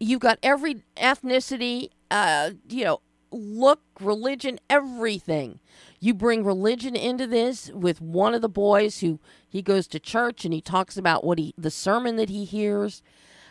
You've 0.03 0.21
got 0.21 0.39
every 0.43 0.83
ethnicity. 0.97 1.91
Uh, 2.11 2.53
you 2.69 2.85
know 2.85 3.01
look, 3.33 3.81
religion, 4.01 4.61
everything. 4.69 5.59
You 6.01 6.15
bring 6.15 6.45
religion 6.45 6.95
into 6.95 7.27
this 7.27 7.71
with 7.73 8.01
one 8.01 8.35
of 8.35 8.43
the 8.43 8.49
boys 8.49 9.01
who 9.01 9.21
he 9.49 9.63
goes 9.63 9.87
to 9.89 10.01
church 10.01 10.45
and 10.45 10.53
he 10.53 10.61
talks 10.61 10.97
about 10.97 11.25
what 11.25 11.39
he 11.39 11.55
the 11.57 11.71
sermon 11.71 12.17
that 12.17 12.29
he 12.29 12.45
hears 12.45 13.03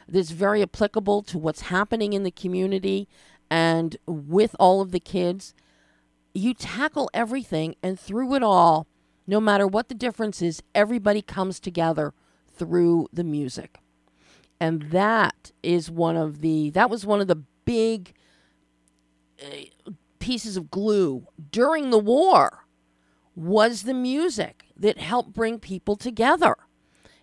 that's 0.07 0.31
very 0.31 0.61
applicable 0.61 1.23
to 1.23 1.37
what's 1.37 1.61
happening 1.61 2.13
in 2.13 2.23
the 2.23 2.31
community 2.31 3.07
and 3.49 3.97
with 4.05 4.55
all 4.59 4.81
of 4.81 4.91
the 4.91 4.99
kids. 4.99 5.53
You 6.33 6.53
tackle 6.53 7.09
everything 7.13 7.75
and 7.81 7.99
through 7.99 8.35
it 8.35 8.43
all, 8.43 8.87
no 9.27 9.39
matter 9.39 9.67
what 9.67 9.89
the 9.89 9.95
difference 9.95 10.41
is, 10.41 10.61
everybody 10.75 11.21
comes 11.21 11.59
together 11.59 12.13
through 12.53 13.07
the 13.11 13.23
music. 13.23 13.79
And 14.61 14.91
that 14.91 15.51
is 15.63 15.89
one 15.89 16.15
of 16.15 16.41
the 16.41 16.69
that 16.69 16.87
was 16.87 17.03
one 17.03 17.19
of 17.19 17.27
the 17.27 17.43
big 17.65 18.13
uh, 19.43 19.91
pieces 20.19 20.55
of 20.55 20.69
glue 20.69 21.25
during 21.49 21.89
the 21.89 21.97
war 21.97 22.67
was 23.35 23.81
the 23.81 23.93
music 23.95 24.65
that 24.77 24.99
helped 24.99 25.33
bring 25.33 25.57
people 25.57 25.95
together. 25.95 26.55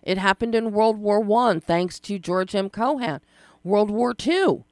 It 0.03 0.17
happened 0.17 0.53
in 0.53 0.73
World 0.73 0.97
War 0.97 1.21
One, 1.21 1.61
thanks 1.61 1.97
to 2.01 2.19
George 2.19 2.53
M. 2.53 2.69
Cohan. 2.69 3.21
World 3.63 3.89
War 3.89 4.13
Two, 4.13 4.65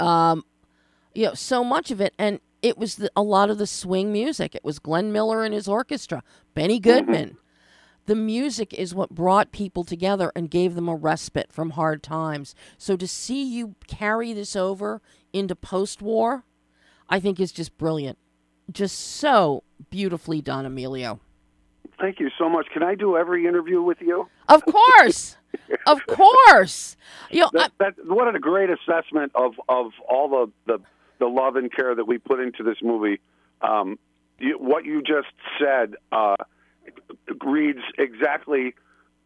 um, 0.00 0.44
you 1.14 1.26
know, 1.26 1.34
so 1.34 1.62
much 1.62 1.92
of 1.92 2.00
it, 2.00 2.14
and 2.18 2.40
it 2.62 2.78
was 2.78 2.96
the, 2.96 3.12
a 3.14 3.22
lot 3.22 3.48
of 3.48 3.58
the 3.58 3.66
swing 3.68 4.12
music. 4.12 4.56
It 4.56 4.64
was 4.64 4.80
Glenn 4.80 5.12
Miller 5.12 5.44
and 5.44 5.54
his 5.54 5.68
orchestra, 5.68 6.24
Benny 6.52 6.80
Goodman. 6.80 7.36
The 8.10 8.16
music 8.16 8.74
is 8.74 8.92
what 8.92 9.10
brought 9.10 9.52
people 9.52 9.84
together 9.84 10.32
and 10.34 10.50
gave 10.50 10.74
them 10.74 10.88
a 10.88 10.96
respite 10.96 11.52
from 11.52 11.70
hard 11.70 12.02
times. 12.02 12.56
So 12.76 12.96
to 12.96 13.06
see 13.06 13.44
you 13.44 13.76
carry 13.86 14.32
this 14.32 14.56
over 14.56 15.00
into 15.32 15.54
post 15.54 16.02
war, 16.02 16.42
I 17.08 17.20
think 17.20 17.38
is 17.38 17.52
just 17.52 17.78
brilliant. 17.78 18.18
Just 18.68 18.98
so 18.98 19.62
beautifully 19.90 20.40
done, 20.40 20.66
Emilio. 20.66 21.20
Thank 22.00 22.18
you 22.18 22.30
so 22.36 22.48
much. 22.48 22.66
Can 22.72 22.82
I 22.82 22.96
do 22.96 23.16
every 23.16 23.46
interview 23.46 23.80
with 23.80 23.98
you? 24.00 24.28
Of 24.48 24.64
course. 24.64 25.36
of 25.86 26.04
course. 26.08 26.96
You 27.30 27.42
know, 27.42 27.50
that, 27.52 27.70
that, 27.78 27.94
what 28.06 28.34
a 28.34 28.40
great 28.40 28.70
assessment 28.70 29.30
of, 29.36 29.52
of 29.68 29.92
all 30.08 30.28
the, 30.28 30.50
the, 30.66 30.82
the 31.20 31.26
love 31.26 31.54
and 31.54 31.72
care 31.72 31.94
that 31.94 32.08
we 32.08 32.18
put 32.18 32.40
into 32.40 32.64
this 32.64 32.78
movie. 32.82 33.20
Um, 33.60 34.00
you, 34.40 34.58
what 34.58 34.84
you 34.84 35.00
just 35.00 35.28
said 35.60 35.94
uh, 36.10 36.34
reads 37.44 37.80
exactly. 37.98 38.74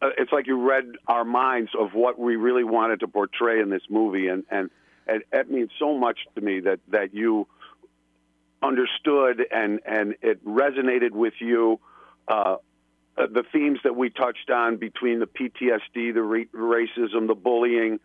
Uh, 0.01 0.09
it's 0.17 0.31
like 0.31 0.47
you 0.47 0.67
read 0.67 0.85
our 1.07 1.25
minds 1.25 1.71
of 1.77 1.93
what 1.93 2.19
we 2.19 2.35
really 2.35 2.63
wanted 2.63 2.99
to 2.99 3.07
portray 3.07 3.61
in 3.61 3.69
this 3.69 3.83
movie, 3.89 4.27
and 4.27 4.43
and, 4.49 4.69
and 5.07 5.23
it 5.31 5.49
means 5.49 5.71
so 5.79 5.97
much 5.97 6.19
to 6.35 6.41
me 6.41 6.59
that 6.61 6.79
that 6.89 7.13
you 7.13 7.47
understood 8.61 9.45
and 9.51 9.79
and 9.85 10.15
it 10.21 10.43
resonated 10.45 11.11
with 11.11 11.33
you. 11.39 11.79
Uh, 12.27 12.57
uh, 13.17 13.27
the 13.27 13.43
themes 13.53 13.79
that 13.85 13.95
we 13.95 14.09
touched 14.09 14.49
on 14.49 14.75
between 14.75 15.19
the 15.19 15.25
PTSD, 15.25 16.13
the 16.13 16.21
re- 16.21 16.47
racism, 16.53 17.27
the 17.27 17.35
bullying, 17.35 17.99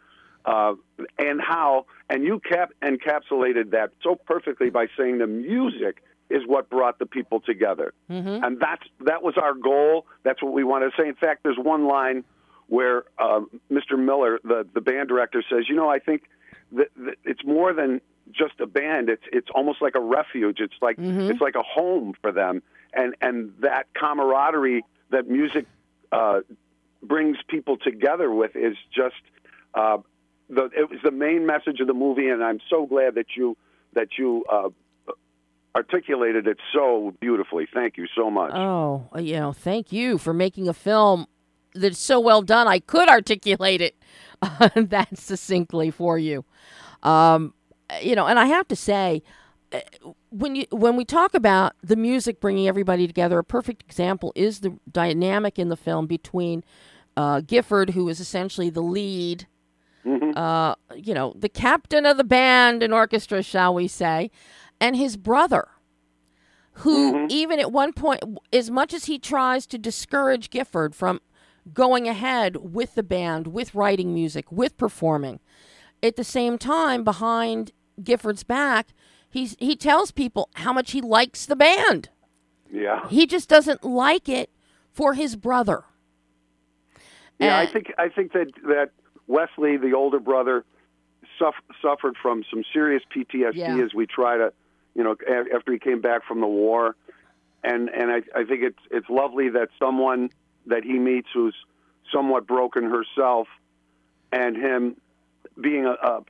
uh, 0.44 0.74
and 1.18 1.40
how, 1.40 1.86
and 2.08 2.22
you 2.24 2.38
cap- 2.38 2.72
encapsulated 2.80 3.70
that 3.70 3.90
so 4.02 4.14
perfectly 4.14 4.70
by 4.70 4.86
saying 4.96 5.18
the 5.18 5.26
music 5.26 6.02
is 6.30 6.42
what 6.46 6.70
brought 6.70 6.98
the 6.98 7.06
people 7.06 7.40
together, 7.40 7.92
mm-hmm. 8.10 8.42
and 8.44 8.60
that's 8.60 8.82
that 9.00 9.22
was 9.22 9.34
our 9.36 9.54
goal. 9.54 10.06
That's 10.22 10.42
what 10.42 10.52
we 10.52 10.64
wanted 10.64 10.92
to 10.92 11.02
say. 11.02 11.08
In 11.08 11.14
fact, 11.14 11.42
there's 11.42 11.58
one 11.58 11.86
line 11.86 12.24
where 12.68 13.04
uh, 13.18 13.40
Mr. 13.70 13.98
Miller, 13.98 14.38
the 14.44 14.66
the 14.72 14.80
band 14.80 15.08
director, 15.08 15.42
says, 15.50 15.68
"You 15.68 15.76
know, 15.76 15.88
I 15.88 15.98
think 15.98 16.22
that, 16.72 16.88
that 16.96 17.16
it's 17.24 17.44
more 17.44 17.72
than 17.72 18.00
just 18.32 18.60
a 18.60 18.66
band. 18.66 19.08
It's 19.08 19.24
it's 19.32 19.48
almost 19.54 19.82
like 19.82 19.94
a 19.96 20.00
refuge. 20.00 20.60
It's 20.60 20.74
like 20.80 20.96
mm-hmm. 20.96 21.30
it's 21.30 21.40
like 21.40 21.56
a 21.56 21.62
home 21.62 22.14
for 22.22 22.32
them, 22.32 22.62
and 22.94 23.14
and 23.20 23.52
that 23.60 23.86
camaraderie." 23.94 24.84
that 25.10 25.28
music 25.28 25.66
uh, 26.12 26.40
brings 27.02 27.36
people 27.48 27.76
together 27.76 28.30
with 28.32 28.56
is 28.56 28.76
just 28.94 29.20
uh, 29.74 29.98
the 30.48 30.64
it 30.76 30.90
was 30.90 30.98
the 31.04 31.10
main 31.10 31.46
message 31.46 31.80
of 31.80 31.86
the 31.86 31.94
movie, 31.94 32.28
and 32.28 32.42
I'm 32.42 32.60
so 32.68 32.86
glad 32.86 33.16
that 33.16 33.36
you 33.36 33.56
that 33.92 34.18
you 34.18 34.44
uh, 34.50 34.70
articulated 35.74 36.46
it 36.46 36.58
so 36.72 37.14
beautifully. 37.20 37.68
Thank 37.72 37.96
you 37.96 38.06
so 38.14 38.30
much. 38.30 38.52
Oh, 38.54 39.08
you 39.16 39.36
know, 39.36 39.52
thank 39.52 39.92
you 39.92 40.18
for 40.18 40.32
making 40.32 40.68
a 40.68 40.74
film 40.74 41.26
that's 41.74 41.98
so 41.98 42.18
well 42.20 42.42
done. 42.42 42.66
I 42.66 42.80
could 42.80 43.08
articulate 43.08 43.80
it 43.80 43.96
that 44.74 45.16
succinctly 45.16 45.90
for 45.90 46.18
you. 46.18 46.44
Um, 47.02 47.54
you 48.02 48.14
know, 48.14 48.26
and 48.26 48.38
I 48.38 48.46
have 48.46 48.68
to 48.68 48.76
say, 48.76 49.22
when 50.30 50.56
you 50.56 50.66
when 50.70 50.96
we 50.96 51.04
talk 51.04 51.34
about 51.34 51.74
the 51.82 51.96
music 51.96 52.40
bringing 52.40 52.66
everybody 52.66 53.06
together, 53.06 53.38
a 53.38 53.44
perfect 53.44 53.82
example 53.82 54.32
is 54.34 54.60
the 54.60 54.76
dynamic 54.90 55.58
in 55.58 55.68
the 55.68 55.76
film 55.76 56.06
between 56.06 56.64
uh, 57.16 57.40
Gifford, 57.40 57.90
who 57.90 58.08
is 58.08 58.20
essentially 58.20 58.70
the 58.70 58.82
lead, 58.82 59.46
mm-hmm. 60.04 60.36
uh, 60.36 60.74
you 60.96 61.14
know, 61.14 61.34
the 61.36 61.48
captain 61.48 62.06
of 62.06 62.16
the 62.16 62.24
band 62.24 62.82
and 62.82 62.92
orchestra, 62.92 63.42
shall 63.42 63.74
we 63.74 63.86
say, 63.86 64.30
and 64.80 64.96
his 64.96 65.16
brother, 65.16 65.68
who 66.74 67.12
mm-hmm. 67.14 67.26
even 67.28 67.60
at 67.60 67.72
one 67.72 67.92
point, 67.92 68.22
as 68.52 68.70
much 68.70 68.94
as 68.94 69.04
he 69.04 69.18
tries 69.18 69.66
to 69.66 69.78
discourage 69.78 70.50
Gifford 70.50 70.94
from 70.94 71.20
going 71.74 72.08
ahead 72.08 72.56
with 72.56 72.94
the 72.94 73.02
band, 73.02 73.48
with 73.48 73.74
writing 73.74 74.14
music, 74.14 74.50
with 74.50 74.76
performing, 74.76 75.40
at 76.02 76.16
the 76.16 76.24
same 76.24 76.56
time, 76.58 77.04
behind 77.04 77.72
Gifford's 78.02 78.44
back 78.44 78.88
He's 79.30 79.56
he 79.60 79.76
tells 79.76 80.10
people 80.10 80.50
how 80.54 80.72
much 80.72 80.90
he 80.90 81.00
likes 81.00 81.46
the 81.46 81.54
band. 81.54 82.08
Yeah. 82.70 83.08
He 83.08 83.26
just 83.26 83.48
doesn't 83.48 83.84
like 83.84 84.28
it 84.28 84.50
for 84.92 85.14
his 85.14 85.36
brother. 85.36 85.84
Yeah, 87.38 87.60
And- 87.60 87.68
I 87.68 87.72
think 87.72 87.92
I 87.96 88.08
think 88.08 88.32
that 88.32 88.48
that 88.64 88.90
Wesley, 89.28 89.76
the 89.76 89.94
older 89.94 90.18
brother, 90.18 90.64
suff- 91.38 91.54
suffered 91.80 92.16
from 92.20 92.44
some 92.50 92.64
serious 92.72 93.02
PTSD 93.14 93.54
Yeah. 93.54 93.78
as 93.78 93.94
we 93.94 94.06
try 94.06 94.36
to, 94.36 94.52
you 95.00 95.04
know, 95.04 95.16
a- 95.26 95.54
after 95.56 95.72
he 95.72 95.78
came 95.78 96.02
back 96.02 96.26
from 96.26 96.42
the 96.42 96.46
war, 96.46 96.94
and 97.64 97.88
and 97.88 98.10
I, 98.10 98.16
I 98.38 98.44
think 98.44 98.62
it's 98.62 98.78
it's 98.90 99.08
lovely 99.08 99.48
that 99.48 99.68
someone 99.78 100.28
that 100.66 100.84
he 100.84 100.98
meets 100.98 101.28
who's 101.32 101.54
somewhat 102.12 102.46
broken 102.46 102.84
herself, 102.84 103.48
and 104.30 104.54
him 104.54 104.96
being 105.58 105.86
uh, 105.86 105.94
uh, 106.02 106.20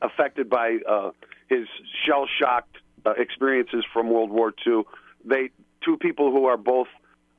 affected 0.00 0.48
by 0.48 0.78
uh, 0.88 1.10
his 1.48 1.68
shell 2.06 2.26
shocked 2.40 2.78
uh, 3.04 3.10
experiences 3.18 3.84
from 3.92 4.08
World 4.08 4.30
War 4.30 4.54
II. 4.66 4.84
They 5.26 5.50
two 5.84 5.98
people 5.98 6.32
who 6.32 6.46
are 6.46 6.56
both 6.56 6.88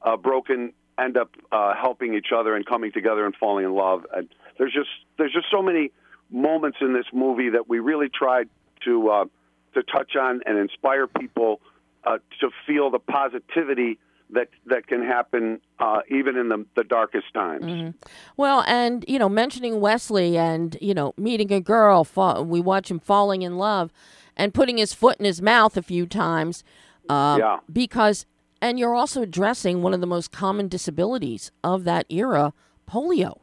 uh, 0.03 0.15
broken 0.15 0.73
end 0.99 1.17
up 1.17 1.31
uh, 1.51 1.73
helping 1.73 2.13
each 2.13 2.31
other 2.31 2.55
and 2.55 2.67
coming 2.67 2.91
together 2.91 3.25
and 3.25 3.35
falling 3.35 3.65
in 3.65 3.73
love. 3.73 4.05
And 4.15 4.29
there's 4.59 4.73
just 4.73 4.89
there's 5.17 5.33
just 5.33 5.47
so 5.49 5.63
many 5.63 5.91
moments 6.29 6.77
in 6.81 6.93
this 6.93 7.07
movie 7.11 7.49
that 7.49 7.67
we 7.67 7.79
really 7.79 8.09
tried 8.09 8.47
to 8.85 9.09
uh, 9.09 9.25
to 9.73 9.83
touch 9.83 10.15
on 10.15 10.41
and 10.45 10.57
inspire 10.57 11.07
people 11.07 11.61
uh, 12.03 12.17
to 12.39 12.49
feel 12.65 12.89
the 12.89 12.99
positivity 12.99 13.99
that 14.29 14.49
that 14.65 14.87
can 14.87 15.01
happen 15.01 15.61
uh, 15.79 16.01
even 16.09 16.35
in 16.35 16.49
the, 16.49 16.65
the 16.75 16.83
darkest 16.83 17.33
times. 17.33 17.93
Well, 18.35 18.63
and 18.67 19.05
you 19.07 19.19
know, 19.19 19.29
mentioning 19.29 19.79
Wesley 19.79 20.37
and 20.37 20.77
you 20.81 20.93
know, 20.93 21.13
meeting 21.17 21.51
a 21.53 21.61
girl, 21.61 22.03
fa- 22.03 22.43
we 22.43 22.59
watch 22.59 22.91
him 22.91 22.99
falling 22.99 23.41
in 23.43 23.57
love, 23.57 23.91
and 24.35 24.53
putting 24.53 24.77
his 24.77 24.93
foot 24.93 25.17
in 25.17 25.25
his 25.25 25.41
mouth 25.41 25.77
a 25.77 25.81
few 25.81 26.05
times, 26.05 26.63
uh, 27.09 27.37
Yeah. 27.39 27.57
because 27.71 28.25
and 28.61 28.77
you're 28.79 28.95
also 28.95 29.21
addressing 29.21 29.81
one 29.81 29.93
of 29.93 30.01
the 30.01 30.07
most 30.07 30.31
common 30.31 30.67
disabilities 30.67 31.51
of 31.63 31.83
that 31.85 32.05
era, 32.09 32.53
polio, 32.89 33.39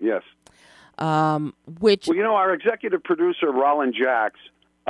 Yes. 0.00 0.22
um, 0.98 1.54
which 1.78 2.08
Well, 2.08 2.16
you 2.16 2.22
know, 2.22 2.34
our 2.34 2.52
executive 2.52 3.02
producer, 3.02 3.50
Roland 3.50 3.94
Jacks, 3.98 4.40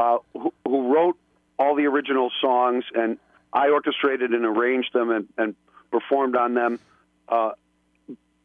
uh, 0.01 0.19
who, 0.33 0.53
who 0.67 0.95
wrote 0.95 1.19
all 1.59 1.77
the 1.77 1.85
original 1.85 2.31
songs, 2.41 2.85
and 2.95 3.19
I 3.53 3.69
orchestrated 3.69 4.31
and 4.31 4.47
arranged 4.47 4.95
them 4.95 5.11
and, 5.11 5.29
and 5.37 5.55
performed 5.91 6.37
on 6.37 6.55
them. 6.55 6.81
Uh, 7.29 7.51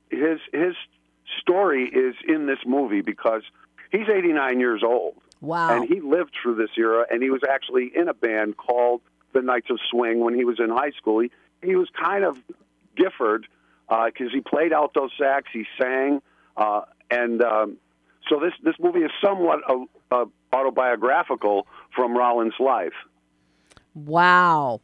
his 0.10 0.40
his 0.52 0.76
story 1.40 1.86
is 1.86 2.16
in 2.28 2.46
this 2.46 2.60
movie 2.66 3.02
because 3.02 3.44
he's 3.90 4.10
89 4.14 4.60
years 4.60 4.84
old, 4.84 5.16
wow, 5.40 5.74
and 5.78 5.88
he 5.88 6.02
lived 6.02 6.34
through 6.42 6.56
this 6.56 6.72
era, 6.78 7.06
and 7.10 7.24
he 7.24 7.30
was 7.30 7.42
actually 7.50 7.90
in 7.96 8.10
a 8.10 8.14
band 8.14 8.58
called 8.58 9.02
the 9.32 9.42
Knights 9.42 9.70
of 9.70 9.80
Swing 9.90 10.20
when 10.20 10.36
he 10.36 10.44
was 10.44 10.60
in 10.60 10.70
high 10.70 10.92
school. 10.92 11.22
He, 11.22 11.32
he 11.64 11.76
was 11.76 11.88
kind 11.98 12.26
of 12.26 12.38
Gifford 12.98 13.48
because 13.88 14.34
he 14.34 14.42
played 14.42 14.74
alto 14.74 15.08
sax, 15.18 15.48
he 15.54 15.66
sang, 15.80 16.22
uh, 16.58 16.82
and 17.10 17.42
um, 17.42 17.78
so 18.30 18.42
this 18.42 18.54
this 18.62 18.76
movie 18.78 19.02
is 19.02 19.12
somewhat 19.24 19.60
a, 19.70 19.86
uh, 20.12 20.26
autobiographical 20.56 21.68
from 21.96 22.18
Roland's 22.18 22.56
life. 22.60 22.94
wow, 23.94 24.82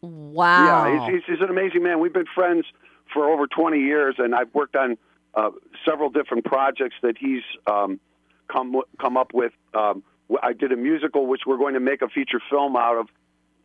wow, 0.00 0.86
Yeah, 0.86 1.06
he's, 1.06 1.14
he's, 1.14 1.34
he's 1.34 1.42
an 1.42 1.50
amazing 1.50 1.82
man. 1.82 2.00
We've 2.00 2.12
been 2.12 2.26
friends 2.34 2.66
for 3.12 3.30
over 3.30 3.46
20 3.46 3.78
years, 3.78 4.16
and 4.18 4.34
I've 4.34 4.52
worked 4.54 4.76
on 4.76 4.96
uh, 5.34 5.50
several 5.88 6.10
different 6.10 6.44
projects 6.44 6.96
that 7.02 7.16
he's 7.18 7.42
um, 7.70 8.00
come 8.48 8.80
come 9.00 9.16
up 9.16 9.32
with. 9.32 9.52
Um, 9.74 10.02
I 10.42 10.52
did 10.52 10.72
a 10.72 10.76
musical, 10.76 11.26
which 11.26 11.42
we're 11.46 11.58
going 11.58 11.74
to 11.74 11.80
make 11.80 12.02
a 12.02 12.08
feature 12.08 12.40
film 12.50 12.76
out 12.76 12.98
of 12.98 13.08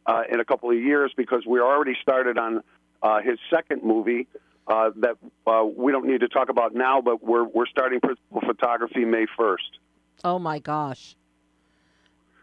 uh, 0.05 0.24
in 0.32 0.39
a 0.39 0.45
couple 0.45 0.70
of 0.70 0.78
years 0.78 1.11
because 1.15 1.43
we're 1.45 1.65
already 1.65 1.95
started 2.01 2.38
on 2.38 2.63
uh, 3.01 3.22
his 3.22 3.39
second 3.49 3.84
movie. 3.84 4.28
Uh, 4.68 4.91
that 4.97 5.15
uh, 5.45 5.63
we 5.63 5.93
don't 5.93 6.05
need 6.05 6.20
to 6.20 6.28
talk 6.28 6.49
about 6.49 6.76
now, 6.76 6.99
but 7.01 7.24
we're 7.24 7.45
we're 7.45 7.68
starting 7.68 8.01
principal 8.01 8.41
photography 8.41 9.05
May 9.05 9.26
first. 9.38 9.80
Oh 10.24 10.39
my 10.39 10.59
gosh, 10.59 11.15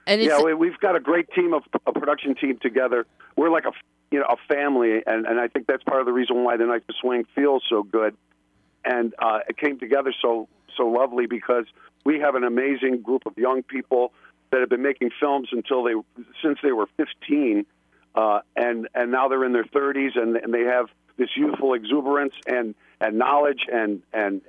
and 0.06 0.20
Yeah, 0.20 0.42
we, 0.42 0.54
we've 0.54 0.78
got 0.78 0.96
a 0.96 1.00
great 1.00 1.28
team 1.30 1.54
of 1.54 1.62
a 1.86 1.92
production 1.92 2.34
team 2.34 2.58
together. 2.60 3.06
We're 3.36 3.50
like 3.50 3.64
a 3.64 3.72
you 4.10 4.20
know 4.20 4.26
a 4.28 4.36
family, 4.52 5.02
and 5.06 5.26
and 5.26 5.40
I 5.40 5.48
think 5.48 5.66
that's 5.66 5.82
part 5.82 6.00
of 6.00 6.06
the 6.06 6.12
reason 6.12 6.44
why 6.44 6.56
the 6.56 6.66
Knights 6.66 6.84
of 6.88 6.94
Swing 7.00 7.24
feels 7.34 7.62
so 7.68 7.82
good, 7.82 8.16
and 8.84 9.14
uh, 9.18 9.40
it 9.48 9.56
came 9.56 9.78
together 9.78 10.12
so 10.20 10.48
so 10.76 10.86
lovely 10.86 11.26
because 11.26 11.66
we 12.04 12.20
have 12.20 12.34
an 12.34 12.44
amazing 12.44 13.02
group 13.02 13.26
of 13.26 13.36
young 13.36 13.62
people 13.62 14.12
that 14.50 14.60
have 14.60 14.68
been 14.68 14.82
making 14.82 15.10
films 15.18 15.48
until 15.52 15.82
they 15.82 15.94
since 16.42 16.58
they 16.62 16.72
were 16.72 16.86
15, 16.96 17.66
uh, 18.14 18.40
and 18.56 18.88
and 18.94 19.10
now 19.10 19.28
they're 19.28 19.44
in 19.44 19.52
their 19.52 19.64
30s, 19.64 20.16
and, 20.16 20.36
and 20.36 20.52
they 20.52 20.62
have 20.62 20.86
this 21.16 21.30
youthful 21.36 21.74
exuberance 21.74 22.34
and 22.46 22.74
and 23.00 23.18
knowledge 23.18 23.66
and 23.72 24.02
and 24.12 24.42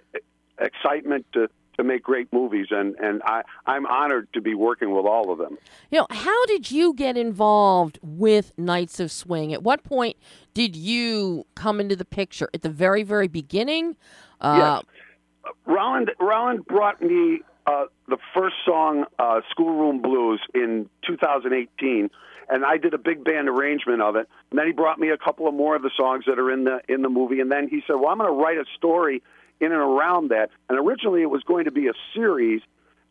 excitement 0.59 1.25
to 1.33 1.49
to 1.77 1.83
make 1.83 2.03
great 2.03 2.31
movies, 2.31 2.67
and 2.71 2.95
and 2.95 3.21
I 3.25 3.41
I'm 3.65 3.85
honored 3.85 4.27
to 4.33 4.41
be 4.41 4.53
working 4.53 4.91
with 4.95 5.05
all 5.05 5.31
of 5.31 5.37
them. 5.37 5.57
You 5.91 5.99
know, 5.99 6.07
how 6.09 6.45
did 6.45 6.71
you 6.71 6.93
get 6.93 7.17
involved 7.17 7.99
with 8.01 8.53
Knights 8.57 8.99
of 8.99 9.11
Swing? 9.11 9.53
At 9.53 9.63
what 9.63 9.83
point 9.83 10.17
did 10.53 10.75
you 10.75 11.45
come 11.55 11.79
into 11.79 11.95
the 11.95 12.05
picture? 12.05 12.49
At 12.53 12.61
the 12.61 12.69
very 12.69 13.03
very 13.03 13.27
beginning. 13.27 13.95
Uh, 14.41 14.81
yes. 14.81 15.53
Roland 15.65 16.11
Roland 16.19 16.65
brought 16.65 17.01
me 17.01 17.41
uh, 17.67 17.85
the 18.07 18.17
first 18.33 18.55
song, 18.65 19.05
uh, 19.19 19.41
"Schoolroom 19.51 20.01
Blues," 20.01 20.41
in 20.53 20.89
2018, 21.07 22.09
and 22.49 22.65
I 22.65 22.77
did 22.77 22.93
a 22.93 22.97
big 22.97 23.23
band 23.23 23.49
arrangement 23.49 24.01
of 24.01 24.15
it. 24.15 24.27
And 24.51 24.59
then 24.59 24.67
he 24.67 24.73
brought 24.73 24.99
me 24.99 25.09
a 25.09 25.17
couple 25.17 25.47
of 25.47 25.53
more 25.53 25.75
of 25.75 25.81
the 25.81 25.91
songs 25.97 26.25
that 26.27 26.39
are 26.39 26.51
in 26.51 26.63
the 26.63 26.81
in 26.87 27.01
the 27.01 27.09
movie, 27.09 27.39
and 27.39 27.51
then 27.51 27.67
he 27.67 27.83
said, 27.87 27.95
"Well, 27.95 28.09
I'm 28.09 28.17
going 28.17 28.29
to 28.29 28.35
write 28.35 28.57
a 28.57 28.65
story 28.75 29.21
in 29.59 29.71
and 29.71 29.81
around 29.81 30.29
that." 30.29 30.49
And 30.69 30.79
originally, 30.79 31.21
it 31.21 31.29
was 31.29 31.43
going 31.43 31.65
to 31.65 31.71
be 31.71 31.87
a 31.87 31.93
series, 32.13 32.61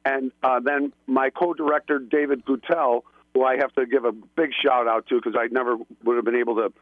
and 0.05 0.32
uh, 0.42 0.61
then 0.61 0.92
my 1.07 1.30
co-director 1.30 1.99
David 1.99 2.45
Guttel, 2.45 3.03
who 3.32 3.45
I 3.45 3.57
have 3.57 3.72
to 3.74 3.86
give 3.86 4.05
a 4.05 4.12
big 4.12 4.51
shout 4.62 4.86
out 4.86 5.07
to 5.09 5.16
because 5.16 5.34
I 5.38 5.49
never 5.51 5.76
would 6.05 6.16
have 6.16 6.24
been 6.24 6.36
able 6.36 6.57
to 6.57 6.72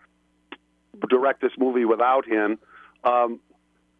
direct 1.08 1.40
this 1.40 1.52
movie 1.58 1.84
without 1.84 2.26
him. 2.26 2.58
Um, 3.04 3.40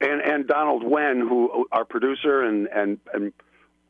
and 0.00 0.20
and 0.20 0.46
Donald 0.46 0.82
Wen, 0.84 1.20
who 1.20 1.66
our 1.72 1.84
producer, 1.84 2.42
and 2.42 2.66
and 2.66 2.98
and 3.14 3.32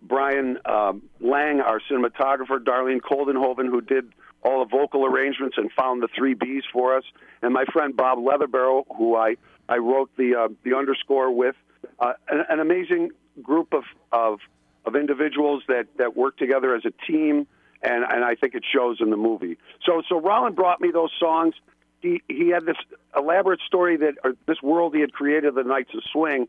Brian 0.03 0.59
um, 0.65 1.03
Lang, 1.21 1.61
our 1.61 1.81
cinematographer, 1.91 2.59
Darlene 2.59 3.01
Koldenhoven, 3.01 3.67
who 3.67 3.81
did 3.81 4.13
all 4.43 4.65
the 4.65 4.71
vocal 4.71 5.07
arrangements 5.07 5.57
and 5.57 5.71
found 5.73 6.03
the 6.03 6.09
three 6.17 6.35
Bs 6.35 6.63
for 6.73 6.97
us, 6.97 7.05
and 7.41 7.55
my 7.55 7.65
friend 7.73 7.97
Bob 7.97 8.19
Leatherbarrow, 8.19 8.85
who 8.97 9.17
I 9.17 9.37
I 9.69 9.79
wrote 9.79 10.11
the 10.17 10.35
uh, 10.35 10.49
the 10.65 10.77
underscore 10.77 11.35
with, 11.35 11.57
uh, 11.99 12.13
an, 12.29 12.45
an 12.49 12.61
amazing 12.61 13.11
group 13.43 13.73
of 13.73 13.85
of 14.13 14.41
of 14.85 14.97
individuals 14.97 15.63
that 15.69 15.87
that 15.97 16.17
work 16.17 16.37
together 16.37 16.75
as 16.75 16.85
a 16.85 16.93
team, 17.07 17.47
and 17.83 18.05
and 18.05 18.25
I 18.25 18.35
think 18.35 18.55
it 18.55 18.65
shows 18.71 18.99
in 19.01 19.11
the 19.11 19.17
movie. 19.17 19.59
So 19.85 20.03
so 20.09 20.21
Roland 20.21 20.57
brought 20.57 20.81
me 20.81 20.91
those 20.93 21.11
songs. 21.19 21.55
He 22.01 22.23
he 22.29 22.49
had 22.49 22.67
this 22.67 22.77
elaborate 23.17 23.61
story 23.67 23.97
that 23.99 24.15
or 24.25 24.35
this 24.47 24.61
world 24.63 24.95
he 24.95 25.01
had 25.01 25.13
created, 25.13 25.55
the 25.55 25.63
Knights 25.63 25.91
of 25.95 26.03
Swing, 26.13 26.49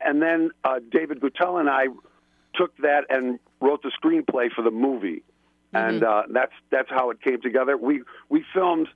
and 0.00 0.20
then 0.20 0.50
uh, 0.64 0.80
David 0.90 1.20
Guttel 1.20 1.60
and 1.60 1.68
I 1.68 1.86
took 2.54 2.76
that 2.78 3.04
and 3.08 3.38
wrote 3.60 3.82
the 3.82 3.92
screenplay 4.02 4.50
for 4.50 4.62
the 4.62 4.70
movie, 4.70 5.22
mm-hmm. 5.72 5.76
and 5.76 6.04
uh, 6.04 6.22
that's 6.30 6.52
that's 6.70 6.90
how 6.90 7.10
it 7.10 7.22
came 7.22 7.40
together. 7.40 7.76
We 7.76 8.02
we 8.28 8.44
filmed 8.52 8.88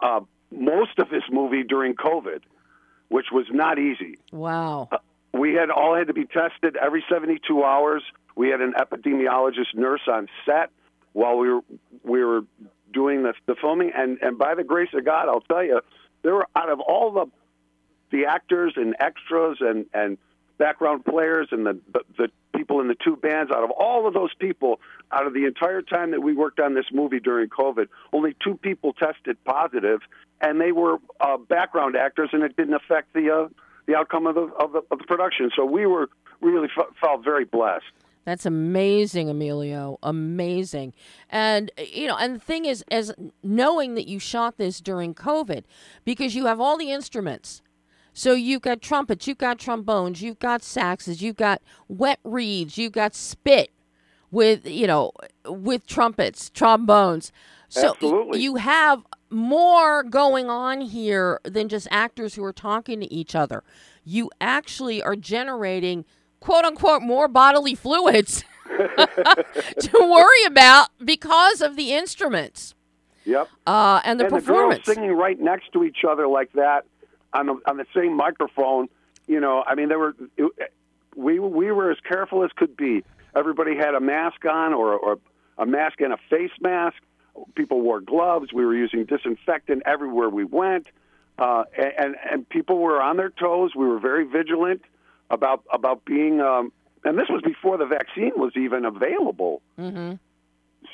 uh, 0.00 0.20
most 0.50 0.98
of 0.98 1.08
this 1.10 1.24
movie 1.30 1.64
during 1.64 1.94
COVID, 1.94 2.42
which 3.08 3.26
was 3.32 3.46
not 3.50 3.78
easy. 3.78 4.18
Wow. 4.30 4.88
We 5.32 5.54
had 5.54 5.70
all 5.70 5.94
had 5.96 6.08
to 6.08 6.12
be 6.12 6.26
tested 6.26 6.76
every 6.76 7.04
72 7.08 7.64
hours. 7.64 8.02
We 8.36 8.48
had 8.48 8.60
an 8.60 8.74
epidemiologist 8.78 9.74
nurse 9.74 10.02
on 10.06 10.28
set 10.46 10.70
while 11.12 11.36
we 11.36 11.50
were 11.50 11.60
we 12.04 12.24
were 12.24 12.42
doing 12.92 13.22
the, 13.22 13.34
the 13.46 13.54
filming, 13.60 13.92
and 13.94 14.18
and 14.22 14.38
by 14.38 14.54
the 14.54 14.64
grace 14.64 14.90
of 14.94 15.04
God, 15.04 15.28
I'll 15.28 15.40
tell 15.40 15.64
you, 15.64 15.80
there 16.22 16.34
were 16.34 16.48
out 16.56 16.70
of 16.70 16.80
all 16.80 17.12
the 17.12 17.26
the 18.10 18.26
actors 18.26 18.74
and 18.76 18.94
extras 19.00 19.58
and 19.60 19.86
and 19.92 20.18
background 20.58 21.04
players 21.04 21.48
and 21.50 21.66
the, 21.66 21.80
the, 21.92 22.00
the 22.18 22.28
people 22.56 22.80
in 22.80 22.88
the 22.88 22.94
two 22.94 23.16
bands. 23.16 23.50
Out 23.50 23.64
of 23.64 23.70
all 23.70 24.06
of 24.06 24.14
those 24.14 24.32
people, 24.38 24.80
out 25.10 25.26
of 25.26 25.34
the 25.34 25.44
entire 25.44 25.82
time 25.82 26.12
that 26.12 26.22
we 26.22 26.34
worked 26.34 26.60
on 26.60 26.74
this 26.74 26.84
movie 26.92 27.20
during 27.20 27.48
COVID, 27.48 27.88
only 28.12 28.36
two 28.44 28.56
people 28.56 28.92
tested 28.92 29.42
positive, 29.44 30.00
and 30.40 30.60
they 30.60 30.72
were 30.72 30.98
uh, 31.20 31.36
background 31.36 31.96
actors, 31.96 32.30
and 32.32 32.42
it 32.42 32.56
didn't 32.56 32.74
affect 32.74 33.12
the 33.12 33.30
uh, 33.30 33.48
the 33.86 33.94
outcome 33.94 34.26
of 34.26 34.34
the, 34.34 34.42
of 34.60 34.72
the 34.72 34.82
of 34.90 34.98
the 34.98 35.04
production. 35.04 35.50
So 35.54 35.64
we 35.64 35.86
were 35.86 36.08
really 36.40 36.68
f- 36.76 36.94
felt 37.00 37.24
very 37.24 37.44
blessed. 37.44 37.84
That's 38.24 38.46
amazing, 38.46 39.28
Emilio. 39.28 39.98
Amazing. 40.02 40.94
And 41.28 41.70
you 41.78 42.06
know, 42.06 42.16
and 42.16 42.36
the 42.36 42.40
thing 42.40 42.64
is 42.64 42.84
as 42.90 43.12
knowing 43.42 43.94
that 43.94 44.06
you 44.06 44.18
shot 44.18 44.58
this 44.58 44.80
during 44.80 45.14
COVID 45.14 45.64
because 46.04 46.34
you 46.34 46.46
have 46.46 46.60
all 46.60 46.78
the 46.78 46.92
instruments 46.92 47.62
so 48.12 48.34
you've 48.34 48.62
got 48.62 48.82
trumpets, 48.82 49.26
you've 49.26 49.38
got 49.38 49.58
trombones, 49.58 50.20
you've 50.22 50.38
got 50.38 50.60
saxes, 50.60 51.22
you've 51.22 51.36
got 51.36 51.62
wet 51.88 52.18
reeds, 52.24 52.76
you've 52.76 52.92
got 52.92 53.14
spit 53.14 53.70
with 54.30 54.66
you 54.66 54.86
know 54.86 55.12
with 55.46 55.86
trumpets, 55.86 56.50
trombones. 56.50 57.32
So 57.68 57.90
Absolutely. 57.90 58.40
you 58.40 58.56
have 58.56 59.02
more 59.32 60.02
going 60.02 60.48
on 60.48 60.80
here 60.80 61.40
than 61.44 61.68
just 61.68 61.88
actors 61.90 62.34
who 62.34 62.44
are 62.44 62.52
talking 62.52 63.00
to 63.00 63.12
each 63.12 63.34
other. 63.34 63.64
You 64.04 64.30
actually 64.40 65.02
are 65.02 65.16
generating 65.16 66.04
quote 66.40 66.64
unquote 66.64 67.02
more 67.02 67.28
bodily 67.28 67.74
fluids 67.74 68.44
to 68.68 69.98
worry 70.00 70.44
about 70.46 70.88
because 71.04 71.60
of 71.60 71.76
the 71.76 71.92
instruments. 71.92 72.74
Yep. 73.24 73.48
Uh, 73.66 74.00
and 74.04 74.18
the 74.18 74.24
and 74.24 74.34
performance. 74.34 74.84
The 74.84 74.94
girls 74.94 74.96
singing 74.96 75.16
right 75.16 75.40
next 75.40 75.72
to 75.72 75.84
each 75.84 76.04
other 76.08 76.26
like 76.26 76.52
that 76.52 76.84
on 77.32 77.46
the 77.46 77.60
on 77.66 77.76
the 77.76 77.86
same 77.94 78.16
microphone. 78.16 78.88
You 79.26 79.40
know, 79.40 79.62
I 79.66 79.74
mean, 79.74 79.88
there 79.88 79.98
were 79.98 80.14
it, 80.36 80.72
we 81.16 81.38
we 81.38 81.70
were 81.70 81.90
as 81.90 81.98
careful 82.00 82.44
as 82.44 82.50
could 82.56 82.76
be. 82.76 83.04
Everybody 83.34 83.76
had 83.76 83.94
a 83.94 84.00
mask 84.00 84.44
on 84.44 84.74
or, 84.74 84.94
or 84.94 85.18
a 85.56 85.66
mask 85.66 86.00
and 86.00 86.12
a 86.12 86.18
face 86.28 86.50
mask. 86.60 86.96
People 87.54 87.80
wore 87.80 88.00
gloves. 88.00 88.52
We 88.52 88.64
were 88.64 88.74
using 88.74 89.04
disinfectant 89.04 89.82
everywhere 89.86 90.28
we 90.28 90.44
went, 90.44 90.86
uh, 91.38 91.64
and 91.76 92.16
and 92.30 92.48
people 92.48 92.78
were 92.78 93.00
on 93.00 93.16
their 93.16 93.30
toes. 93.30 93.72
We 93.74 93.86
were 93.86 93.98
very 93.98 94.24
vigilant 94.24 94.82
about 95.30 95.64
about 95.72 96.04
being. 96.04 96.40
Um, 96.40 96.72
and 97.04 97.18
this 97.18 97.28
was 97.28 97.42
before 97.42 97.78
the 97.78 97.86
vaccine 97.86 98.32
was 98.36 98.52
even 98.56 98.84
available. 98.84 99.60
Mm-hmm. 99.78 100.14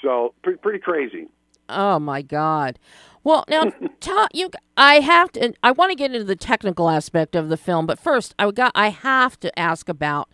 So 0.03 0.35
pretty, 0.43 0.59
pretty 0.59 0.79
crazy. 0.79 1.27
Oh 1.69 1.99
my 1.99 2.23
God! 2.23 2.79
Well, 3.25 3.45
now, 3.49 3.71
ta- 4.01 4.29
you, 4.33 4.51
I 4.77 5.01
have 5.01 5.33
to. 5.33 5.53
I 5.63 5.73
want 5.73 5.91
to 5.91 5.97
get 5.97 6.13
into 6.13 6.25
the 6.25 6.37
technical 6.37 6.89
aspect 6.89 7.35
of 7.35 7.49
the 7.49 7.57
film, 7.57 7.87
but 7.87 7.99
first, 7.99 8.35
I 8.39 8.51
got. 8.51 8.73
I 8.75 8.89
have 8.89 9.39
to 9.41 9.59
ask 9.59 9.89
about 9.89 10.31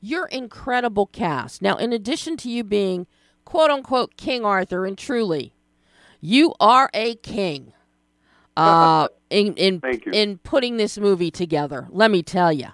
your 0.00 0.26
incredible 0.26 1.06
cast. 1.06 1.62
Now, 1.62 1.76
in 1.76 1.92
addition 1.92 2.36
to 2.38 2.50
you 2.50 2.62
being 2.64 3.06
quote 3.44 3.70
unquote 3.70 4.16
King 4.16 4.44
Arthur, 4.44 4.86
and 4.86 4.96
truly, 4.96 5.54
you 6.20 6.54
are 6.60 6.90
a 6.94 7.16
king. 7.16 7.72
Uh, 8.56 9.08
in 9.30 9.52
in 9.54 9.80
in 10.12 10.38
putting 10.38 10.76
this 10.76 10.96
movie 10.96 11.32
together, 11.32 11.88
let 11.90 12.08
me 12.08 12.22
tell 12.22 12.52
you. 12.52 12.68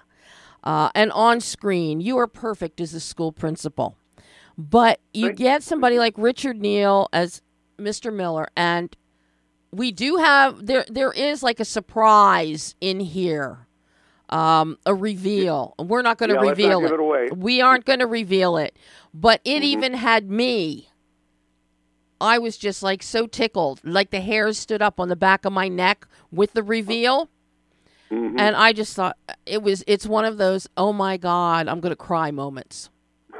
Uh, 0.63 0.91
and 0.93 1.11
on 1.11 1.41
screen, 1.41 1.99
you 1.99 2.19
are 2.19 2.27
perfect 2.27 2.79
as 2.79 2.93
a 2.93 2.99
school 2.99 3.31
principal. 3.31 3.97
But 4.59 4.99
you 5.11 5.29
Thank 5.29 5.37
get 5.39 5.63
somebody 5.63 5.97
like 5.97 6.13
Richard 6.17 6.61
Neal 6.61 7.09
as 7.11 7.41
Mr. 7.79 8.13
Miller, 8.13 8.47
and 8.55 8.95
we 9.71 9.91
do 9.91 10.17
have 10.17 10.67
there 10.67 10.85
there 10.87 11.11
is 11.11 11.41
like 11.41 11.59
a 11.59 11.65
surprise 11.65 12.75
in 12.79 12.99
here 12.99 13.65
um, 14.31 14.77
a 14.85 14.93
reveal 14.93 15.75
we're 15.79 16.01
not 16.01 16.17
going 16.17 16.29
to 16.29 16.35
yeah, 16.35 16.49
reveal 16.49 16.85
it. 16.85 17.31
it, 17.31 17.37
we 17.37 17.61
aren't 17.61 17.85
going 17.85 17.99
to 17.99 18.07
reveal 18.07 18.57
it 18.57 18.77
but 19.13 19.41
it 19.43 19.55
mm-hmm. 19.55 19.63
even 19.63 19.93
had 19.93 20.29
me 20.29 20.89
i 22.19 22.37
was 22.37 22.57
just 22.57 22.81
like 22.81 23.03
so 23.03 23.27
tickled 23.27 23.81
like 23.83 24.09
the 24.11 24.21
hairs 24.21 24.57
stood 24.57 24.81
up 24.81 24.99
on 24.99 25.09
the 25.09 25.15
back 25.15 25.45
of 25.45 25.51
my 25.51 25.67
neck 25.67 26.07
with 26.31 26.53
the 26.53 26.63
reveal 26.63 27.29
mm-hmm. 28.09 28.39
and 28.39 28.55
i 28.55 28.71
just 28.71 28.95
thought 28.95 29.17
it 29.45 29.61
was 29.61 29.83
it's 29.85 30.05
one 30.05 30.25
of 30.25 30.37
those 30.37 30.67
oh 30.77 30.93
my 30.93 31.17
god 31.17 31.67
i'm 31.67 31.79
going 31.79 31.91
to 31.91 31.95
cry 31.95 32.31
moments 32.31 32.89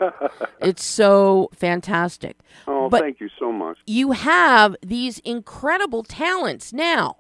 it's 0.60 0.84
so 0.84 1.50
fantastic. 1.54 2.38
Oh, 2.68 2.90
but 2.90 3.02
thank 3.02 3.20
you 3.20 3.30
so 3.40 3.52
much. 3.52 3.78
You 3.86 4.12
have 4.12 4.76
these 4.82 5.20
incredible 5.20 6.04
talents 6.04 6.74
now. 6.74 7.18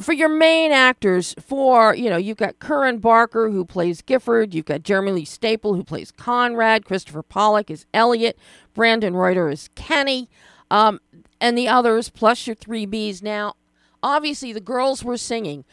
For 0.00 0.12
your 0.12 0.28
main 0.28 0.72
actors, 0.72 1.34
for 1.40 1.94
you 1.94 2.08
know, 2.08 2.16
you've 2.16 2.36
got 2.36 2.58
Curran 2.58 2.98
Barker 2.98 3.50
who 3.50 3.64
plays 3.64 4.02
Gifford, 4.02 4.54
you've 4.54 4.66
got 4.66 4.82
Jeremy 4.82 5.12
Lee 5.12 5.24
Staple 5.24 5.74
who 5.74 5.82
plays 5.84 6.10
Conrad, 6.10 6.84
Christopher 6.84 7.22
Pollock 7.22 7.70
is 7.70 7.86
Elliot, 7.92 8.38
Brandon 8.74 9.14
Reuter 9.14 9.48
is 9.48 9.70
Kenny, 9.74 10.28
um, 10.70 11.00
and 11.40 11.56
the 11.56 11.68
others 11.68 12.10
plus 12.10 12.46
your 12.46 12.56
three 12.56 12.86
Bs. 12.86 13.22
Now, 13.22 13.54
obviously, 14.02 14.52
the 14.52 14.60
girls 14.60 15.02
were 15.02 15.16
singing. 15.16 15.64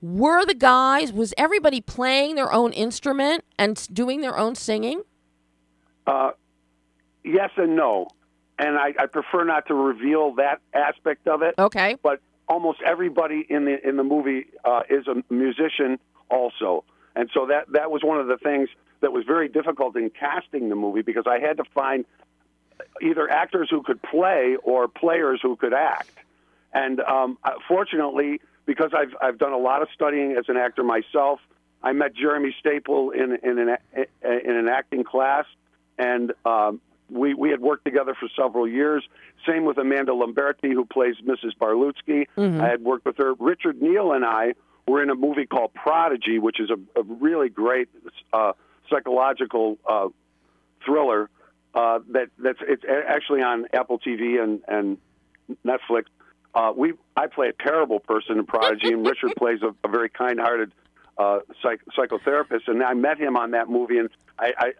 Were 0.00 0.44
the 0.44 0.54
guys 0.54 1.12
was 1.12 1.32
everybody 1.38 1.80
playing 1.80 2.34
their 2.34 2.52
own 2.52 2.72
instrument 2.72 3.44
and 3.58 3.88
doing 3.92 4.20
their 4.20 4.36
own 4.36 4.54
singing? 4.54 5.02
Uh, 6.06 6.32
yes 7.24 7.50
and 7.56 7.74
no, 7.74 8.08
and 8.58 8.78
I, 8.78 8.94
I 8.98 9.06
prefer 9.06 9.44
not 9.44 9.66
to 9.66 9.74
reveal 9.74 10.34
that 10.34 10.60
aspect 10.74 11.26
of 11.26 11.42
it. 11.42 11.54
Okay. 11.58 11.96
But 12.02 12.20
almost 12.48 12.80
everybody 12.84 13.44
in 13.48 13.64
the 13.64 13.86
in 13.86 13.96
the 13.96 14.04
movie 14.04 14.46
uh, 14.64 14.82
is 14.88 15.06
a 15.06 15.22
musician 15.32 15.98
also, 16.30 16.84
and 17.14 17.30
so 17.32 17.46
that 17.46 17.66
that 17.72 17.90
was 17.90 18.02
one 18.02 18.18
of 18.18 18.26
the 18.26 18.36
things 18.36 18.68
that 19.00 19.12
was 19.12 19.24
very 19.24 19.48
difficult 19.48 19.96
in 19.96 20.10
casting 20.10 20.68
the 20.68 20.76
movie 20.76 21.02
because 21.02 21.24
I 21.26 21.38
had 21.38 21.58
to 21.58 21.64
find 21.74 22.04
either 23.02 23.30
actors 23.30 23.68
who 23.70 23.82
could 23.82 24.02
play 24.02 24.56
or 24.62 24.88
players 24.88 25.40
who 25.42 25.56
could 25.56 25.74
act. 25.74 26.10
And 26.72 27.00
um, 27.00 27.38
uh, 27.44 27.52
fortunately, 27.68 28.40
because 28.66 28.92
I've 28.94 29.14
I've 29.20 29.38
done 29.38 29.52
a 29.52 29.58
lot 29.58 29.82
of 29.82 29.88
studying 29.94 30.32
as 30.32 30.46
an 30.48 30.56
actor 30.56 30.82
myself, 30.82 31.40
I 31.82 31.92
met 31.92 32.14
Jeremy 32.14 32.54
Staple 32.58 33.10
in 33.10 33.38
in 33.42 33.58
an 33.58 33.76
in 34.22 34.56
an 34.56 34.68
acting 34.68 35.04
class, 35.04 35.46
and 35.98 36.32
um, 36.44 36.80
we 37.10 37.34
we 37.34 37.50
had 37.50 37.60
worked 37.60 37.84
together 37.84 38.14
for 38.18 38.28
several 38.36 38.66
years. 38.66 39.06
Same 39.46 39.64
with 39.64 39.78
Amanda 39.78 40.12
Lamberti, 40.12 40.72
who 40.72 40.84
plays 40.84 41.16
Mrs. 41.24 41.52
Barlutsky. 41.60 42.26
I 42.60 42.68
had 42.68 42.82
worked 42.82 43.04
with 43.04 43.16
her. 43.18 43.34
Richard 43.34 43.80
Neal 43.80 44.12
and 44.12 44.24
I 44.24 44.54
were 44.86 45.02
in 45.02 45.10
a 45.10 45.14
movie 45.14 45.46
called 45.46 45.72
Prodigy, 45.74 46.38
which 46.38 46.60
is 46.60 46.70
a, 46.70 46.76
a 46.98 47.02
really 47.02 47.48
great 47.48 47.88
uh, 48.32 48.52
psychological 48.90 49.78
uh, 49.88 50.08
thriller. 50.84 51.30
Uh, 51.74 52.00
that 52.10 52.28
that's 52.38 52.58
it's 52.62 52.84
actually 52.88 53.42
on 53.42 53.66
Apple 53.72 53.98
TV 53.98 54.42
and 54.42 54.62
and 54.68 54.98
Netflix. 55.64 56.04
Uh, 56.54 56.72
we 56.74 56.94
I 57.16 57.26
play 57.26 57.48
a 57.48 57.52
terrible 57.52 57.98
person 57.98 58.38
in 58.38 58.46
Prodigy, 58.46 58.92
and 58.92 59.06
Richard 59.06 59.32
plays 59.38 59.60
a, 59.62 59.74
a 59.86 59.90
very 59.90 60.08
kind-hearted 60.08 60.72
uh, 61.18 61.40
psych, 61.62 61.80
psychotherapist. 61.96 62.68
And 62.68 62.82
I 62.82 62.94
met 62.94 63.18
him 63.18 63.36
on 63.36 63.52
that 63.52 63.68
movie, 63.68 63.98
and 63.98 64.08
I, 64.38 64.52
I, 64.56 64.72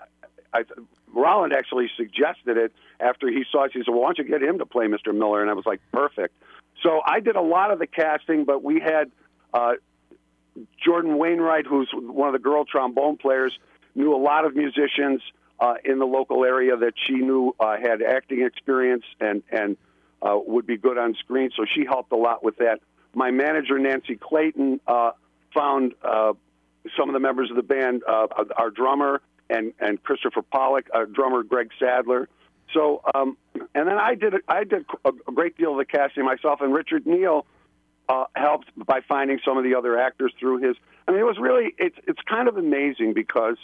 I 0.55 0.65
Roland 1.13 1.53
actually 1.53 1.91
suggested 1.97 2.57
it 2.57 2.73
after 3.01 3.29
he 3.29 3.45
saw 3.51 3.65
it. 3.65 3.73
He 3.73 3.81
said, 3.81 3.89
"Well, 3.89 4.01
why 4.01 4.09
don't 4.09 4.19
you 4.19 4.25
get 4.25 4.43
him 4.43 4.59
to 4.59 4.67
play 4.67 4.87
Mr. 4.87 5.15
Miller?" 5.15 5.43
And 5.43 5.51
I 5.51 5.55
was 5.55 5.67
like, 5.67 5.81
"Perfect." 5.93 6.35
So 6.83 7.01
I 7.05 7.21
did 7.21 7.37
a 7.37 7.43
lot 7.43 7.71
of 7.71 7.79
the 7.79 7.87
casting, 7.87 8.45
but 8.45 8.63
we 8.63 8.81
had 8.81 9.11
uh, 9.53 9.75
Jordan 10.85 11.19
Wainwright, 11.19 11.67
who's 11.67 11.91
one 11.93 12.29
of 12.29 12.33
the 12.33 12.39
girl 12.39 12.65
trombone 12.65 13.17
players, 13.17 13.57
knew 13.95 14.15
a 14.15 14.19
lot 14.19 14.45
of 14.45 14.55
musicians 14.55 15.21
uh, 15.61 15.75
in 15.85 15.99
the 15.99 16.07
local 16.07 16.45
area 16.45 16.77
that 16.77 16.95
she 16.97 17.15
knew 17.15 17.55
uh, 17.61 17.77
had 17.77 18.03
acting 18.03 18.43
experience 18.43 19.05
and 19.21 19.43
and 19.51 19.77
uh, 20.23 20.39
would 20.47 20.67
be 20.67 20.77
good 20.77 20.99
on 20.99 21.15
screen. 21.15 21.51
So 21.57 21.65
she 21.65 21.85
helped 21.85 22.13
a 22.13 22.17
lot 22.17 22.43
with 22.43 22.57
that. 22.57 22.81
My 23.15 23.31
manager 23.31 23.79
Nancy 23.79 24.17
Clayton 24.17 24.81
uh, 24.87 25.13
found 25.53 25.95
uh, 26.03 26.33
some 26.97 27.09
of 27.09 27.13
the 27.13 27.21
members 27.21 27.51
of 27.51 27.57
the 27.57 27.63
band, 27.63 28.03
uh, 28.09 28.27
our 28.57 28.71
drummer 28.71 29.21
and 29.51 29.73
and 29.79 30.03
Christopher 30.03 30.43
Pollock, 30.43 30.87
our 30.93 31.07
drummer 31.07 31.43
Greg 31.43 31.71
Sadler. 31.79 32.29
So 32.73 33.03
um, 33.15 33.37
and 33.75 33.89
then 33.89 33.99
I 33.99 34.15
did 34.15 34.35
I 34.49 34.65
did 34.65 34.85
a, 35.05 35.09
a 35.09 35.33
great 35.33 35.57
deal 35.57 35.73
of 35.73 35.79
the 35.79 35.85
casting 35.85 36.25
myself, 36.25 36.61
and 36.61 36.73
Richard 36.73 37.07
Neal 37.07 37.47
uh, 38.09 38.25
helped 38.35 38.71
by 38.77 39.01
finding 39.09 39.39
some 39.45 39.59
of 39.59 39.65
the 39.65 39.75
other 39.75 39.99
actors 39.99 40.33
through 40.39 40.59
his. 40.59 40.77
I 41.07 41.13
mean, 41.13 41.21
it 41.21 41.25
was 41.25 41.39
really 41.39 41.75
it's 41.79 41.97
it's 42.07 42.21
kind 42.23 42.49
of 42.49 42.57
amazing 42.57 43.15
because 43.15 43.57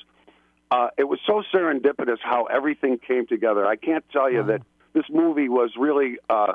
uh, 0.71 0.89
it 0.97 1.05
was 1.05 1.19
so 1.27 1.43
serendipitous 1.53 2.19
how 2.23 2.45
everything 2.45 2.99
came 2.99 3.27
together. 3.27 3.67
I 3.67 3.77
can't 3.77 4.05
tell 4.11 4.31
you 4.31 4.45
that 4.45 4.63
this 4.93 5.05
movie 5.11 5.49
was 5.49 5.73
really 5.79 6.19
uh, 6.29 6.55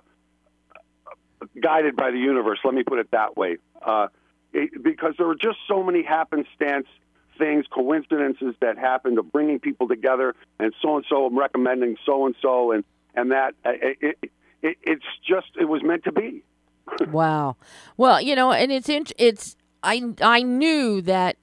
guided 1.62 1.96
by 1.96 2.12
the 2.12 2.18
universe. 2.18 2.60
Let 2.64 2.74
me 2.74 2.84
put 2.84 3.00
it 3.00 3.12
that 3.12 3.36
way, 3.36 3.58
uh, 3.82 4.08
it, 4.54 4.84
because 4.84 5.16
there 5.18 5.28
were 5.28 5.36
just 5.36 5.58
so 5.68 5.84
many 5.84 6.04
happenstance 6.04 6.88
things, 7.38 7.66
coincidences 7.70 8.56
that 8.62 8.78
happened 8.78 9.20
of 9.20 9.32
bringing 9.32 9.60
people 9.60 9.88
together, 9.88 10.36
and 10.60 10.74
so 10.82 10.98
and 10.98 11.06
so 11.10 11.26
I'm 11.26 11.38
recommending 11.38 11.98
so 12.06 12.26
and 12.26 12.36
so, 12.42 12.72
and 12.72 12.84
and 13.16 13.32
that 13.32 13.56
it, 13.66 14.18
it, 14.62 14.78
it's 14.82 15.06
just 15.28 15.48
it 15.60 15.66
was 15.66 15.84
meant 15.84 16.04
to 16.06 16.12
be. 16.12 16.44
wow. 17.12 17.56
Well, 17.98 18.22
you 18.22 18.36
know, 18.36 18.52
and 18.52 18.72
it's 18.72 18.90
it's 19.18 19.56
I 19.84 20.14
I 20.22 20.44
knew 20.44 21.02
that 21.02 21.38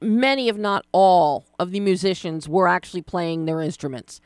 many, 0.00 0.48
if 0.48 0.56
not 0.56 0.86
all, 0.92 1.44
of 1.58 1.70
the 1.70 1.80
musicians 1.80 2.48
were 2.48 2.68
actually 2.68 3.02
playing 3.02 3.44
their 3.44 3.60
instruments. 3.60 4.20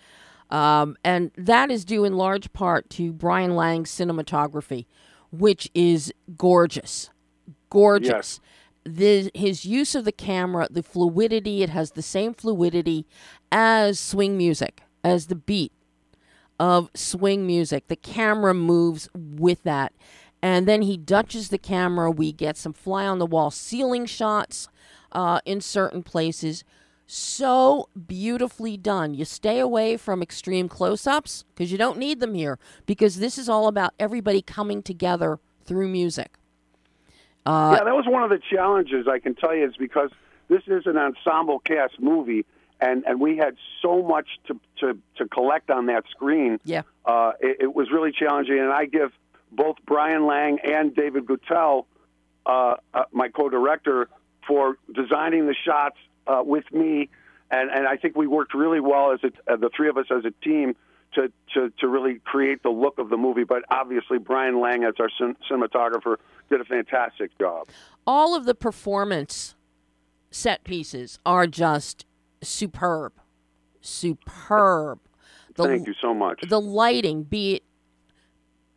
Um, 0.51 0.97
and 1.03 1.31
that 1.37 1.71
is 1.71 1.85
due 1.85 2.05
in 2.05 2.15
large 2.15 2.53
part 2.53 2.91
to 2.91 3.13
Brian 3.13 3.57
Lang's 3.57 3.91
cinematography, 3.91 4.85
which 5.31 5.71
is 5.73 6.13
gorgeous. 6.37 7.09
Gorgeous. 7.71 8.39
The, 8.85 9.31
his 9.35 9.65
use 9.65 9.95
of 9.95 10.05
the 10.05 10.13
camera, 10.13 10.67
the 10.71 10.83
fluidity, 10.83 11.63
it 11.63 11.71
has 11.71 11.93
the 11.93 12.03
same 12.03 12.35
fluidity 12.35 13.07
as 13.53 14.01
swing 14.01 14.37
music, 14.37 14.83
as 15.05 15.27
the 15.27 15.37
beat 15.37 15.73
of 16.59 16.91
swing 16.95 17.47
music. 17.47 17.89
The 17.89 17.97
camera 17.97 18.55
moves 18.55 19.09
with 19.15 19.63
that. 19.63 19.93
And 20.43 20.67
then 20.67 20.83
he 20.83 20.97
dutches 20.97 21.49
the 21.49 21.59
camera. 21.59 22.11
We 22.11 22.33
get 22.33 22.57
some 22.57 22.73
fly 22.73 23.07
on 23.07 23.21
the 23.21 23.27
wall 23.27 23.51
ceiling 23.53 24.07
shots 24.07 24.69
uh, 25.13 25.41
in 25.45 25.61
certain 25.61 26.03
places. 26.03 26.65
So 27.07 27.89
beautifully 28.07 28.77
done. 28.77 29.15
You 29.15 29.25
stay 29.25 29.59
away 29.59 29.97
from 29.97 30.23
extreme 30.23 30.69
close 30.69 31.07
ups 31.07 31.45
because 31.55 31.71
you 31.71 31.79
don't 31.79 31.99
need 31.99 32.21
them 32.21 32.35
here 32.35 32.59
because 32.87 33.17
this 33.17 33.39
is 33.39 33.49
all 33.49 33.69
about 33.69 33.95
everybody 33.99 34.43
coming 34.43 34.83
together 34.83 35.39
through 35.65 35.89
music. 35.89 36.39
Uh, 37.45 37.77
yeah, 37.77 37.85
that 37.85 37.95
was 37.95 38.05
one 38.07 38.23
of 38.23 38.31
the 38.31 38.41
challenges 38.51 39.07
I 39.09 39.19
can 39.19 39.35
tell 39.35 39.55
you 39.55 39.67
is 39.67 39.77
because 39.77 40.11
this 40.49 40.63
is 40.67 40.87
an 40.87 40.97
ensemble 40.97 41.59
cast 41.59 41.99
movie, 42.01 42.45
and 42.81 43.05
and 43.05 43.21
we 43.21 43.37
had 43.37 43.57
so 43.81 44.03
much 44.03 44.29
to 44.47 44.61
to, 44.81 44.99
to 45.17 45.29
collect 45.29 45.71
on 45.71 45.87
that 45.87 46.05
screen. 46.11 46.61
Yeah. 46.65 46.83
uh, 47.05 47.33
it, 47.41 47.59
it 47.61 47.75
was 47.75 47.91
really 47.91 48.13
challenging, 48.13 48.59
and 48.59 48.73
I 48.73 48.87
give 48.87 49.13
both 49.51 49.77
Brian 49.87 50.27
Lang 50.27 50.59
and 50.65 50.95
David 50.95 51.27
Guttel, 51.27 51.87
uh, 52.47 52.77
uh, 52.95 53.05
my 53.13 53.29
co-director, 53.29 54.09
for 54.47 54.79
designing 54.93 55.47
the 55.47 55.55
shots 55.55 55.97
uh, 56.27 56.43
with 56.45 56.71
me, 56.73 57.09
and 57.51 57.71
and 57.71 57.87
I 57.87 57.97
think 57.97 58.17
we 58.17 58.27
worked 58.27 58.55
really 58.55 58.81
well 58.81 59.13
as 59.13 59.21
a, 59.25 59.53
uh, 59.53 59.57
the 59.57 59.71
three 59.77 59.89
of 59.89 59.97
us 59.97 60.07
as 60.11 60.25
a 60.25 60.31
team. 60.45 60.77
To, 61.15 61.31
to, 61.53 61.71
to 61.81 61.89
really 61.89 62.21
create 62.25 62.63
the 62.63 62.71
look 62.71 62.99
of 62.99 63.11
the 63.11 63.19
movie, 63.19 63.45
but 63.45 63.63
obviously 63.71 64.17
Brian 64.19 64.61
Lang 64.61 64.83
as 64.85 64.95
our 64.99 65.11
cin- 65.19 65.37
cinematographer 65.51 66.17
did 66.49 66.61
a 66.63 66.65
fantastic 66.65 67.37
job. 67.39 67.69
all 68.07 68.35
of 68.35 68.47
the 68.47 68.55
performance 68.55 69.55
set 70.31 70.65
pieces 70.65 71.19
are 71.27 71.47
just 71.47 72.07
superb. 72.41 73.13
Superb. 73.83 75.01
The, 75.55 75.65
Thank 75.65 75.87
you 75.87 75.95
so 76.01 76.15
much. 76.15 76.41
the 76.49 76.61
lighting, 76.61 77.25
be 77.25 77.57
it 77.57 77.63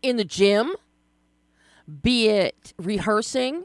in 0.02 0.18
the 0.18 0.26
gym, 0.26 0.76
be 2.04 2.28
it 2.28 2.74
rehearsing 2.78 3.64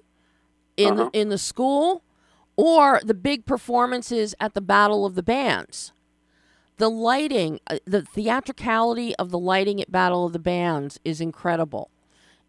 in 0.77 0.93
Uh-huh. 1.01 1.11
in 1.12 1.29
the 1.29 1.39
school, 1.39 2.05
or 2.57 3.01
the 3.05 3.14
big 3.14 3.47
performances 3.47 4.35
at 4.39 4.55
the 4.55 4.61
Battle 4.61 5.05
of 5.05 5.16
the 5.16 5.23
Bands. 5.25 5.93
The 6.81 6.89
lighting, 6.89 7.61
uh, 7.66 7.76
the 7.85 8.01
theatricality 8.01 9.14
of 9.16 9.31
the 9.31 9.39
lighting 9.39 9.83
at 9.83 9.93
Battle 9.93 10.24
of 10.24 10.33
the 10.33 10.39
Bands 10.39 10.99
is 11.05 11.20
incredible. 11.20 11.91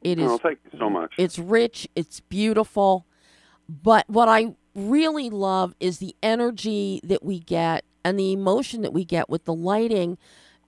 It 0.02 0.20
is 0.20 0.32
Oh, 0.32 0.38
thank 0.38 0.60
you 0.72 0.80
so 0.80 0.90
much. 0.90 1.12
it's 1.18 1.38
rich, 1.38 1.90
it's 1.98 2.22
beautiful. 2.22 3.06
But 3.68 4.10
what 4.10 4.30
I 4.30 4.56
really 4.74 5.30
love 5.30 5.76
is 5.82 5.98
the 5.98 6.16
energy 6.24 7.02
that 7.04 7.24
we 7.24 7.40
get 7.40 7.84
and 8.06 8.18
the 8.18 8.32
emotion 8.32 8.84
that 8.84 8.94
we 8.94 9.04
get 9.04 9.30
with 9.30 9.44
the 9.44 9.54
lighting 9.54 10.18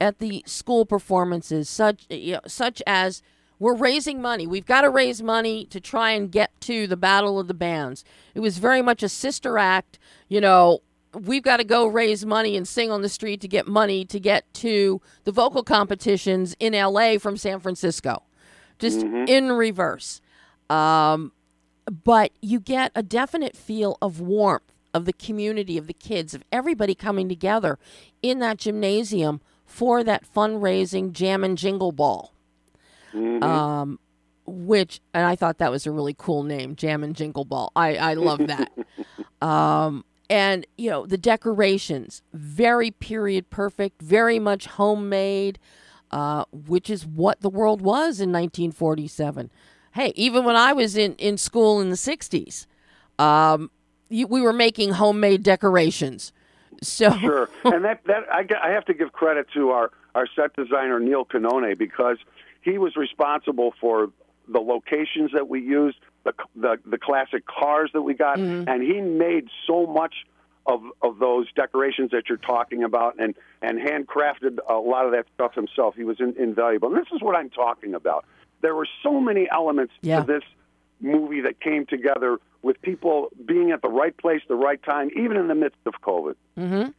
at 0.01 0.19
the 0.19 0.43
school 0.45 0.85
performances, 0.85 1.69
such 1.69 2.05
you 2.09 2.33
know, 2.33 2.41
such 2.45 2.83
as 2.85 3.21
we're 3.59 3.77
raising 3.77 4.21
money. 4.21 4.45
We've 4.45 4.65
got 4.65 4.81
to 4.81 4.89
raise 4.89 5.23
money 5.23 5.63
to 5.67 5.79
try 5.79 6.11
and 6.11 6.29
get 6.29 6.51
to 6.61 6.85
the 6.85 6.97
Battle 6.97 7.39
of 7.39 7.47
the 7.47 7.53
Bands. 7.53 8.03
It 8.35 8.41
was 8.41 8.57
very 8.57 8.81
much 8.81 9.03
a 9.03 9.09
sister 9.09 9.57
act, 9.57 9.99
you 10.27 10.41
know. 10.41 10.81
We've 11.13 11.43
got 11.43 11.57
to 11.57 11.63
go 11.63 11.85
raise 11.87 12.25
money 12.25 12.57
and 12.57 12.67
sing 12.67 12.91
on 12.91 13.01
the 13.01 13.09
street 13.09 13.41
to 13.41 13.47
get 13.47 13.67
money 13.67 14.03
to 14.05 14.19
get 14.19 14.51
to 14.55 15.01
the 15.25 15.31
vocal 15.31 15.63
competitions 15.63 16.55
in 16.59 16.73
LA 16.73 17.17
from 17.17 17.37
San 17.37 17.59
Francisco 17.59 18.23
just 18.79 19.03
in 19.03 19.51
reverse. 19.51 20.21
Um, 20.69 21.31
but 22.03 22.31
you 22.41 22.59
get 22.59 22.91
a 22.95 23.03
definite 23.03 23.55
feel 23.55 23.97
of 24.01 24.19
warmth 24.19 24.63
of 24.93 25.05
the 25.05 25.13
community, 25.13 25.77
of 25.77 25.87
the 25.87 25.93
kids, 25.93 26.33
of 26.33 26.43
everybody 26.51 26.93
coming 26.93 27.27
together 27.27 27.79
in 28.21 28.39
that 28.39 28.57
gymnasium 28.57 29.41
for 29.65 30.03
that 30.03 30.23
fundraising 30.31 31.11
jam 31.11 31.43
and 31.43 31.57
jingle 31.57 31.91
ball. 31.91 32.33
Um, 33.43 33.99
which, 34.45 35.01
and 35.13 35.25
I 35.25 35.35
thought 35.35 35.59
that 35.59 35.71
was 35.71 35.87
a 35.87 35.91
really 35.91 36.15
cool 36.17 36.43
name, 36.43 36.75
Jam 36.75 37.03
and 37.03 37.15
Jingle 37.15 37.45
Ball. 37.45 37.71
I, 37.75 37.95
I 37.95 38.13
love 38.15 38.39
that. 38.47 38.71
um, 39.41 40.03
and, 40.29 40.65
you 40.77 40.89
know, 40.89 41.05
the 41.05 41.17
decorations, 41.17 42.21
very 42.33 42.91
period 42.91 43.49
perfect, 43.49 44.01
very 44.01 44.39
much 44.39 44.65
homemade 44.65 45.59
uh, 46.13 46.45
which 46.51 46.91
is 46.91 47.07
what 47.07 47.41
the 47.41 47.49
world 47.49 47.81
was 47.81 48.19
in 48.19 48.31
1947. 48.31 49.49
Hey, 49.93 50.13
even 50.15 50.45
when 50.45 50.55
I 50.55 50.71
was 50.71 50.95
in, 50.95 51.15
in 51.15 51.39
school 51.39 51.81
in 51.81 51.89
the 51.89 51.95
60s, 51.95 52.67
um, 53.17 53.71
you, 54.09 54.27
we 54.27 54.41
were 54.41 54.53
making 54.53 54.91
homemade 54.91 55.41
decorations. 55.41 56.31
So, 56.83 57.09
Sure, 57.19 57.49
and 57.63 57.83
that 57.83 58.01
that 58.05 58.31
I, 58.31 58.45
I 58.61 58.69
have 58.69 58.85
to 58.85 58.93
give 58.93 59.11
credit 59.11 59.47
to 59.55 59.71
our 59.71 59.91
our 60.13 60.27
set 60.35 60.55
designer 60.55 60.99
Neil 60.99 61.25
Canone 61.25 61.75
because 61.75 62.17
he 62.61 62.77
was 62.77 62.95
responsible 62.95 63.73
for 63.81 64.11
the 64.47 64.59
locations 64.59 65.31
that 65.33 65.47
we 65.47 65.61
used, 65.61 65.97
the 66.23 66.33
the, 66.55 66.77
the 66.85 66.97
classic 66.97 67.45
cars 67.45 67.89
that 67.93 68.01
we 68.01 68.13
got, 68.13 68.37
mm-hmm. 68.37 68.67
and 68.69 68.81
he 68.83 69.01
made 69.01 69.47
so 69.67 69.85
much 69.85 70.13
of 70.65 70.81
of 71.01 71.19
those 71.19 71.51
decorations 71.53 72.11
that 72.11 72.23
you're 72.29 72.37
talking 72.37 72.83
about, 72.83 73.15
and 73.19 73.35
and 73.61 73.79
handcrafted 73.79 74.57
a 74.69 74.75
lot 74.75 75.05
of 75.05 75.11
that 75.11 75.25
stuff 75.33 75.53
himself. 75.55 75.95
He 75.95 76.03
was 76.03 76.19
in, 76.19 76.35
invaluable, 76.37 76.89
and 76.89 76.97
this 76.97 77.11
is 77.13 77.21
what 77.21 77.35
I'm 77.35 77.49
talking 77.49 77.93
about. 77.93 78.25
there 78.61 78.73
were 78.75 78.87
so 79.03 79.19
many 79.19 79.47
elements 79.51 79.93
Yeah. 80.01 80.21
to 80.21 80.25
this 80.25 80.43
movie 81.01 81.41
that 81.41 81.59
came 81.59 81.85
together 81.85 82.37
with 82.61 82.81
people 82.81 83.27
being 83.45 83.71
at 83.71 83.81
the 83.81 83.89
right 83.89 84.15
place, 84.15 84.41
the 84.47 84.55
right 84.55 84.81
time, 84.83 85.09
even 85.17 85.35
in 85.35 85.49
the 85.49 85.55
midst 85.55 85.79
of 85.85 85.95
COVID. 86.01 86.35
Mm-hmm. 86.57 86.91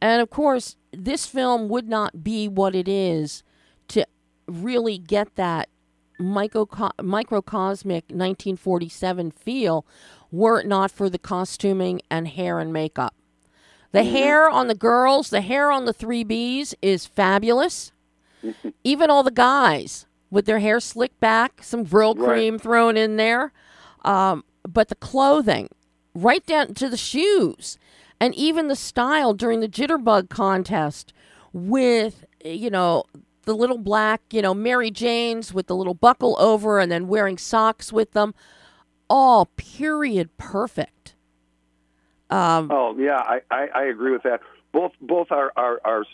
And 0.00 0.22
of 0.22 0.30
course, 0.30 0.76
this 0.92 1.26
film 1.26 1.68
would 1.68 1.88
not 1.88 2.22
be 2.22 2.46
what 2.46 2.76
it 2.76 2.86
is 2.86 3.42
to 3.88 4.06
really 4.46 4.96
get 4.96 5.34
that 5.34 5.68
micro- 6.18 6.68
microcosmic 7.02 8.04
1947 8.10 9.30
feel 9.32 9.86
were 10.30 10.60
it 10.60 10.66
not 10.66 10.90
for 10.90 11.08
the 11.08 11.18
costuming 11.18 12.00
and 12.10 12.28
hair 12.28 12.58
and 12.58 12.72
makeup. 12.72 13.14
The 13.92 14.04
hair 14.04 14.50
on 14.50 14.68
the 14.68 14.74
girls, 14.74 15.30
the 15.30 15.40
hair 15.40 15.72
on 15.72 15.86
the 15.86 15.92
three 15.94 16.24
Bs 16.24 16.74
is 16.82 17.06
fabulous. 17.06 17.92
Even 18.84 19.10
all 19.10 19.22
the 19.22 19.30
guys 19.30 20.06
with 20.30 20.44
their 20.44 20.58
hair 20.58 20.78
slicked 20.80 21.18
back, 21.20 21.62
some 21.62 21.84
grill 21.84 22.14
Right. 22.14 22.28
cream 22.28 22.58
thrown 22.58 22.96
in 22.98 23.16
there. 23.16 23.52
Um, 24.04 24.44
but 24.68 24.88
the 24.88 24.94
clothing, 24.94 25.68
right 26.14 26.44
down 26.44 26.74
to 26.74 26.88
the 26.90 26.96
shoes, 26.98 27.78
and 28.20 28.34
even 28.34 28.68
the 28.68 28.76
style 28.76 29.32
during 29.32 29.60
the 29.60 29.68
jitterbug 29.68 30.28
contest 30.28 31.12
with, 31.54 32.26
you 32.44 32.68
know, 32.68 33.04
the 33.48 33.56
little 33.56 33.78
black, 33.78 34.20
you 34.30 34.42
know, 34.42 34.52
Mary 34.52 34.90
Janes 34.90 35.54
with 35.54 35.68
the 35.68 35.74
little 35.74 35.94
buckle 35.94 36.36
over 36.38 36.78
and 36.78 36.92
then 36.92 37.08
wearing 37.08 37.38
socks 37.38 37.90
with 37.90 38.12
them. 38.12 38.34
All 39.08 39.46
period 39.56 40.28
perfect. 40.36 41.14
Oh 42.70 42.94
yeah, 42.98 43.16
I, 43.16 43.40
I, 43.50 43.68
I 43.74 43.84
agree 43.84 44.12
with 44.12 44.22
that. 44.24 44.42
Both 44.70 44.92
both 45.00 45.32
our 45.32 45.50
our, 45.56 45.80
our 45.82 46.04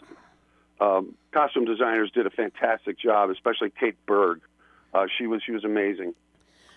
um, 0.80 1.16
costume 1.32 1.64
designers 1.64 2.12
did 2.12 2.24
a 2.24 2.30
fantastic 2.30 3.00
job, 3.00 3.30
especially 3.30 3.70
Kate 3.70 3.96
Berg. 4.06 4.40
Uh, 4.94 5.06
she 5.18 5.26
was 5.26 5.42
she 5.44 5.50
was 5.50 5.64
amazing. 5.64 6.14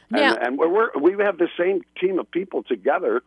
And, 0.09 0.19
Yeah. 0.19 0.37
and 0.41 0.57
we're, 0.57 0.89
we 0.99 1.23
have 1.23 1.37
the 1.37 1.49
same 1.55 1.81
team 2.01 2.17
of 2.17 2.31
people 2.31 2.63
together 2.63 3.21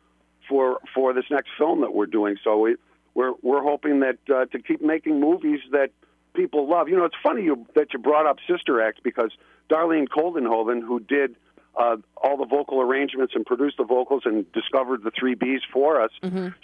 for 0.48 0.80
for 0.92 1.12
this 1.12 1.26
next 1.30 1.50
film 1.56 1.82
that 1.82 1.94
we're 1.94 2.06
doing. 2.06 2.38
So 2.42 2.58
we 2.58 2.74
we're 3.14 3.34
we're 3.40 3.62
hoping 3.62 4.00
that 4.00 4.18
uh, 4.28 4.46
to 4.46 4.58
keep 4.58 4.82
making 4.82 5.20
movies 5.20 5.60
that 5.70 5.90
people 6.34 6.68
love. 6.68 6.88
You 6.88 6.96
know, 6.96 7.04
it's 7.04 7.16
funny 7.22 7.42
you, 7.42 7.66
that 7.74 7.92
you 7.92 7.98
brought 7.98 8.26
up 8.26 8.38
Sister 8.48 8.80
Act 8.80 9.02
because 9.02 9.30
Darlene 9.68 10.08
Koldenhoven, 10.08 10.80
who 10.82 11.00
did 11.00 11.36
uh, 11.78 11.96
all 12.16 12.36
the 12.36 12.46
vocal 12.46 12.80
arrangements 12.80 13.34
and 13.34 13.46
produced 13.46 13.76
the 13.78 13.84
vocals 13.84 14.22
and 14.24 14.50
discovered 14.52 15.02
the 15.04 15.10
three 15.10 15.34
Bs 15.36 15.60
for 15.72 16.00
us, 16.00 16.10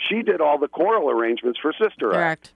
she 0.08 0.22
did 0.22 0.40
all 0.40 0.58
the 0.58 0.68
choral 0.68 1.10
arrangements 1.10 1.58
for 1.60 1.72
Sister 1.72 2.12
Act 2.14 2.52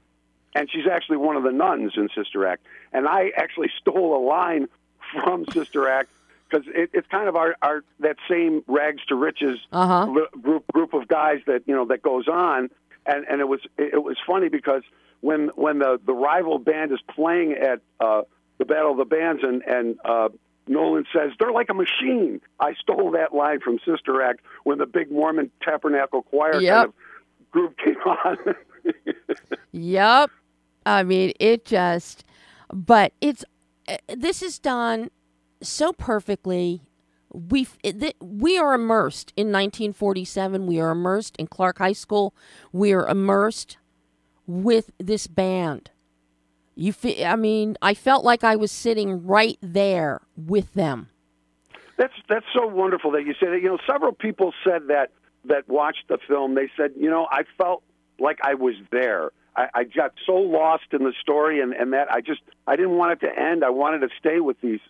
and 0.54 0.68
she's 0.70 0.86
actually 0.90 1.16
one 1.18 1.36
of 1.36 1.44
the 1.44 1.52
nuns 1.52 1.92
in 1.96 2.08
Sister 2.14 2.44
Act. 2.46 2.66
And 2.92 3.06
I 3.06 3.30
actually 3.36 3.70
stole 3.80 4.16
a 4.16 4.22
line 4.26 4.68
from 5.12 5.44
Sister 5.52 5.88
Act 5.88 6.08
because 6.48 6.66
it, 6.74 6.90
it's 6.92 7.06
kind 7.06 7.28
of 7.28 7.36
our, 7.36 7.54
our 7.62 7.84
that 8.00 8.16
same 8.28 8.64
rags 8.66 9.04
to 9.06 9.14
riches 9.14 9.58
Uh-huh. 9.70 10.06
group 10.42 10.66
group 10.72 10.92
of 10.92 11.06
guys 11.06 11.38
that 11.46 11.62
you 11.66 11.74
know 11.74 11.84
that 11.86 12.02
goes 12.02 12.26
on. 12.26 12.68
And 13.06 13.24
and 13.30 13.40
it 13.40 13.48
was 13.48 13.60
it 13.78 14.02
was 14.02 14.16
funny 14.26 14.48
because 14.48 14.82
when 15.20 15.50
when 15.54 15.78
the 15.78 16.00
the 16.04 16.12
rival 16.14 16.58
band 16.58 16.92
is 16.92 17.00
playing 17.14 17.52
at 17.52 17.80
uh, 18.00 18.22
the 18.58 18.64
Battle 18.64 18.92
of 18.92 18.98
the 18.98 19.04
Bands 19.04 19.42
and 19.42 19.62
and 19.62 19.98
uh, 20.04 20.28
Nolan 20.66 21.04
says 21.12 21.32
they're 21.38 21.52
like 21.52 21.68
a 21.68 21.74
machine. 21.74 22.40
I 22.60 22.74
stole 22.74 23.10
that 23.12 23.34
line 23.34 23.60
from 23.60 23.78
Sister 23.84 24.22
Act 24.22 24.40
when 24.64 24.78
the 24.78 24.86
big 24.86 25.10
Mormon 25.10 25.50
Tabernacle 25.62 26.22
Choir 26.22 26.60
Yep. 26.60 26.74
kind 26.74 26.88
of 26.88 26.94
group 27.50 27.76
came 27.78 27.96
on. 27.96 28.36
Yep. 29.72 30.30
I 30.86 31.02
mean, 31.02 31.32
it 31.38 31.64
just, 31.64 32.24
but 32.72 33.12
it's, 33.20 33.44
uh, 33.88 33.98
this 34.08 34.42
is 34.42 34.58
done 34.58 35.10
so 35.62 35.92
perfectly. 35.92 36.82
We 37.32 37.68
we 38.20 38.58
are 38.58 38.74
immersed 38.74 39.32
in 39.36 39.48
1947. 39.48 40.66
We 40.66 40.80
are 40.80 40.90
immersed 40.90 41.36
in 41.36 41.46
Clark 41.46 41.78
High 41.78 41.92
School. 41.92 42.34
We 42.72 42.92
are 42.92 43.06
immersed 43.06 43.76
with 44.50 44.90
this 44.98 45.26
band. 45.26 45.90
You, 46.74 46.92
fe- 46.92 47.24
I 47.24 47.36
mean, 47.36 47.76
I 47.80 47.94
felt 47.94 48.24
like 48.24 48.42
I 48.42 48.56
was 48.56 48.72
sitting 48.72 49.26
right 49.26 49.58
there 49.60 50.20
with 50.36 50.72
them. 50.74 51.08
That's 51.96 52.14
that's 52.28 52.46
so 52.54 52.66
wonderful 52.66 53.10
that 53.12 53.26
you 53.26 53.34
say 53.34 53.50
that. 53.50 53.60
You 53.62 53.68
know, 53.68 53.78
several 53.86 54.12
people 54.12 54.54
said 54.64 54.88
that 54.88 55.10
that 55.44 55.68
watched 55.68 56.08
the 56.08 56.18
film. 56.26 56.54
They 56.54 56.70
said, 56.76 56.92
you 56.98 57.10
know, 57.10 57.26
I 57.30 57.42
felt 57.58 57.82
like 58.18 58.38
I 58.42 58.54
was 58.54 58.74
there. 58.90 59.32
I, 59.54 59.68
I 59.74 59.84
got 59.84 60.14
so 60.24 60.32
lost 60.32 60.84
in 60.92 61.04
the 61.04 61.12
story, 61.20 61.60
and 61.60 61.74
and 61.74 61.92
that 61.92 62.10
I 62.10 62.22
just 62.22 62.40
I 62.66 62.76
didn't 62.76 62.96
want 62.96 63.12
it 63.12 63.26
to 63.26 63.38
end. 63.38 63.62
I 63.64 63.70
wanted 63.70 63.98
to 64.00 64.08
stay 64.18 64.40
with 64.40 64.58
these 64.62 64.80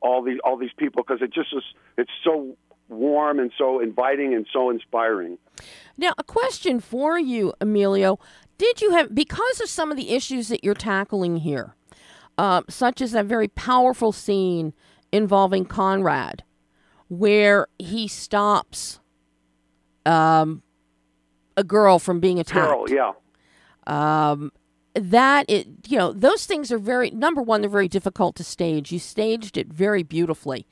all 0.00 0.22
these 0.22 0.38
all 0.44 0.56
these 0.56 0.72
people 0.78 1.02
because 1.06 1.20
it 1.20 1.32
just 1.32 1.52
was. 1.52 1.64
It's 1.98 2.10
so 2.24 2.56
warm 2.88 3.38
and 3.38 3.52
so 3.58 3.80
inviting 3.80 4.34
and 4.34 4.46
so 4.52 4.70
inspiring. 4.70 5.38
Now, 5.96 6.12
a 6.18 6.24
question 6.24 6.80
for 6.80 7.18
you, 7.18 7.52
Emilio. 7.60 8.18
Did 8.58 8.80
you 8.80 8.92
have, 8.92 9.14
because 9.14 9.60
of 9.60 9.68
some 9.68 9.90
of 9.90 9.96
the 9.96 10.10
issues 10.10 10.48
that 10.48 10.64
you're 10.64 10.74
tackling 10.74 11.38
here, 11.38 11.74
uh, 12.38 12.62
such 12.68 13.00
as 13.00 13.12
that 13.12 13.26
very 13.26 13.48
powerful 13.48 14.12
scene 14.12 14.72
involving 15.12 15.64
Conrad, 15.64 16.42
where 17.08 17.68
he 17.78 18.08
stops 18.08 19.00
um, 20.04 20.62
a 21.56 21.64
girl 21.64 21.98
from 21.98 22.20
being 22.20 22.38
attacked? 22.38 22.66
Carol, 22.66 22.90
yeah. 22.90 23.12
that 24.96 25.44
it 25.48 25.68
you 25.86 25.98
know 25.98 26.12
those 26.12 26.46
things 26.46 26.72
are 26.72 26.78
very 26.78 27.10
number 27.10 27.42
one 27.42 27.60
they're 27.60 27.68
very 27.68 27.88
difficult 27.88 28.34
to 28.34 28.42
stage 28.42 28.90
you 28.90 28.98
staged 28.98 29.58
it 29.58 29.68
very 29.68 30.02
beautifully 30.02 30.66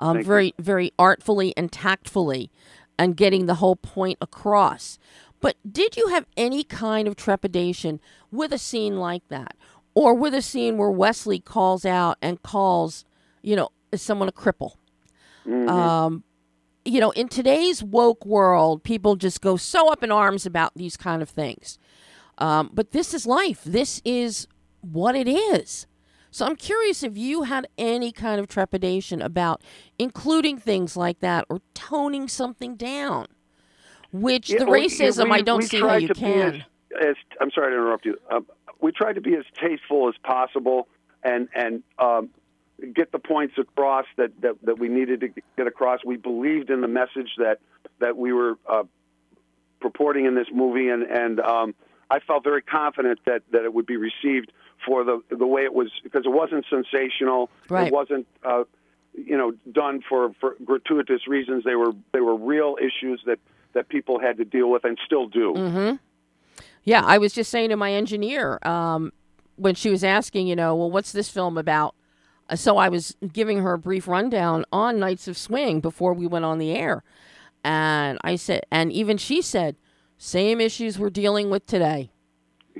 um, 0.00 0.16
Thank 0.16 0.24
you. 0.24 0.28
very 0.28 0.54
very 0.58 0.92
artfully 0.98 1.54
and 1.56 1.70
tactfully 1.70 2.50
and 2.98 3.16
getting 3.16 3.46
the 3.46 3.54
whole 3.54 3.76
point 3.76 4.18
across 4.20 4.98
but 5.40 5.56
did 5.70 5.96
you 5.96 6.08
have 6.08 6.26
any 6.36 6.64
kind 6.64 7.06
of 7.08 7.16
trepidation 7.16 8.00
with 8.30 8.52
a 8.52 8.58
scene 8.58 8.98
like 8.98 9.26
that 9.28 9.56
or 9.94 10.14
with 10.14 10.34
a 10.34 10.42
scene 10.42 10.76
where 10.76 10.90
wesley 10.90 11.38
calls 11.38 11.84
out 11.84 12.16
and 12.22 12.42
calls 12.42 13.04
you 13.42 13.56
know 13.56 13.68
someone 13.94 14.28
a 14.28 14.32
cripple 14.32 14.74
um, 15.68 16.24
you 16.84 17.00
know, 17.00 17.10
in 17.10 17.28
today's 17.28 17.82
woke 17.82 18.24
world, 18.24 18.82
people 18.82 19.16
just 19.16 19.40
go 19.40 19.56
so 19.56 19.90
up 19.92 20.02
in 20.02 20.10
arms 20.10 20.46
about 20.46 20.72
these 20.74 20.96
kind 20.96 21.22
of 21.22 21.28
things. 21.28 21.78
Um, 22.38 22.70
but 22.72 22.92
this 22.92 23.12
is 23.12 23.26
life. 23.26 23.62
This 23.64 24.00
is 24.04 24.46
what 24.80 25.14
it 25.14 25.28
is. 25.28 25.86
So 26.30 26.46
I'm 26.46 26.56
curious 26.56 27.02
if 27.02 27.16
you 27.16 27.42
had 27.44 27.66
any 27.76 28.12
kind 28.12 28.40
of 28.40 28.46
trepidation 28.46 29.20
about 29.20 29.62
including 29.98 30.58
things 30.58 30.96
like 30.96 31.20
that 31.20 31.46
or 31.48 31.60
toning 31.74 32.28
something 32.28 32.76
down. 32.76 33.26
Which 34.12 34.48
the 34.48 34.54
Yeah, 34.54 34.64
well, 34.64 34.80
racism, 34.80 35.24
we- 35.26 35.32
I 35.32 35.40
don't 35.42 35.62
see 35.62 35.80
how 35.80 35.96
you 35.96 36.08
can. 36.08 36.54
As, 36.54 37.08
as, 37.08 37.16
I'm 37.40 37.50
sorry 37.50 37.72
to 37.72 37.76
interrupt 37.76 38.06
you. 38.06 38.18
Um, 38.30 38.46
we 38.80 38.92
tried 38.92 39.14
to 39.14 39.20
be 39.20 39.34
as 39.34 39.44
tasteful 39.54 40.08
as 40.08 40.14
possible 40.22 40.88
and 41.22 41.48
and 41.54 41.82
um, 41.98 42.30
get 42.94 43.12
the 43.12 43.18
points 43.18 43.54
across 43.58 44.06
that, 44.16 44.30
that, 44.40 44.54
that 44.62 44.78
we 44.78 44.88
needed 44.88 45.20
to 45.20 45.28
get 45.56 45.66
across. 45.66 46.04
We 46.04 46.16
believed 46.16 46.70
in 46.70 46.80
the 46.80 46.88
message 46.88 47.30
that 47.38 47.58
that 47.98 48.16
we 48.16 48.32
were 48.32 48.56
uh, 48.68 48.84
purporting 49.80 50.26
in 50.26 50.34
this 50.34 50.48
movie, 50.52 50.88
and 50.88 51.02
and 51.02 51.40
um, 51.40 51.74
I 52.10 52.20
felt 52.20 52.44
very 52.44 52.62
confident 52.62 53.18
that, 53.26 53.42
that 53.50 53.64
it 53.64 53.74
would 53.74 53.86
be 53.86 53.96
received 53.96 54.52
for 54.86 55.04
the 55.04 55.22
the 55.28 55.46
way 55.46 55.64
it 55.64 55.74
was 55.74 55.90
because 56.02 56.24
it 56.24 56.32
wasn't 56.32 56.64
sensational. 56.70 57.50
Right. 57.68 57.88
It 57.88 57.92
wasn't. 57.92 58.26
Uh, 58.42 58.64
you 59.14 59.36
know, 59.36 59.52
done 59.72 60.00
for, 60.08 60.32
for 60.38 60.54
gratuitous 60.64 61.26
reasons. 61.26 61.64
They 61.64 61.74
were 61.74 61.92
they 62.12 62.20
were 62.20 62.36
real 62.36 62.76
issues 62.80 63.20
that, 63.26 63.40
that 63.78 63.88
people 63.88 64.18
had 64.18 64.36
to 64.38 64.44
deal 64.44 64.68
with 64.68 64.84
and 64.84 64.98
still 65.06 65.28
do. 65.28 65.54
Mm-hmm. 65.56 65.96
Yeah, 66.82 67.02
I 67.04 67.18
was 67.18 67.32
just 67.32 67.48
saying 67.50 67.68
to 67.70 67.76
my 67.76 67.92
engineer 67.92 68.58
um, 68.66 69.12
when 69.54 69.76
she 69.76 69.88
was 69.88 70.02
asking, 70.02 70.48
you 70.48 70.56
know, 70.56 70.74
well, 70.74 70.90
what's 70.90 71.12
this 71.12 71.28
film 71.28 71.56
about? 71.56 71.94
Uh, 72.50 72.56
So 72.56 72.76
I 72.76 72.88
was 72.88 73.16
giving 73.32 73.58
her 73.58 73.74
a 73.74 73.78
brief 73.78 74.08
rundown 74.08 74.64
on 74.72 74.98
Knights 74.98 75.28
of 75.28 75.38
Swing 75.38 75.78
before 75.80 76.12
we 76.12 76.26
went 76.26 76.44
on 76.44 76.58
the 76.58 76.72
air. 76.72 77.04
And 77.62 78.18
I 78.24 78.34
said, 78.36 78.64
and 78.72 78.90
even 78.92 79.16
she 79.16 79.40
said, 79.42 79.76
same 80.16 80.60
issues 80.60 80.98
we're 80.98 81.10
dealing 81.10 81.50
with 81.50 81.64
today. 81.66 82.10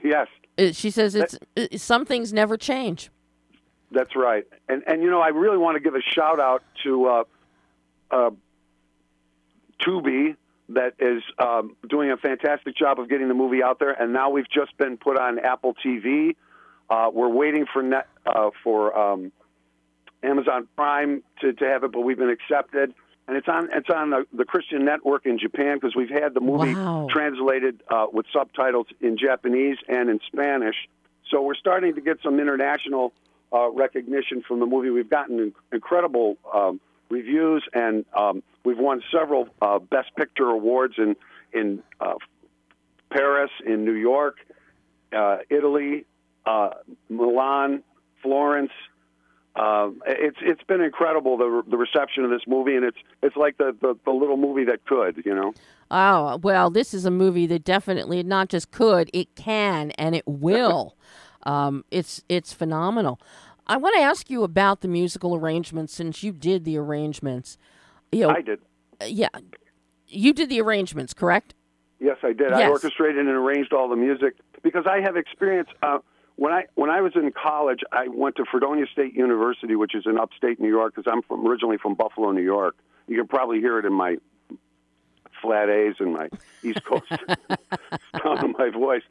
Yes, 0.02 0.26
Uh, 0.58 0.72
She 0.72 0.90
says 0.90 1.14
it's 1.14 1.38
it, 1.54 1.80
some 1.80 2.04
things 2.04 2.32
never 2.32 2.56
change. 2.56 3.10
that's 3.92 4.16
right. 4.16 4.44
And 4.68 4.82
and 4.88 5.02
you 5.02 5.10
know, 5.10 5.20
I 5.20 5.28
really 5.28 5.58
want 5.58 5.76
to 5.76 5.80
give 5.86 5.94
a 5.94 6.02
shout 6.14 6.40
out 6.40 6.62
to 6.82 6.90
uh, 7.06 7.24
uh, 8.10 8.30
Tubi 9.82 10.36
that 10.70 10.94
is 10.98 11.22
um, 11.38 11.76
doing 11.88 12.10
a 12.10 12.16
fantastic 12.16 12.76
job 12.76 12.98
of 13.00 13.08
getting 13.08 13.28
the 13.28 13.34
movie 13.34 13.62
out 13.62 13.78
there. 13.78 13.90
And 13.90 14.12
now 14.12 14.30
we've 14.30 14.48
just 14.50 14.76
been 14.76 14.96
put 14.98 15.18
on 15.18 15.38
Apple 15.38 15.74
TV. 15.84 16.36
Uh, 16.90 17.10
we're 17.12 17.28
waiting 17.28 17.66
for 17.72 17.82
net 17.82 18.08
uh, 18.26 18.50
for 18.62 18.96
um, 18.98 19.32
Amazon 20.22 20.68
Prime 20.76 21.22
to, 21.40 21.52
to 21.52 21.64
have 21.64 21.84
it, 21.84 21.92
but 21.92 22.00
we've 22.00 22.18
been 22.18 22.30
accepted. 22.30 22.94
And 23.26 23.36
it's 23.36 23.48
on 23.48 23.68
it's 23.74 23.90
on 23.90 24.10
the, 24.10 24.26
the 24.32 24.44
Christian 24.46 24.84
Network 24.86 25.26
in 25.26 25.38
Japan 25.38 25.76
because 25.76 25.94
we've 25.94 26.08
had 26.10 26.32
the 26.32 26.40
movie 26.40 26.74
Wow. 26.74 27.08
translated 27.10 27.82
uh, 27.90 28.06
with 28.10 28.24
subtitles 28.32 28.86
in 29.00 29.18
Japanese 29.18 29.76
and 29.86 30.08
in 30.08 30.18
Spanish. 30.32 30.76
So 31.30 31.42
we're 31.42 31.54
starting 31.54 31.94
to 31.96 32.00
get 32.00 32.18
some 32.22 32.40
international 32.40 33.12
uh, 33.52 33.70
recognition 33.70 34.42
from 34.48 34.60
the 34.60 34.66
movie. 34.66 34.88
We've 34.88 35.10
gotten 35.10 35.38
in- 35.38 35.54
incredible 35.72 36.38
um, 36.54 36.80
reviews, 37.10 37.64
and 37.72 38.04
um, 38.16 38.42
we've 38.64 38.78
won 38.78 39.02
several 39.12 39.48
uh, 39.62 39.78
Best 39.78 40.14
Picture 40.16 40.48
awards 40.48 40.94
in 40.98 41.16
in 41.52 41.82
uh, 42.00 42.14
Paris, 43.10 43.50
in 43.64 43.84
New 43.84 43.94
York, 43.94 44.36
uh, 45.16 45.38
Italy, 45.48 46.04
uh, 46.46 46.70
Milan, 47.08 47.82
Florence. 48.22 48.72
Uh, 49.56 49.90
it's 50.06 50.36
it's 50.40 50.62
been 50.64 50.80
incredible 50.80 51.36
the 51.36 51.62
the 51.68 51.76
reception 51.76 52.24
of 52.24 52.30
this 52.30 52.42
movie, 52.46 52.76
and 52.76 52.84
it's 52.84 52.98
it's 53.22 53.36
like 53.36 53.56
the, 53.58 53.74
the, 53.80 53.96
the 54.04 54.12
little 54.12 54.36
movie 54.36 54.64
that 54.64 54.84
could, 54.84 55.22
you 55.24 55.34
know. 55.34 55.52
Oh, 55.90 56.38
well, 56.42 56.70
this 56.70 56.92
is 56.92 57.04
a 57.06 57.10
movie 57.10 57.46
that 57.46 57.64
definitely 57.64 58.22
not 58.22 58.48
just 58.50 58.70
could, 58.70 59.10
it 59.14 59.34
can 59.34 59.90
and 59.92 60.14
it 60.14 60.24
will. 60.26 60.94
um, 61.44 61.84
it's 61.90 62.22
it's 62.28 62.52
phenomenal. 62.52 63.20
I 63.68 63.76
want 63.76 63.94
to 63.96 64.02
ask 64.02 64.30
you 64.30 64.44
about 64.44 64.80
the 64.80 64.88
musical 64.88 65.34
arrangements 65.34 65.92
since 65.92 66.22
you 66.22 66.32
did 66.32 66.64
the 66.64 66.78
arrangements. 66.78 67.58
You 68.12 68.20
know, 68.20 68.30
I 68.30 68.40
did. 68.40 68.60
yeah, 69.06 69.28
you 70.06 70.32
did 70.32 70.48
the 70.48 70.60
arrangements, 70.60 71.12
correct? 71.12 71.54
Yes, 72.00 72.16
I 72.22 72.32
did. 72.32 72.52
I 72.52 72.68
orchestrated 72.68 73.18
and 73.18 73.28
arranged 73.28 73.72
all 73.72 73.88
the 73.88 73.96
music 73.96 74.34
because 74.62 74.86
I 74.86 75.00
have 75.00 75.16
experience. 75.16 75.68
Uh, 75.82 75.98
when 76.36 76.52
I 76.52 76.64
when 76.76 76.88
I 76.88 77.00
was 77.00 77.12
in 77.16 77.32
college, 77.32 77.80
I 77.92 78.08
went 78.08 78.36
to 78.36 78.44
Fredonia 78.50 78.86
State 78.92 79.14
University, 79.14 79.74
which 79.74 79.94
is 79.94 80.04
in 80.06 80.18
upstate 80.18 80.60
New 80.60 80.68
York, 80.68 80.94
because 80.94 81.10
I'm 81.12 81.22
from 81.22 81.46
originally 81.46 81.76
from 81.76 81.94
Buffalo, 81.94 82.30
New 82.30 82.42
York. 82.42 82.76
You 83.08 83.16
can 83.16 83.26
probably 83.26 83.58
hear 83.58 83.78
it 83.78 83.84
in 83.84 83.92
my 83.92 84.16
flat 85.42 85.68
A's 85.68 85.96
and 85.98 86.12
my 86.12 86.28
East 86.62 86.84
Coast 86.84 87.06
tone 88.22 88.38
of 88.38 88.58
my 88.58 88.70
voice. 88.70 89.02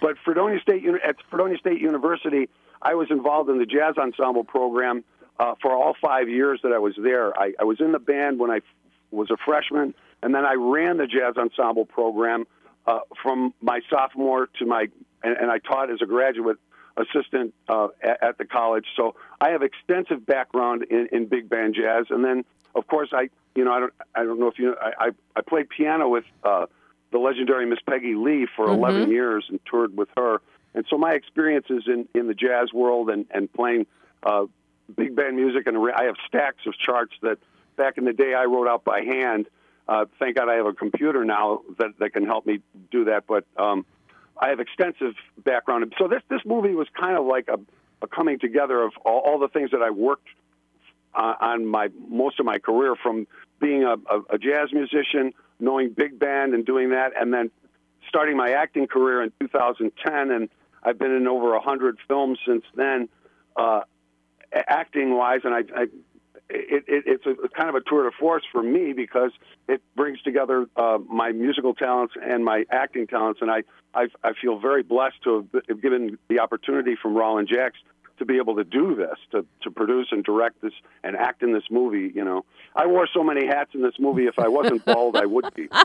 But 0.00 0.16
Fredonia 0.24 0.60
State 0.60 0.84
at 1.06 1.16
Fredonia 1.30 1.58
State 1.58 1.80
University, 1.80 2.48
I 2.82 2.94
was 2.94 3.08
involved 3.10 3.48
in 3.48 3.58
the 3.58 3.66
jazz 3.66 3.96
ensemble 3.96 4.44
program 4.44 5.04
uh, 5.38 5.54
for 5.62 5.72
all 5.72 5.94
five 6.02 6.28
years 6.28 6.60
that 6.62 6.72
I 6.72 6.78
was 6.78 6.94
there. 7.00 7.38
I, 7.38 7.52
I 7.58 7.64
was 7.64 7.80
in 7.80 7.92
the 7.92 7.98
band 7.98 8.38
when 8.38 8.50
I 8.50 8.56
f- 8.56 8.62
was 9.10 9.30
a 9.30 9.36
freshman, 9.44 9.94
and 10.22 10.34
then 10.34 10.44
I 10.44 10.54
ran 10.54 10.96
the 10.98 11.06
jazz 11.06 11.36
ensemble 11.36 11.86
program 11.86 12.46
uh, 12.86 13.00
from 13.22 13.54
my 13.60 13.80
sophomore 13.88 14.48
to 14.58 14.66
my, 14.66 14.88
and, 15.22 15.36
and 15.36 15.50
I 15.50 15.58
taught 15.58 15.90
as 15.90 16.02
a 16.02 16.06
graduate 16.06 16.58
assistant 16.96 17.54
uh, 17.68 17.88
at, 18.02 18.22
at 18.22 18.38
the 18.38 18.44
college. 18.44 18.86
So 18.96 19.14
I 19.40 19.50
have 19.50 19.62
extensive 19.62 20.26
background 20.26 20.84
in, 20.90 21.08
in 21.12 21.26
big 21.26 21.48
band 21.48 21.74
jazz, 21.74 22.06
and 22.10 22.24
then 22.24 22.44
of 22.74 22.86
course 22.86 23.10
I, 23.12 23.30
you 23.54 23.64
know, 23.64 23.72
I 23.72 23.80
don't, 23.80 23.92
I 24.14 24.24
don't 24.24 24.40
know 24.40 24.48
if 24.48 24.58
you, 24.58 24.74
I, 24.80 25.06
I, 25.06 25.10
I 25.36 25.40
played 25.42 25.68
piano 25.68 26.08
with 26.08 26.24
uh, 26.42 26.66
the 27.12 27.18
legendary 27.18 27.66
Miss 27.66 27.78
Peggy 27.88 28.14
Lee 28.14 28.46
for 28.56 28.66
11 28.66 29.10
years 29.10 29.44
and 29.48 29.60
toured 29.66 29.96
with 29.96 30.08
her. 30.16 30.40
And 30.74 30.84
so 30.88 30.96
my 30.96 31.12
experiences 31.12 31.84
in, 31.86 32.08
in 32.14 32.28
the 32.28 32.34
jazz 32.34 32.72
world 32.72 33.10
and, 33.10 33.26
and 33.30 33.52
playing 33.52 33.86
uh, 34.22 34.46
big 34.96 35.14
band 35.14 35.36
music, 35.36 35.66
and 35.66 35.76
I 35.92 36.04
have 36.04 36.16
stacks 36.26 36.66
of 36.66 36.74
charts 36.78 37.12
that 37.22 37.38
back 37.76 37.98
in 37.98 38.04
the 38.04 38.12
day 38.12 38.34
I 38.34 38.44
wrote 38.44 38.68
out 38.68 38.84
by 38.84 39.02
hand. 39.02 39.46
Uh, 39.88 40.06
thank 40.18 40.36
God 40.36 40.48
I 40.48 40.54
have 40.54 40.66
a 40.66 40.72
computer 40.72 41.24
now 41.24 41.62
that, 41.78 41.98
that 41.98 42.12
can 42.12 42.24
help 42.24 42.46
me 42.46 42.60
do 42.90 43.06
that. 43.06 43.24
But 43.26 43.44
um, 43.56 43.84
I 44.38 44.48
have 44.48 44.60
extensive 44.60 45.14
background. 45.38 45.92
So 45.98 46.08
this, 46.08 46.22
this 46.28 46.40
movie 46.44 46.74
was 46.74 46.88
kind 46.98 47.16
of 47.16 47.26
like 47.26 47.48
a, 47.48 47.58
a 48.02 48.06
coming 48.06 48.38
together 48.38 48.82
of 48.82 48.92
all, 49.04 49.20
all 49.20 49.38
the 49.38 49.48
things 49.48 49.72
that 49.72 49.82
I 49.82 49.90
worked 49.90 50.28
uh, 51.14 51.34
on 51.40 51.66
my 51.66 51.88
most 52.08 52.40
of 52.40 52.46
my 52.46 52.58
career 52.58 52.96
from 53.02 53.26
being 53.60 53.84
a, 53.84 53.94
a, 53.94 54.20
a 54.30 54.38
jazz 54.38 54.72
musician, 54.72 55.32
knowing 55.60 55.90
big 55.90 56.18
band 56.18 56.54
and 56.54 56.64
doing 56.64 56.90
that, 56.90 57.12
and 57.18 57.32
then 57.32 57.50
starting 58.08 58.36
my 58.36 58.52
acting 58.52 58.86
career 58.86 59.22
in 59.22 59.32
2010, 59.40 60.30
and 60.30 60.48
I've 60.82 60.98
been 60.98 61.12
in 61.12 61.26
over 61.28 61.54
a 61.54 61.60
hundred 61.60 61.98
films 62.08 62.38
since 62.46 62.64
then, 62.74 63.08
uh, 63.56 63.80
acting 64.52 65.16
wise, 65.16 65.40
and 65.44 65.54
I, 65.54 65.60
I 65.76 65.82
it, 66.48 66.84
it, 66.86 67.04
it's 67.06 67.26
a 67.26 67.48
kind 67.48 67.68
of 67.68 67.74
a 67.76 67.80
tour 67.80 68.04
de 68.04 68.16
force 68.18 68.42
for 68.50 68.62
me 68.62 68.92
because 68.92 69.30
it 69.68 69.80
brings 69.96 70.20
together 70.22 70.66
uh, 70.76 70.98
my 71.08 71.32
musical 71.32 71.74
talents 71.74 72.14
and 72.20 72.44
my 72.44 72.64
acting 72.70 73.06
talents, 73.06 73.40
and 73.40 73.50
I, 73.50 73.62
I 73.94 74.08
I 74.22 74.32
feel 74.40 74.58
very 74.58 74.82
blessed 74.82 75.22
to 75.24 75.48
have 75.68 75.80
given 75.80 76.18
the 76.28 76.40
opportunity 76.40 76.96
from 77.00 77.14
Roland 77.14 77.48
Jacks 77.48 77.78
to 78.18 78.24
be 78.24 78.36
able 78.36 78.56
to 78.56 78.64
do 78.64 78.94
this, 78.94 79.16
to 79.30 79.46
to 79.62 79.70
produce 79.70 80.08
and 80.10 80.24
direct 80.24 80.60
this 80.60 80.74
and 81.02 81.16
act 81.16 81.42
in 81.42 81.52
this 81.52 81.64
movie. 81.70 82.12
You 82.14 82.24
know, 82.24 82.44
I 82.76 82.86
wore 82.86 83.08
so 83.12 83.22
many 83.22 83.46
hats 83.46 83.70
in 83.74 83.82
this 83.82 83.94
movie. 83.98 84.26
If 84.26 84.38
I 84.38 84.48
wasn't 84.48 84.84
bald, 84.84 85.16
I 85.16 85.26
would 85.26 85.52
be. 85.54 85.68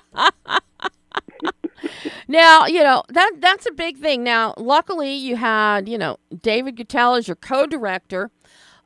Now, 2.28 2.65
you 2.65 2.84
know, 2.84 3.03
that 3.09 3.34
that's 3.39 3.65
a 3.65 3.71
big 3.71 3.97
thing. 3.97 4.23
Now, 4.23 4.53
luckily 4.57 5.13
you 5.13 5.36
had, 5.36 5.88
you 5.88 5.97
know, 5.97 6.17
David 6.41 6.75
Guttel 6.75 7.17
as 7.17 7.28
your 7.28 7.36
co-director. 7.36 8.32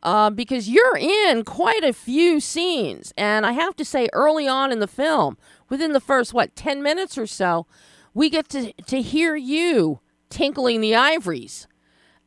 Uh, 0.03 0.31
because 0.31 0.67
you're 0.67 0.97
in 0.97 1.43
quite 1.43 1.83
a 1.83 1.93
few 1.93 2.39
scenes, 2.39 3.13
and 3.15 3.45
I 3.45 3.51
have 3.51 3.75
to 3.75 3.85
say, 3.85 4.09
early 4.13 4.47
on 4.47 4.71
in 4.71 4.79
the 4.79 4.87
film, 4.87 5.37
within 5.69 5.93
the 5.93 5.99
first 5.99 6.33
what 6.33 6.55
ten 6.55 6.81
minutes 6.81 7.19
or 7.19 7.27
so, 7.27 7.67
we 8.15 8.27
get 8.27 8.49
to 8.49 8.73
to 8.73 8.99
hear 8.99 9.35
you 9.35 9.99
tinkling 10.27 10.81
the 10.81 10.95
ivories, 10.95 11.67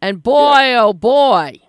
and 0.00 0.22
boy, 0.22 0.72
oh 0.76 0.92
boy, 0.92 1.62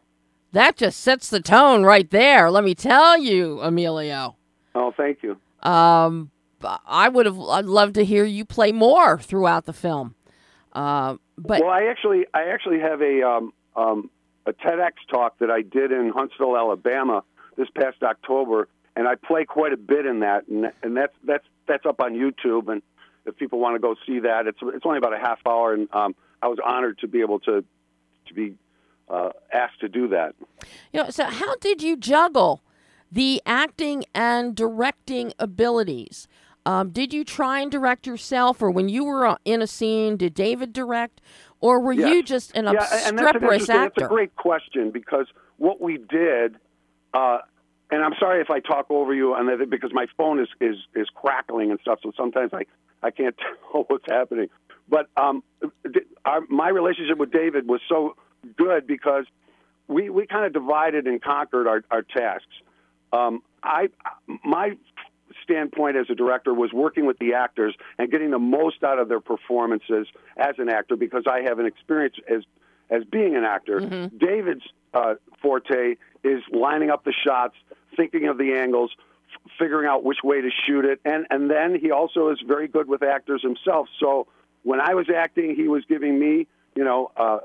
that 0.52 0.78
just 0.78 1.00
sets 1.00 1.28
the 1.28 1.40
tone 1.40 1.82
right 1.82 2.12
there. 2.12 2.52
Let 2.52 2.64
me 2.64 2.76
tell 2.76 3.18
you, 3.18 3.60
Emilio. 3.62 4.36
Oh, 4.76 4.94
thank 4.96 5.24
you. 5.24 5.38
Um, 5.68 6.30
I 6.86 7.10
would 7.10 7.26
have 7.26 7.40
I'd 7.40 7.66
love 7.66 7.94
to 7.94 8.06
hear 8.06 8.26
you 8.26 8.46
play 8.46 8.72
more 8.72 9.20
throughout 9.20 9.66
the 9.66 9.74
film. 9.74 10.16
Uh, 10.74 11.18
but 11.38 11.62
well, 11.62 11.72
I 11.72 11.86
actually 11.86 12.26
I 12.34 12.50
actually 12.50 12.80
have 12.80 13.02
a 13.02 13.24
um, 13.24 13.54
um, 13.76 14.10
a 14.46 14.54
TEDx 14.54 14.94
talk 15.10 15.40
that 15.40 15.50
I 15.50 15.62
did 15.62 15.92
in 15.92 16.10
Huntsville, 16.10 16.58
Alabama, 16.58 17.24
this 17.58 17.68
past 17.76 18.04
October, 18.04 18.68
and 18.96 19.08
I 19.08 19.16
play 19.16 19.46
quite 19.46 19.74
a 19.74 19.78
bit 19.78 20.06
in 20.06 20.20
that, 20.20 20.48
and 20.48 20.72
and 20.84 20.98
that's 20.98 21.14
that's 21.24 21.46
that's 21.68 21.86
up 21.86 22.02
on 22.02 22.14
YouTube, 22.14 22.72
and 22.72 22.82
if 23.26 23.36
people 23.38 23.60
want 23.60 23.76
to 23.76 23.80
go 23.80 23.96
see 24.06 24.20
that, 24.20 24.48
it's 24.48 24.60
it's 24.62 24.86
only 24.86 24.98
about 24.98 25.14
a 25.14 25.20
half 25.20 25.40
hour, 25.46 25.74
and 25.74 25.88
um, 25.94 26.16
I 26.42 26.48
was 26.48 26.60
honored 26.64 27.00
to 27.00 27.08
be 27.08 27.22
able 27.22 27.40
to 27.42 27.64
to 28.28 28.34
be 28.34 28.56
uh, 29.10 29.30
asked 29.54 29.80
to 29.82 29.90
do 29.90 30.10
that. 30.10 30.36
you 30.94 31.04
know, 31.04 31.10
so 31.10 31.26
how 31.26 31.56
did 31.58 31.82
you 31.82 31.96
juggle 31.96 32.64
the 33.12 33.42
acting 33.46 34.06
and 34.14 34.56
directing 34.56 35.34
abilities? 35.40 36.28
Um, 36.66 36.90
did 36.90 37.14
you 37.14 37.24
try 37.24 37.60
and 37.60 37.72
direct 37.72 38.08
yourself, 38.08 38.62
or 38.62 38.72
when 38.72 38.90
you 38.90 39.04
were 39.04 39.26
uh, 39.26 39.38
in 39.46 39.62
a 39.62 39.68
scene, 39.68 40.18
did 40.18 40.34
David 40.34 40.74
direct, 40.74 41.22
or 41.60 41.80
were 41.80 41.94
you 41.94 42.24
just 42.24 42.56
an 42.56 42.66
yeah, 42.66 42.74
that's 42.80 43.10
an 43.10 43.20
obstreperous 43.20 43.62
interesting. 43.62 43.76
That's 43.76 44.02
a 44.06 44.08
great 44.08 44.36
question 44.36 44.92
because 44.92 45.28
what 45.58 45.80
we 45.80 45.98
did, 45.98 46.56
uh, 47.14 47.40
and 47.92 48.04
I'm 48.04 48.14
sorry 48.20 48.42
if 48.42 48.50
I 48.50 48.60
talk 48.60 48.88
over 48.90 49.14
you 49.14 49.36
on 49.36 49.46
that 49.48 49.70
because 49.70 49.92
my 49.94 50.08
phone 50.18 50.40
is 50.40 50.48
is 50.60 50.76
is 50.96 51.08
crackling 51.14 51.70
and 51.70 51.80
stuff. 51.82 52.00
So 52.02 52.12
sometimes 52.18 52.52
I 52.54 52.66
I 53.04 53.12
can't 53.12 53.36
tell 53.72 53.84
what's 53.88 54.06
happening. 54.08 54.50
But 54.90 55.08
um, 55.18 55.44
our, 56.26 56.42
my 56.50 56.70
relationship 56.70 57.18
with 57.18 57.32
David 57.32 57.68
was 57.68 57.82
so 57.88 58.16
good 58.58 58.88
because 58.88 59.26
we 59.88 60.10
we 60.10 60.26
kind 60.26 60.46
of 60.46 60.54
divided 60.54 61.06
and 61.06 61.22
conquered 61.22 61.68
our 61.68 61.84
our 61.92 62.02
tasks. 62.02 62.46
Um, 63.14 63.42
I 63.64 63.90
my 64.44 64.78
standpoint 65.46 65.96
as 65.96 66.08
a 66.10 66.16
director 66.16 66.54
was 66.54 66.74
working 66.74 67.06
with 67.06 67.18
the 67.20 67.36
actors 67.36 67.74
and 67.98 68.12
getting 68.12 68.32
the 68.32 68.40
most 68.40 68.84
out 68.84 69.00
of 69.00 69.08
their 69.08 69.22
performances 69.22 70.08
as 70.36 70.56
an 70.58 70.68
actor 70.70 70.96
because 70.98 71.24
I 71.30 71.44
have 71.44 71.60
an 71.60 71.66
experience 71.66 72.16
as 72.28 72.44
as 72.90 73.04
being 73.06 73.36
an 73.36 73.44
actor. 73.44 73.80
David's 74.18 74.66
uh, 74.94 75.16
forte 75.42 75.96
is 76.24 76.44
lining 76.52 76.90
up 76.92 77.04
the 77.04 77.14
shots, 77.14 77.56
thinking 77.96 78.28
of 78.28 78.38
the 78.38 78.54
angles, 78.54 78.92
f- 79.34 79.52
figuring 79.58 79.88
out 79.88 80.04
which 80.04 80.20
way 80.24 80.42
to 80.42 80.50
shoot 80.66 80.86
it, 80.86 81.00
and 81.06 81.26
and 81.30 81.50
then 81.50 81.80
he 81.80 81.92
also 81.92 82.30
is 82.30 82.40
very 82.46 82.68
good 82.68 82.88
with 82.88 83.04
actors 83.04 83.42
himself. 83.42 83.88
So 84.00 84.28
when 84.64 84.82
I 84.82 84.94
was 84.94 85.08
acting, 85.10 85.56
he 85.56 85.68
was 85.68 85.84
giving 85.86 86.20
me 86.20 86.48
you 86.76 86.84
know 86.84 87.12
uh, 87.18 87.40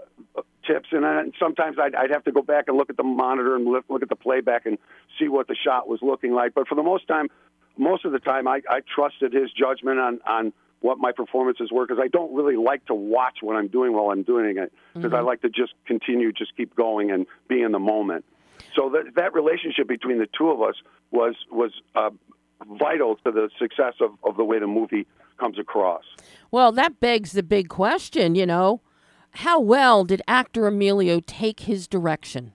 tips, 0.66 0.88
and 0.92 1.05
then 1.05 1.32
sometimes 1.38 1.78
I'd, 1.80 1.94
I'd 1.94 2.11
have 2.11 2.24
to 2.24 2.32
go 2.32 2.42
back 2.42 2.64
and 2.68 2.76
look 2.76 2.90
at 2.90 2.96
the 2.96 3.03
monitor 3.03 3.57
and 3.57 3.64
look, 3.64 3.84
look 3.88 4.03
at 4.03 4.09
the 4.09 4.16
playback 4.16 4.66
and 4.66 4.78
see 5.18 5.28
what 5.28 5.48
the 5.48 5.57
shot 5.57 5.88
was 5.88 6.01
looking 6.03 6.34
like. 6.34 6.55
But 6.55 6.68
for 6.68 6.74
the 6.74 6.82
most 6.82 7.09
time, 7.09 7.28
most 7.80 8.04
of 8.04 8.12
the 8.12 8.18
time, 8.18 8.46
I, 8.46 8.60
I 8.68 8.80
trusted 8.94 9.32
his 9.32 9.50
judgment 9.52 9.98
on 9.98 10.20
on 10.26 10.52
what 10.80 10.98
my 10.98 11.12
performances 11.12 11.70
were 11.72 11.86
because 11.86 12.02
I 12.02 12.08
don't 12.08 12.34
really 12.34 12.56
like 12.56 12.86
to 12.86 12.94
watch 12.94 13.38
what 13.42 13.56
I'm 13.56 13.68
doing 13.68 13.92
while 13.92 14.10
I'm 14.10 14.22
doing 14.22 14.56
it 14.56 14.72
because 14.94 15.12
I 15.12 15.20
like 15.20 15.42
to 15.42 15.50
just 15.50 15.74
continue, 15.86 16.32
just 16.32 16.56
keep 16.56 16.74
going 16.74 17.10
and 17.10 17.26
be 17.48 17.60
in 17.60 17.72
the 17.72 17.78
moment. 17.78 18.24
So 18.74 18.90
that 18.90 19.14
that 19.16 19.34
relationship 19.34 19.88
between 19.88 20.18
the 20.18 20.28
two 20.38 20.50
of 20.50 20.62
us 20.62 20.76
was 21.10 21.34
was 21.50 21.72
uh, 21.94 22.10
vital 22.78 23.16
to 23.24 23.30
the 23.30 23.50
success 23.58 23.94
of, 24.00 24.12
of 24.22 24.36
the 24.36 24.44
way 24.44 24.58
the 24.58 24.66
movie 24.66 25.06
comes 25.38 25.58
across. 25.58 26.04
Well, 26.50 26.72
that 26.72 27.00
begs 27.00 27.32
the 27.32 27.42
big 27.42 27.68
question, 27.68 28.34
you 28.34 28.46
know. 28.46 28.80
How 29.32 29.60
well 29.60 30.04
did 30.04 30.22
actor 30.26 30.66
Emilio 30.66 31.20
take 31.20 31.60
his 31.60 31.86
direction? 31.86 32.52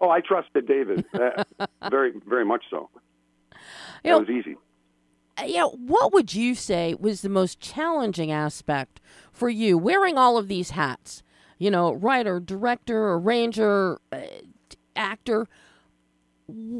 Oh, 0.00 0.10
I 0.10 0.20
trusted 0.20 0.66
David 0.66 1.04
uh, 1.14 1.44
very 1.90 2.12
very 2.26 2.44
much 2.44 2.64
so. 2.70 2.90
You 4.04 4.10
That 4.10 4.10
know, 4.10 4.20
was 4.20 4.28
easy. 4.30 4.56
Uh, 5.36 5.44
you 5.44 5.56
know, 5.56 5.70
what 5.70 6.12
would 6.12 6.34
you 6.34 6.54
say 6.54 6.94
was 6.94 7.22
the 7.22 7.28
most 7.28 7.58
challenging 7.58 8.30
aspect 8.30 9.00
for 9.32 9.48
you 9.48 9.76
wearing 9.76 10.16
all 10.16 10.36
of 10.38 10.46
these 10.48 10.70
hats? 10.70 11.22
you 11.58 11.70
know, 11.70 11.92
writer, 11.94 12.40
director, 12.40 13.12
arranger, 13.14 14.00
uh, 14.12 14.18
actor, 14.96 15.46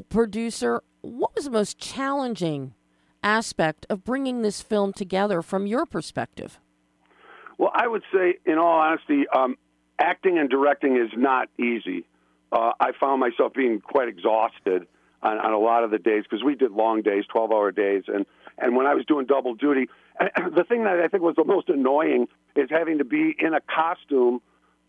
producer. 0.08 0.82
What 1.00 1.34
was 1.34 1.44
the 1.44 1.50
most 1.50 1.78
challenging 1.78 2.74
aspect 3.22 3.86
of 3.88 4.04
bringing 4.04 4.42
this 4.42 4.60
film 4.60 4.92
together 4.92 5.42
from 5.42 5.66
your 5.66 5.86
perspective? 5.86 6.58
Well, 7.56 7.70
I 7.72 7.86
would 7.86 8.02
say, 8.12 8.34
in 8.44 8.58
all 8.58 8.78
honesty, 8.80 9.24
um, 9.34 9.56
acting 9.98 10.38
and 10.38 10.50
directing 10.50 10.96
is 10.96 11.10
not 11.16 11.48
easy. 11.58 12.04
Uh, 12.52 12.72
I 12.80 12.90
found 13.00 13.20
myself 13.20 13.52
being 13.54 13.80
quite 13.80 14.08
exhausted 14.08 14.86
on, 15.24 15.38
on 15.38 15.52
a 15.52 15.58
lot 15.58 15.82
of 15.82 15.90
the 15.90 15.98
days 15.98 16.22
because 16.22 16.44
we 16.44 16.54
did 16.54 16.70
long 16.70 17.02
days, 17.02 17.24
twelve-hour 17.26 17.72
days, 17.72 18.04
and 18.06 18.26
and 18.58 18.76
when 18.76 18.86
I 18.86 18.94
was 18.94 19.04
doing 19.06 19.26
double 19.26 19.54
duty, 19.54 19.88
the 20.20 20.64
thing 20.68 20.84
that 20.84 21.00
I 21.00 21.08
think 21.08 21.22
was 21.22 21.34
the 21.36 21.44
most 21.44 21.68
annoying 21.68 22.28
is 22.54 22.68
having 22.70 22.98
to 22.98 23.04
be 23.04 23.34
in 23.38 23.54
a 23.54 23.60
costume 23.60 24.40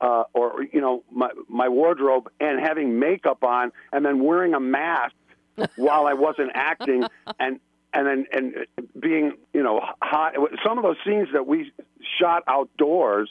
uh, 0.01 0.23
or 0.33 0.63
you 0.71 0.81
know 0.81 1.03
my 1.11 1.29
my 1.47 1.69
wardrobe 1.69 2.29
and 2.39 2.59
having 2.59 2.99
makeup 2.99 3.43
on 3.43 3.71
and 3.91 4.05
then 4.05 4.23
wearing 4.23 4.53
a 4.53 4.59
mask 4.59 5.15
while 5.77 6.05
I 6.05 6.13
wasn't 6.13 6.51
acting 6.53 7.05
and 7.39 7.59
and 7.93 8.07
then 8.07 8.25
and 8.31 8.67
being 8.99 9.33
you 9.53 9.63
know 9.63 9.81
hot. 10.01 10.33
Some 10.65 10.77
of 10.77 10.83
those 10.83 10.97
scenes 11.05 11.29
that 11.33 11.47
we 11.47 11.71
shot 12.19 12.43
outdoors, 12.47 13.29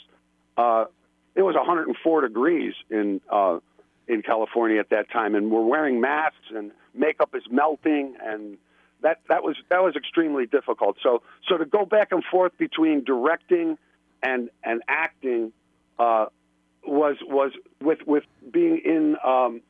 uh, 0.56 0.86
it 1.34 1.42
was 1.42 1.54
104 1.54 2.20
degrees 2.22 2.74
in 2.90 3.20
uh, 3.30 3.58
in 4.08 4.22
California 4.22 4.80
at 4.80 4.90
that 4.90 5.10
time, 5.10 5.34
and 5.34 5.50
we're 5.50 5.64
wearing 5.64 6.00
masks 6.00 6.50
and 6.54 6.72
makeup 6.94 7.34
is 7.34 7.44
melting 7.50 8.16
and. 8.22 8.58
That, 9.02 9.20
that 9.28 9.42
was 9.42 9.54
that 9.68 9.82
was 9.82 9.96
extremely 9.96 10.46
difficult. 10.46 10.96
So 11.02 11.20
so 11.46 11.58
to 11.58 11.66
go 11.66 11.84
back 11.84 12.10
and 12.10 12.24
forth 12.24 12.56
between 12.56 13.04
directing 13.04 13.76
and 14.22 14.48
and 14.62 14.82
acting 14.88 15.52
uh, 15.98 16.26
was 16.86 17.16
was 17.22 17.52
with 17.82 17.98
with 18.06 18.24
being 18.50 18.80
in 18.84 19.16
um, 19.24 19.60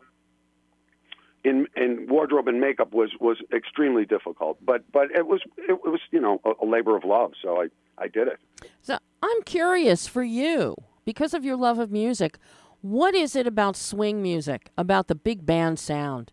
in 1.44 1.66
in 1.76 2.06
wardrobe 2.08 2.48
and 2.48 2.60
makeup 2.60 2.92
was 2.92 3.10
was 3.20 3.38
extremely 3.52 4.04
difficult. 4.04 4.58
But 4.64 4.90
but 4.92 5.10
it 5.10 5.26
was 5.26 5.40
it 5.56 5.84
was 5.84 6.00
you 6.10 6.20
know 6.20 6.40
a, 6.44 6.64
a 6.64 6.66
labor 6.66 6.96
of 6.96 7.04
love. 7.04 7.32
So 7.42 7.60
I 7.60 7.68
I 7.98 8.08
did 8.08 8.28
it. 8.28 8.38
So 8.82 8.98
I'm 9.22 9.42
curious 9.42 10.06
for 10.06 10.22
you 10.22 10.76
because 11.04 11.34
of 11.34 11.44
your 11.44 11.56
love 11.56 11.78
of 11.78 11.90
music. 11.90 12.38
What 12.80 13.14
is 13.14 13.34
it 13.34 13.46
about 13.46 13.76
swing 13.76 14.22
music, 14.22 14.70
about 14.76 15.08
the 15.08 15.14
big 15.14 15.46
band 15.46 15.78
sound, 15.78 16.32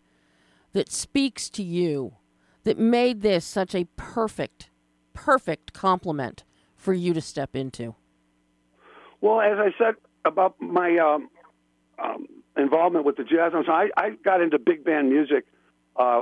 that 0.74 0.92
speaks 0.92 1.50
to 1.52 1.64
you, 1.64 2.16
that 2.64 2.78
made 2.78 3.22
this 3.22 3.46
such 3.46 3.76
a 3.76 3.86
perfect, 3.98 4.70
perfect 5.14 5.74
complement 5.74 6.44
for 6.76 6.94
you 6.94 7.14
to 7.14 7.22
step 7.22 7.56
into? 7.56 7.96
Well, 9.20 9.42
as 9.42 9.58
I 9.60 9.72
said 9.78 9.96
about 10.26 10.60
my 10.60 10.98
um, 10.98 11.30
um, 12.04 12.28
involvement 12.58 13.06
with 13.06 13.18
the 13.18 13.24
jazz 13.24 13.54
I, 13.68 13.90
I 13.96 14.10
got 14.24 14.42
into 14.42 14.60
big 14.60 14.84
band 14.84 15.10
music 15.10 15.46
uh, 15.96 16.22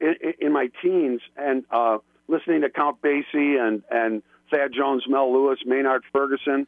in, 0.00 0.14
in 0.40 0.52
my 0.52 0.70
teens 0.82 1.20
and 1.36 1.64
uh, 1.70 1.98
listening 2.28 2.62
to 2.62 2.70
Count 2.70 3.00
Basie 3.02 3.58
and, 3.58 3.82
and 3.90 4.22
Thad 4.50 4.72
Jones, 4.76 5.04
Mel 5.08 5.32
Lewis, 5.32 5.58
Maynard 5.64 6.02
Ferguson. 6.12 6.66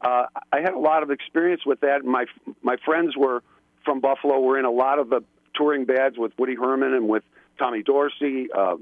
Uh, 0.00 0.26
I 0.52 0.60
had 0.60 0.74
a 0.74 0.78
lot 0.78 1.02
of 1.02 1.10
experience 1.10 1.62
with 1.64 1.80
that. 1.80 2.04
My 2.04 2.26
my 2.62 2.76
friends 2.84 3.16
were 3.16 3.42
from 3.84 4.00
Buffalo. 4.00 4.38
Were 4.40 4.58
in 4.58 4.64
a 4.64 4.70
lot 4.70 4.98
of 4.98 5.08
the 5.08 5.22
touring 5.54 5.84
bands 5.84 6.18
with 6.18 6.32
Woody 6.38 6.54
Herman 6.54 6.94
and 6.94 7.08
with 7.08 7.22
Tommy 7.58 7.82
Dorsey, 7.82 8.48
uh, 8.56 8.76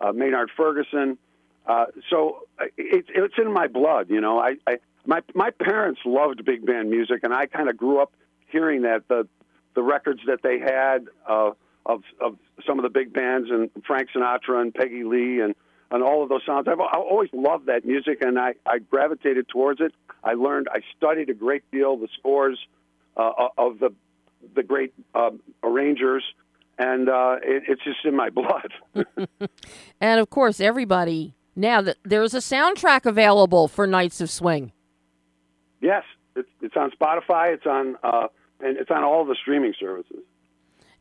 uh, 0.00 0.12
Maynard 0.12 0.50
Ferguson. 0.56 1.18
Uh, 1.66 1.86
so 2.08 2.46
uh, 2.58 2.64
it, 2.76 3.06
it's 3.08 3.34
in 3.38 3.52
my 3.52 3.66
blood, 3.66 4.10
you 4.10 4.20
know. 4.20 4.38
I, 4.38 4.56
I 4.66 4.78
my 5.06 5.20
my 5.34 5.50
parents 5.50 6.00
loved 6.04 6.44
big 6.44 6.66
band 6.66 6.90
music, 6.90 7.20
and 7.22 7.32
I 7.32 7.46
kind 7.46 7.68
of 7.68 7.76
grew 7.76 8.00
up 8.00 8.12
hearing 8.48 8.82
that 8.82 9.08
the 9.08 9.28
the 9.74 9.82
records 9.82 10.20
that 10.26 10.40
they 10.42 10.58
had 10.58 11.06
uh, 11.28 11.52
of 11.86 12.02
of 12.20 12.38
some 12.66 12.78
of 12.78 12.82
the 12.82 12.90
big 12.90 13.12
bands 13.12 13.48
and 13.50 13.70
Frank 13.86 14.08
Sinatra 14.14 14.60
and 14.60 14.74
Peggy 14.74 15.04
Lee 15.04 15.40
and 15.40 15.54
and 15.90 16.02
all 16.02 16.22
of 16.22 16.28
those 16.28 16.42
sounds. 16.46 16.68
I've, 16.68 16.80
I've 16.80 17.00
always 17.00 17.30
loved 17.32 17.66
that 17.66 17.84
music, 17.84 18.18
and 18.20 18.38
I, 18.38 18.54
I 18.64 18.78
gravitated 18.78 19.48
towards 19.48 19.80
it. 19.80 19.92
I 20.22 20.34
learned, 20.34 20.68
I 20.70 20.80
studied 20.96 21.30
a 21.30 21.34
great 21.34 21.68
deal 21.72 21.96
the 21.96 22.08
scores 22.18 22.58
uh, 23.16 23.48
of 23.58 23.80
the 23.80 23.92
the 24.54 24.62
great 24.62 24.92
uh, 25.14 25.30
arrangers, 25.62 26.24
and 26.78 27.08
uh, 27.08 27.36
it, 27.42 27.64
it's 27.68 27.84
just 27.84 28.04
in 28.04 28.16
my 28.16 28.30
blood. 28.30 28.72
and 30.00 30.20
of 30.20 30.30
course, 30.30 30.60
everybody 30.60 31.34
now 31.56 31.80
that 31.82 31.98
there's 32.04 32.34
a 32.34 32.38
soundtrack 32.38 33.06
available 33.06 33.68
for 33.68 33.86
Knights 33.86 34.20
of 34.20 34.30
Swing. 34.30 34.72
Yes, 35.80 36.04
it's, 36.36 36.48
it's 36.60 36.76
on 36.76 36.90
Spotify. 36.90 37.54
It's 37.54 37.66
on 37.66 37.96
uh, 38.02 38.28
and 38.60 38.76
it's 38.76 38.90
on 38.90 39.02
all 39.04 39.24
the 39.24 39.36
streaming 39.40 39.74
services. 39.78 40.22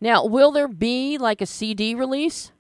Now, 0.02 0.26
will 0.26 0.52
there 0.52 0.68
be 0.68 1.18
like 1.18 1.42
a 1.42 1.46
CD 1.46 1.96
release? 1.96 2.52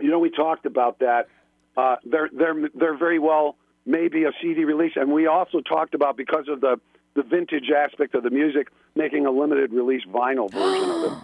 You 0.00 0.10
know, 0.10 0.18
we 0.18 0.30
talked 0.30 0.66
about 0.66 1.00
that. 1.00 1.28
Uh, 1.76 1.96
there, 2.04 2.30
there, 2.32 2.54
there 2.74 2.96
very 2.96 3.18
well 3.18 3.56
may 3.84 4.08
be 4.08 4.24
a 4.24 4.32
CD 4.42 4.64
release, 4.64 4.92
and 4.96 5.12
we 5.12 5.26
also 5.26 5.60
talked 5.60 5.94
about 5.94 6.16
because 6.16 6.46
of 6.48 6.60
the 6.60 6.80
the 7.16 7.22
vintage 7.22 7.70
aspect 7.76 8.14
of 8.14 8.22
the 8.22 8.30
music, 8.30 8.68
making 8.94 9.26
a 9.26 9.30
limited 9.30 9.72
release 9.72 10.02
vinyl 10.12 10.50
version 10.50 10.90
of 10.90 11.12
it. 11.12 11.18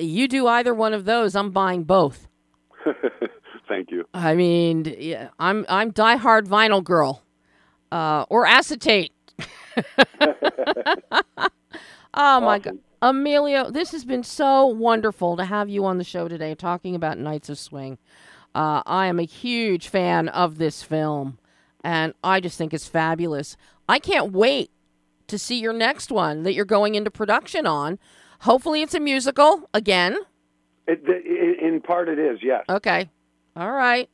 You 0.00 0.28
do 0.28 0.46
either 0.46 0.72
one 0.72 0.94
of 0.94 1.06
those, 1.06 1.34
I'm 1.34 1.50
buying 1.50 1.82
both. 1.82 2.28
Thank 3.68 3.90
you. 3.90 4.04
I 4.14 4.36
mean, 4.36 4.94
yeah, 4.96 5.30
I'm 5.40 5.66
I'm 5.68 5.90
diehard 5.90 6.46
vinyl 6.46 6.84
girl, 6.84 7.24
uh, 7.90 8.24
or 8.28 8.46
acetate. 8.46 9.12
oh 12.14 12.40
my 12.40 12.60
God, 12.60 12.78
Emilio, 13.00 13.72
this 13.72 13.90
has 13.90 14.04
been 14.04 14.22
so 14.22 14.66
wonderful 14.66 15.36
to 15.36 15.44
have 15.44 15.68
you 15.68 15.84
on 15.84 15.98
the 15.98 16.04
show 16.04 16.28
today, 16.28 16.54
talking 16.54 16.94
about 16.94 17.18
Knights 17.18 17.48
of 17.48 17.58
Swing. 17.58 17.98
Uh, 18.54 18.82
I 18.86 19.06
am 19.06 19.18
a 19.18 19.24
huge 19.24 19.88
fan 19.88 20.28
of 20.28 20.58
this 20.58 20.84
film, 20.84 21.38
and 21.82 22.14
I 22.22 22.38
just 22.38 22.56
think 22.56 22.72
it's 22.72 22.86
fabulous. 22.86 23.56
I 23.88 23.98
can't 23.98 24.32
wait 24.32 24.70
to 25.28 25.38
see 25.38 25.58
your 25.60 25.72
next 25.72 26.10
one 26.10 26.42
that 26.42 26.54
you're 26.54 26.64
going 26.64 26.94
into 26.94 27.10
production 27.10 27.66
on. 27.66 27.98
Hopefully, 28.40 28.82
it's 28.82 28.94
a 28.94 29.00
musical 29.00 29.68
again. 29.72 30.18
It, 30.86 31.00
in 31.62 31.80
part, 31.80 32.08
it 32.08 32.18
is. 32.18 32.40
Yes. 32.42 32.64
Okay. 32.68 33.08
All 33.56 33.70
right. 33.70 34.08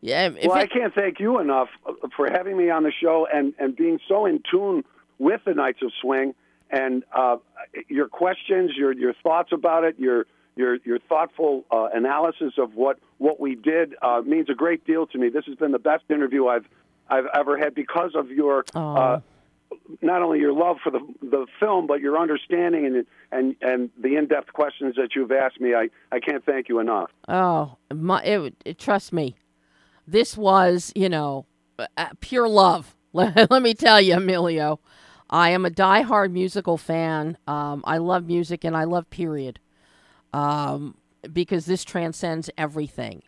Yeah. 0.00 0.28
well, 0.28 0.56
it, 0.56 0.60
I 0.60 0.66
can't 0.66 0.94
thank 0.94 1.18
you 1.18 1.40
enough 1.40 1.68
for 2.16 2.30
having 2.30 2.56
me 2.56 2.70
on 2.70 2.82
the 2.82 2.92
show 2.92 3.26
and 3.32 3.54
and 3.58 3.74
being 3.74 3.98
so 4.06 4.26
in 4.26 4.42
tune 4.50 4.84
with 5.18 5.40
the 5.46 5.54
Knights 5.54 5.80
of 5.82 5.90
Swing 6.00 6.34
and 6.70 7.04
uh, 7.14 7.36
your 7.88 8.08
questions, 8.08 8.72
your 8.76 8.92
your 8.92 9.14
thoughts 9.22 9.50
about 9.52 9.84
it, 9.84 9.98
your 9.98 10.26
your 10.56 10.76
your 10.84 10.98
thoughtful 10.98 11.64
uh, 11.70 11.88
analysis 11.94 12.54
of 12.58 12.74
what 12.74 12.98
what 13.18 13.40
we 13.40 13.54
did 13.54 13.94
uh, 14.02 14.20
means 14.24 14.48
a 14.50 14.54
great 14.54 14.84
deal 14.86 15.06
to 15.06 15.18
me. 15.18 15.28
This 15.28 15.46
has 15.46 15.56
been 15.56 15.72
the 15.72 15.78
best 15.78 16.04
interview 16.10 16.46
I've 16.48 16.66
I've 17.08 17.26
ever 17.34 17.58
had 17.58 17.74
because 17.74 18.12
of 18.14 18.30
your 18.30 18.64
uh, 18.74 19.20
not 20.02 20.22
only 20.22 20.38
your 20.38 20.52
love 20.52 20.78
for 20.82 20.90
the 20.90 21.00
the 21.22 21.46
film, 21.60 21.86
but 21.86 22.00
your 22.00 22.18
understanding 22.18 22.86
and 22.86 23.06
and 23.32 23.56
and 23.60 23.90
the 24.00 24.16
in 24.16 24.26
depth 24.26 24.52
questions 24.52 24.96
that 24.96 25.10
you've 25.14 25.32
asked 25.32 25.60
me. 25.60 25.74
I 25.74 25.88
I 26.12 26.20
can't 26.20 26.44
thank 26.44 26.68
you 26.68 26.78
enough. 26.78 27.10
Oh, 27.28 27.76
my, 27.92 28.22
it, 28.22 28.54
it, 28.64 28.78
trust 28.78 29.12
me, 29.12 29.36
this 30.06 30.36
was 30.36 30.92
you 30.94 31.08
know 31.08 31.46
uh, 31.78 32.08
pure 32.20 32.48
love. 32.48 32.94
Let, 33.14 33.48
let 33.48 33.62
me 33.62 33.74
tell 33.74 34.00
you, 34.00 34.14
Emilio. 34.16 34.80
I 35.30 35.50
am 35.50 35.64
a 35.64 35.70
die-hard 35.70 36.32
musical 36.32 36.76
fan. 36.76 37.38
Um, 37.46 37.84
I 37.86 37.98
love 37.98 38.26
music 38.26 38.64
and 38.64 38.76
I 38.76 38.84
love 38.84 39.08
period. 39.08 39.60
Um, 40.32 40.96
because 41.32 41.66
this 41.66 41.84
transcends 41.84 42.50
everything. 42.58 43.22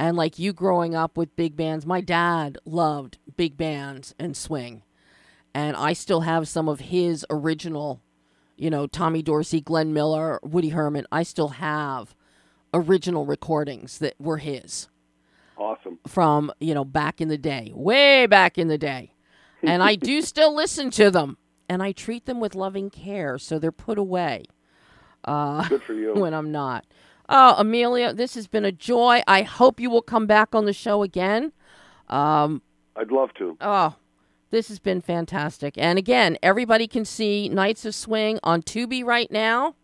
And 0.00 0.16
like 0.16 0.38
you 0.38 0.54
growing 0.54 0.94
up 0.94 1.18
with 1.18 1.36
big 1.36 1.56
bands, 1.56 1.84
my 1.84 2.00
dad 2.00 2.56
loved 2.64 3.18
big 3.36 3.58
bands 3.58 4.14
and 4.18 4.34
swing. 4.34 4.82
And 5.52 5.76
I 5.76 5.92
still 5.92 6.22
have 6.22 6.48
some 6.48 6.70
of 6.70 6.80
his 6.80 7.26
original, 7.28 8.00
you 8.56 8.70
know, 8.70 8.86
Tommy 8.86 9.20
Dorsey, 9.20 9.60
Glenn 9.60 9.92
Miller, 9.92 10.40
Woody 10.42 10.70
Herman. 10.70 11.06
I 11.12 11.22
still 11.22 11.48
have 11.48 12.14
original 12.72 13.26
recordings 13.26 13.98
that 13.98 14.14
were 14.18 14.38
his. 14.38 14.88
Awesome. 15.58 15.98
From, 16.06 16.50
you 16.60 16.72
know, 16.72 16.84
back 16.86 17.20
in 17.20 17.28
the 17.28 17.36
day, 17.36 17.70
way 17.74 18.24
back 18.24 18.56
in 18.56 18.68
the 18.68 18.78
day. 18.78 19.12
And 19.62 19.82
I 19.82 19.96
do 19.96 20.22
still 20.22 20.56
listen 20.56 20.90
to 20.92 21.10
them 21.10 21.36
and 21.68 21.82
I 21.82 21.92
treat 21.92 22.24
them 22.24 22.40
with 22.40 22.54
loving 22.54 22.88
care, 22.88 23.36
so 23.36 23.58
they're 23.58 23.70
put 23.70 23.98
away. 23.98 24.46
Uh, 25.26 25.68
Good 25.68 25.82
for 25.82 25.92
you. 25.92 26.14
When 26.16 26.32
I'm 26.32 26.50
not. 26.50 26.86
Oh, 27.32 27.54
Amelia, 27.58 28.12
this 28.12 28.34
has 28.34 28.48
been 28.48 28.64
a 28.64 28.72
joy. 28.72 29.22
I 29.28 29.42
hope 29.42 29.78
you 29.78 29.88
will 29.88 30.02
come 30.02 30.26
back 30.26 30.52
on 30.52 30.64
the 30.64 30.72
show 30.72 31.04
again. 31.04 31.52
Um, 32.08 32.60
I'd 32.96 33.12
love 33.12 33.32
to. 33.34 33.56
Oh, 33.60 33.94
this 34.50 34.66
has 34.66 34.80
been 34.80 35.00
fantastic. 35.00 35.78
And 35.78 35.96
again, 35.96 36.36
everybody 36.42 36.88
can 36.88 37.04
see 37.04 37.48
Knights 37.48 37.84
of 37.84 37.94
Swing 37.94 38.40
on 38.42 38.62
Tubi 38.62 39.04
right 39.04 39.30
now. 39.30 39.76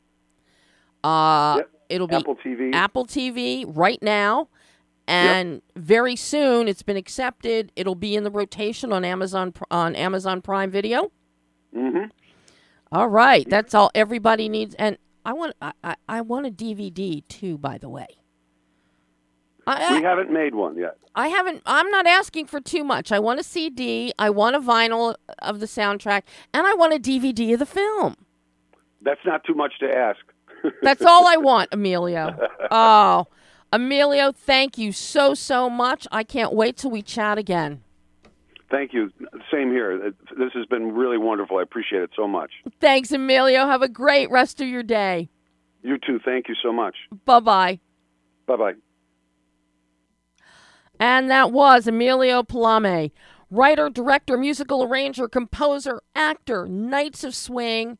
Uh, 1.05 1.59
yep. 1.59 1.70
It'll 1.88 2.09
be 2.09 2.16
Apple 2.16 2.36
TV. 2.36 2.74
Apple 2.74 3.07
TV 3.07 3.64
right 3.66 4.03
now. 4.03 4.49
And 5.07 5.62
very 5.76 6.16
soon, 6.16 6.66
it's 6.66 6.82
been 6.82 6.97
accepted. 6.97 7.70
It'll 7.76 7.94
be 7.94 8.16
in 8.16 8.24
the 8.24 8.30
rotation 8.30 8.92
on 8.92 9.05
Amazon 9.05 9.55
on 9.70 9.94
Amazon 9.94 10.42
Prime 10.42 10.72
Video. 10.72 11.12
Mm-hmm. 11.72 12.07
All 12.90 13.09
right, 13.09 13.49
that's 13.49 13.72
all 13.72 13.92
everybody 13.94 14.49
needs. 14.49 14.74
And 14.74 14.99
I 15.27 15.33
want 15.33 15.57
I, 15.61 15.72
I, 15.83 15.97
I 16.09 16.20
want 16.20 16.47
a 16.47 16.51
DVD 16.51 17.27
too. 17.27 17.59
By 17.59 17.79
the 17.79 17.89
way, 17.89 18.07
I, 19.66 19.97
We 19.99 20.03
haven't 20.05 20.33
made 20.33 20.55
one 20.55 20.79
yet. 20.79 20.97
I 21.16 21.29
haven't. 21.29 21.62
I'm 21.66 21.91
not 21.91 22.07
asking 22.07 22.47
for 22.47 22.61
too 22.61 22.85
much. 22.85 23.11
I 23.11 23.18
want 23.18 23.41
a 23.41 23.43
CD. 23.43 24.12
I 24.20 24.31
want 24.31 24.55
a 24.55 24.61
vinyl 24.61 25.16
of 25.41 25.59
the 25.59 25.66
soundtrack, 25.66 26.22
and 26.55 26.64
I 26.64 26.74
want 26.74 26.95
a 26.95 26.99
DVD 26.99 27.55
of 27.55 27.59
the 27.59 27.66
film. 27.66 28.16
That's 29.03 29.20
not 29.27 29.43
too 29.45 29.55
much 29.55 29.72
to 29.81 29.93
ask. 29.93 30.20
That's 30.83 31.03
all 31.03 31.27
I 31.27 31.37
want, 31.37 31.70
Emilio. 31.72 32.37
Oh, 32.70 33.27
Emilio, 33.72 34.31
thank 34.31 34.79
you 34.79 34.93
so 34.93 35.35
so 35.35 35.68
much. 35.68 36.07
I 36.12 36.22
can't 36.22 36.53
wait 36.53 36.77
till 36.77 36.93
we 36.93 37.03
chat 37.03 37.37
again. 37.37 37.83
Thank 38.71 38.93
you. 38.93 39.12
Same 39.53 39.71
here. 39.71 40.12
This 40.37 40.53
has 40.55 40.67
been 40.67 40.93
really 40.95 41.19
wonderful. 41.19 41.59
I 41.59 41.62
appreciate 41.62 42.03
it 42.03 42.11
so 42.17 42.27
much. 42.27 42.51
Thanks, 42.81 43.12
Emilio. 43.12 43.67
Have 43.67 43.83
a 43.83 43.89
great 43.89 44.31
rest 44.31 44.61
of 44.61 44.67
your 44.69 44.83
day. 44.83 45.29
You 45.83 45.99
too. 45.99 46.19
Thank 46.25 46.49
you 46.49 46.57
so 46.62 46.73
much. 46.73 46.97
Bye 47.25 47.41
bye. 47.41 47.81
Bye 48.47 48.57
bye. 48.57 48.73
And 50.99 51.31
that 51.31 51.53
was 51.53 51.87
Emilio 51.87 52.43
Palame, 52.43 53.12
writer, 53.51 53.91
director, 53.91 54.37
musical 54.37 54.83
arranger, 54.83 55.29
composer, 55.29 56.01
actor, 56.14 56.67
Knights 56.67 57.23
of 57.23 57.35
Swing. 57.35 57.99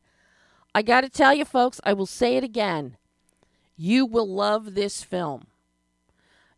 I 0.73 0.81
got 0.81 1.01
to 1.01 1.09
tell 1.09 1.33
you, 1.33 1.45
folks, 1.45 1.79
I 1.83 1.93
will 1.93 2.05
say 2.07 2.37
it 2.37 2.43
again. 2.43 2.97
You 3.77 4.05
will 4.05 4.27
love 4.27 4.73
this 4.73 5.03
film. 5.03 5.47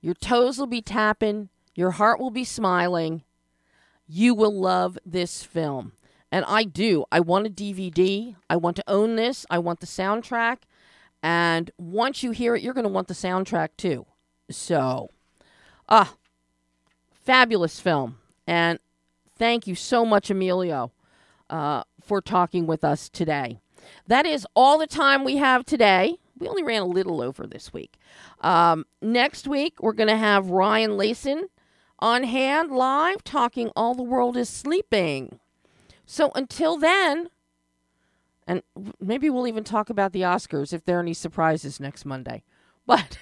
Your 0.02 0.14
toes 0.14 0.58
will 0.58 0.68
be 0.68 0.82
tapping, 0.82 1.50
your 1.76 1.92
heart 1.92 2.20
will 2.20 2.32
be 2.32 2.46
smiling. 2.46 3.24
You 4.12 4.34
will 4.34 4.60
love 4.60 4.98
this 5.06 5.44
film. 5.44 5.94
And 6.32 6.44
I 6.48 6.64
do. 6.64 7.06
I 7.12 7.20
want 7.20 7.46
a 7.46 7.50
DVD. 7.50 8.36
I 8.50 8.56
want 8.56 8.76
to 8.78 8.84
own 8.88 9.16
this. 9.16 9.46
I 9.52 9.60
want 9.60 9.82
the 9.82 9.86
soundtrack. 9.86 10.58
And 11.22 11.70
once 11.78 12.24
you 12.24 12.32
hear 12.32 12.56
it, 12.56 12.64
you're 12.64 12.74
going 12.74 12.86
to 12.86 12.92
want 12.92 13.08
the 13.08 13.14
soundtrack 13.14 13.70
too. 13.78 14.08
So, 14.50 15.12
ah, 15.88 16.16
fabulous 17.12 17.80
film. 17.80 18.18
And 18.48 18.80
thank 19.38 19.68
you 19.68 19.76
so 19.76 20.04
much, 20.06 20.32
Emilio, 20.32 20.92
uh, 21.50 21.84
for 22.02 22.20
talking 22.20 22.66
with 22.66 22.84
us 22.84 23.10
today. 23.10 23.60
That 24.08 24.26
is 24.26 24.48
all 24.56 24.80
the 24.80 24.88
time 24.88 25.24
we 25.24 25.38
have 25.38 25.66
today. 25.66 26.18
We 26.40 26.48
only 26.48 26.64
ran 26.64 26.82
a 26.82 26.86
little 26.86 27.22
over 27.22 27.46
this 27.46 27.72
week. 27.72 27.98
Um, 28.42 28.86
next 29.02 29.48
week, 29.48 29.84
we're 29.84 29.94
going 29.94 30.10
to 30.10 30.18
have 30.18 30.50
Ryan 30.50 30.92
Layson 30.92 31.44
on 32.00 32.24
hand 32.24 32.72
live 32.72 33.24
talking 33.24 33.70
All 33.76 33.94
the 33.94 34.04
World 34.04 34.38
is 34.38 34.50
Sleeping. 34.50 35.40
So 36.06 36.32
until 36.34 36.78
then, 36.78 37.30
and 38.48 38.64
maybe 39.00 39.30
we'll 39.30 39.48
even 39.48 39.64
talk 39.64 39.90
about 39.90 40.12
the 40.12 40.22
Oscars 40.22 40.74
if 40.74 40.84
there 40.84 40.98
are 40.98 41.02
any 41.02 41.14
surprises 41.14 41.80
next 41.80 42.06
Monday. 42.06 42.44
But 42.88 43.20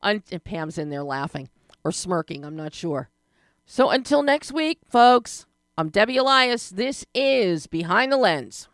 eh, 0.00 0.38
Pam's 0.44 0.78
in 0.78 0.90
there 0.90 1.02
laughing 1.02 1.48
or 1.82 1.90
smirking, 1.90 2.44
I'm 2.44 2.54
not 2.54 2.72
sure. 2.74 3.08
So 3.66 3.90
until 3.90 4.22
next 4.22 4.52
week, 4.52 4.78
folks, 4.88 5.46
I'm 5.76 5.88
Debbie 5.88 6.18
Elias. 6.18 6.70
This 6.70 7.04
is 7.12 7.66
Behind 7.66 8.12
the 8.12 8.16
Lens. 8.16 8.68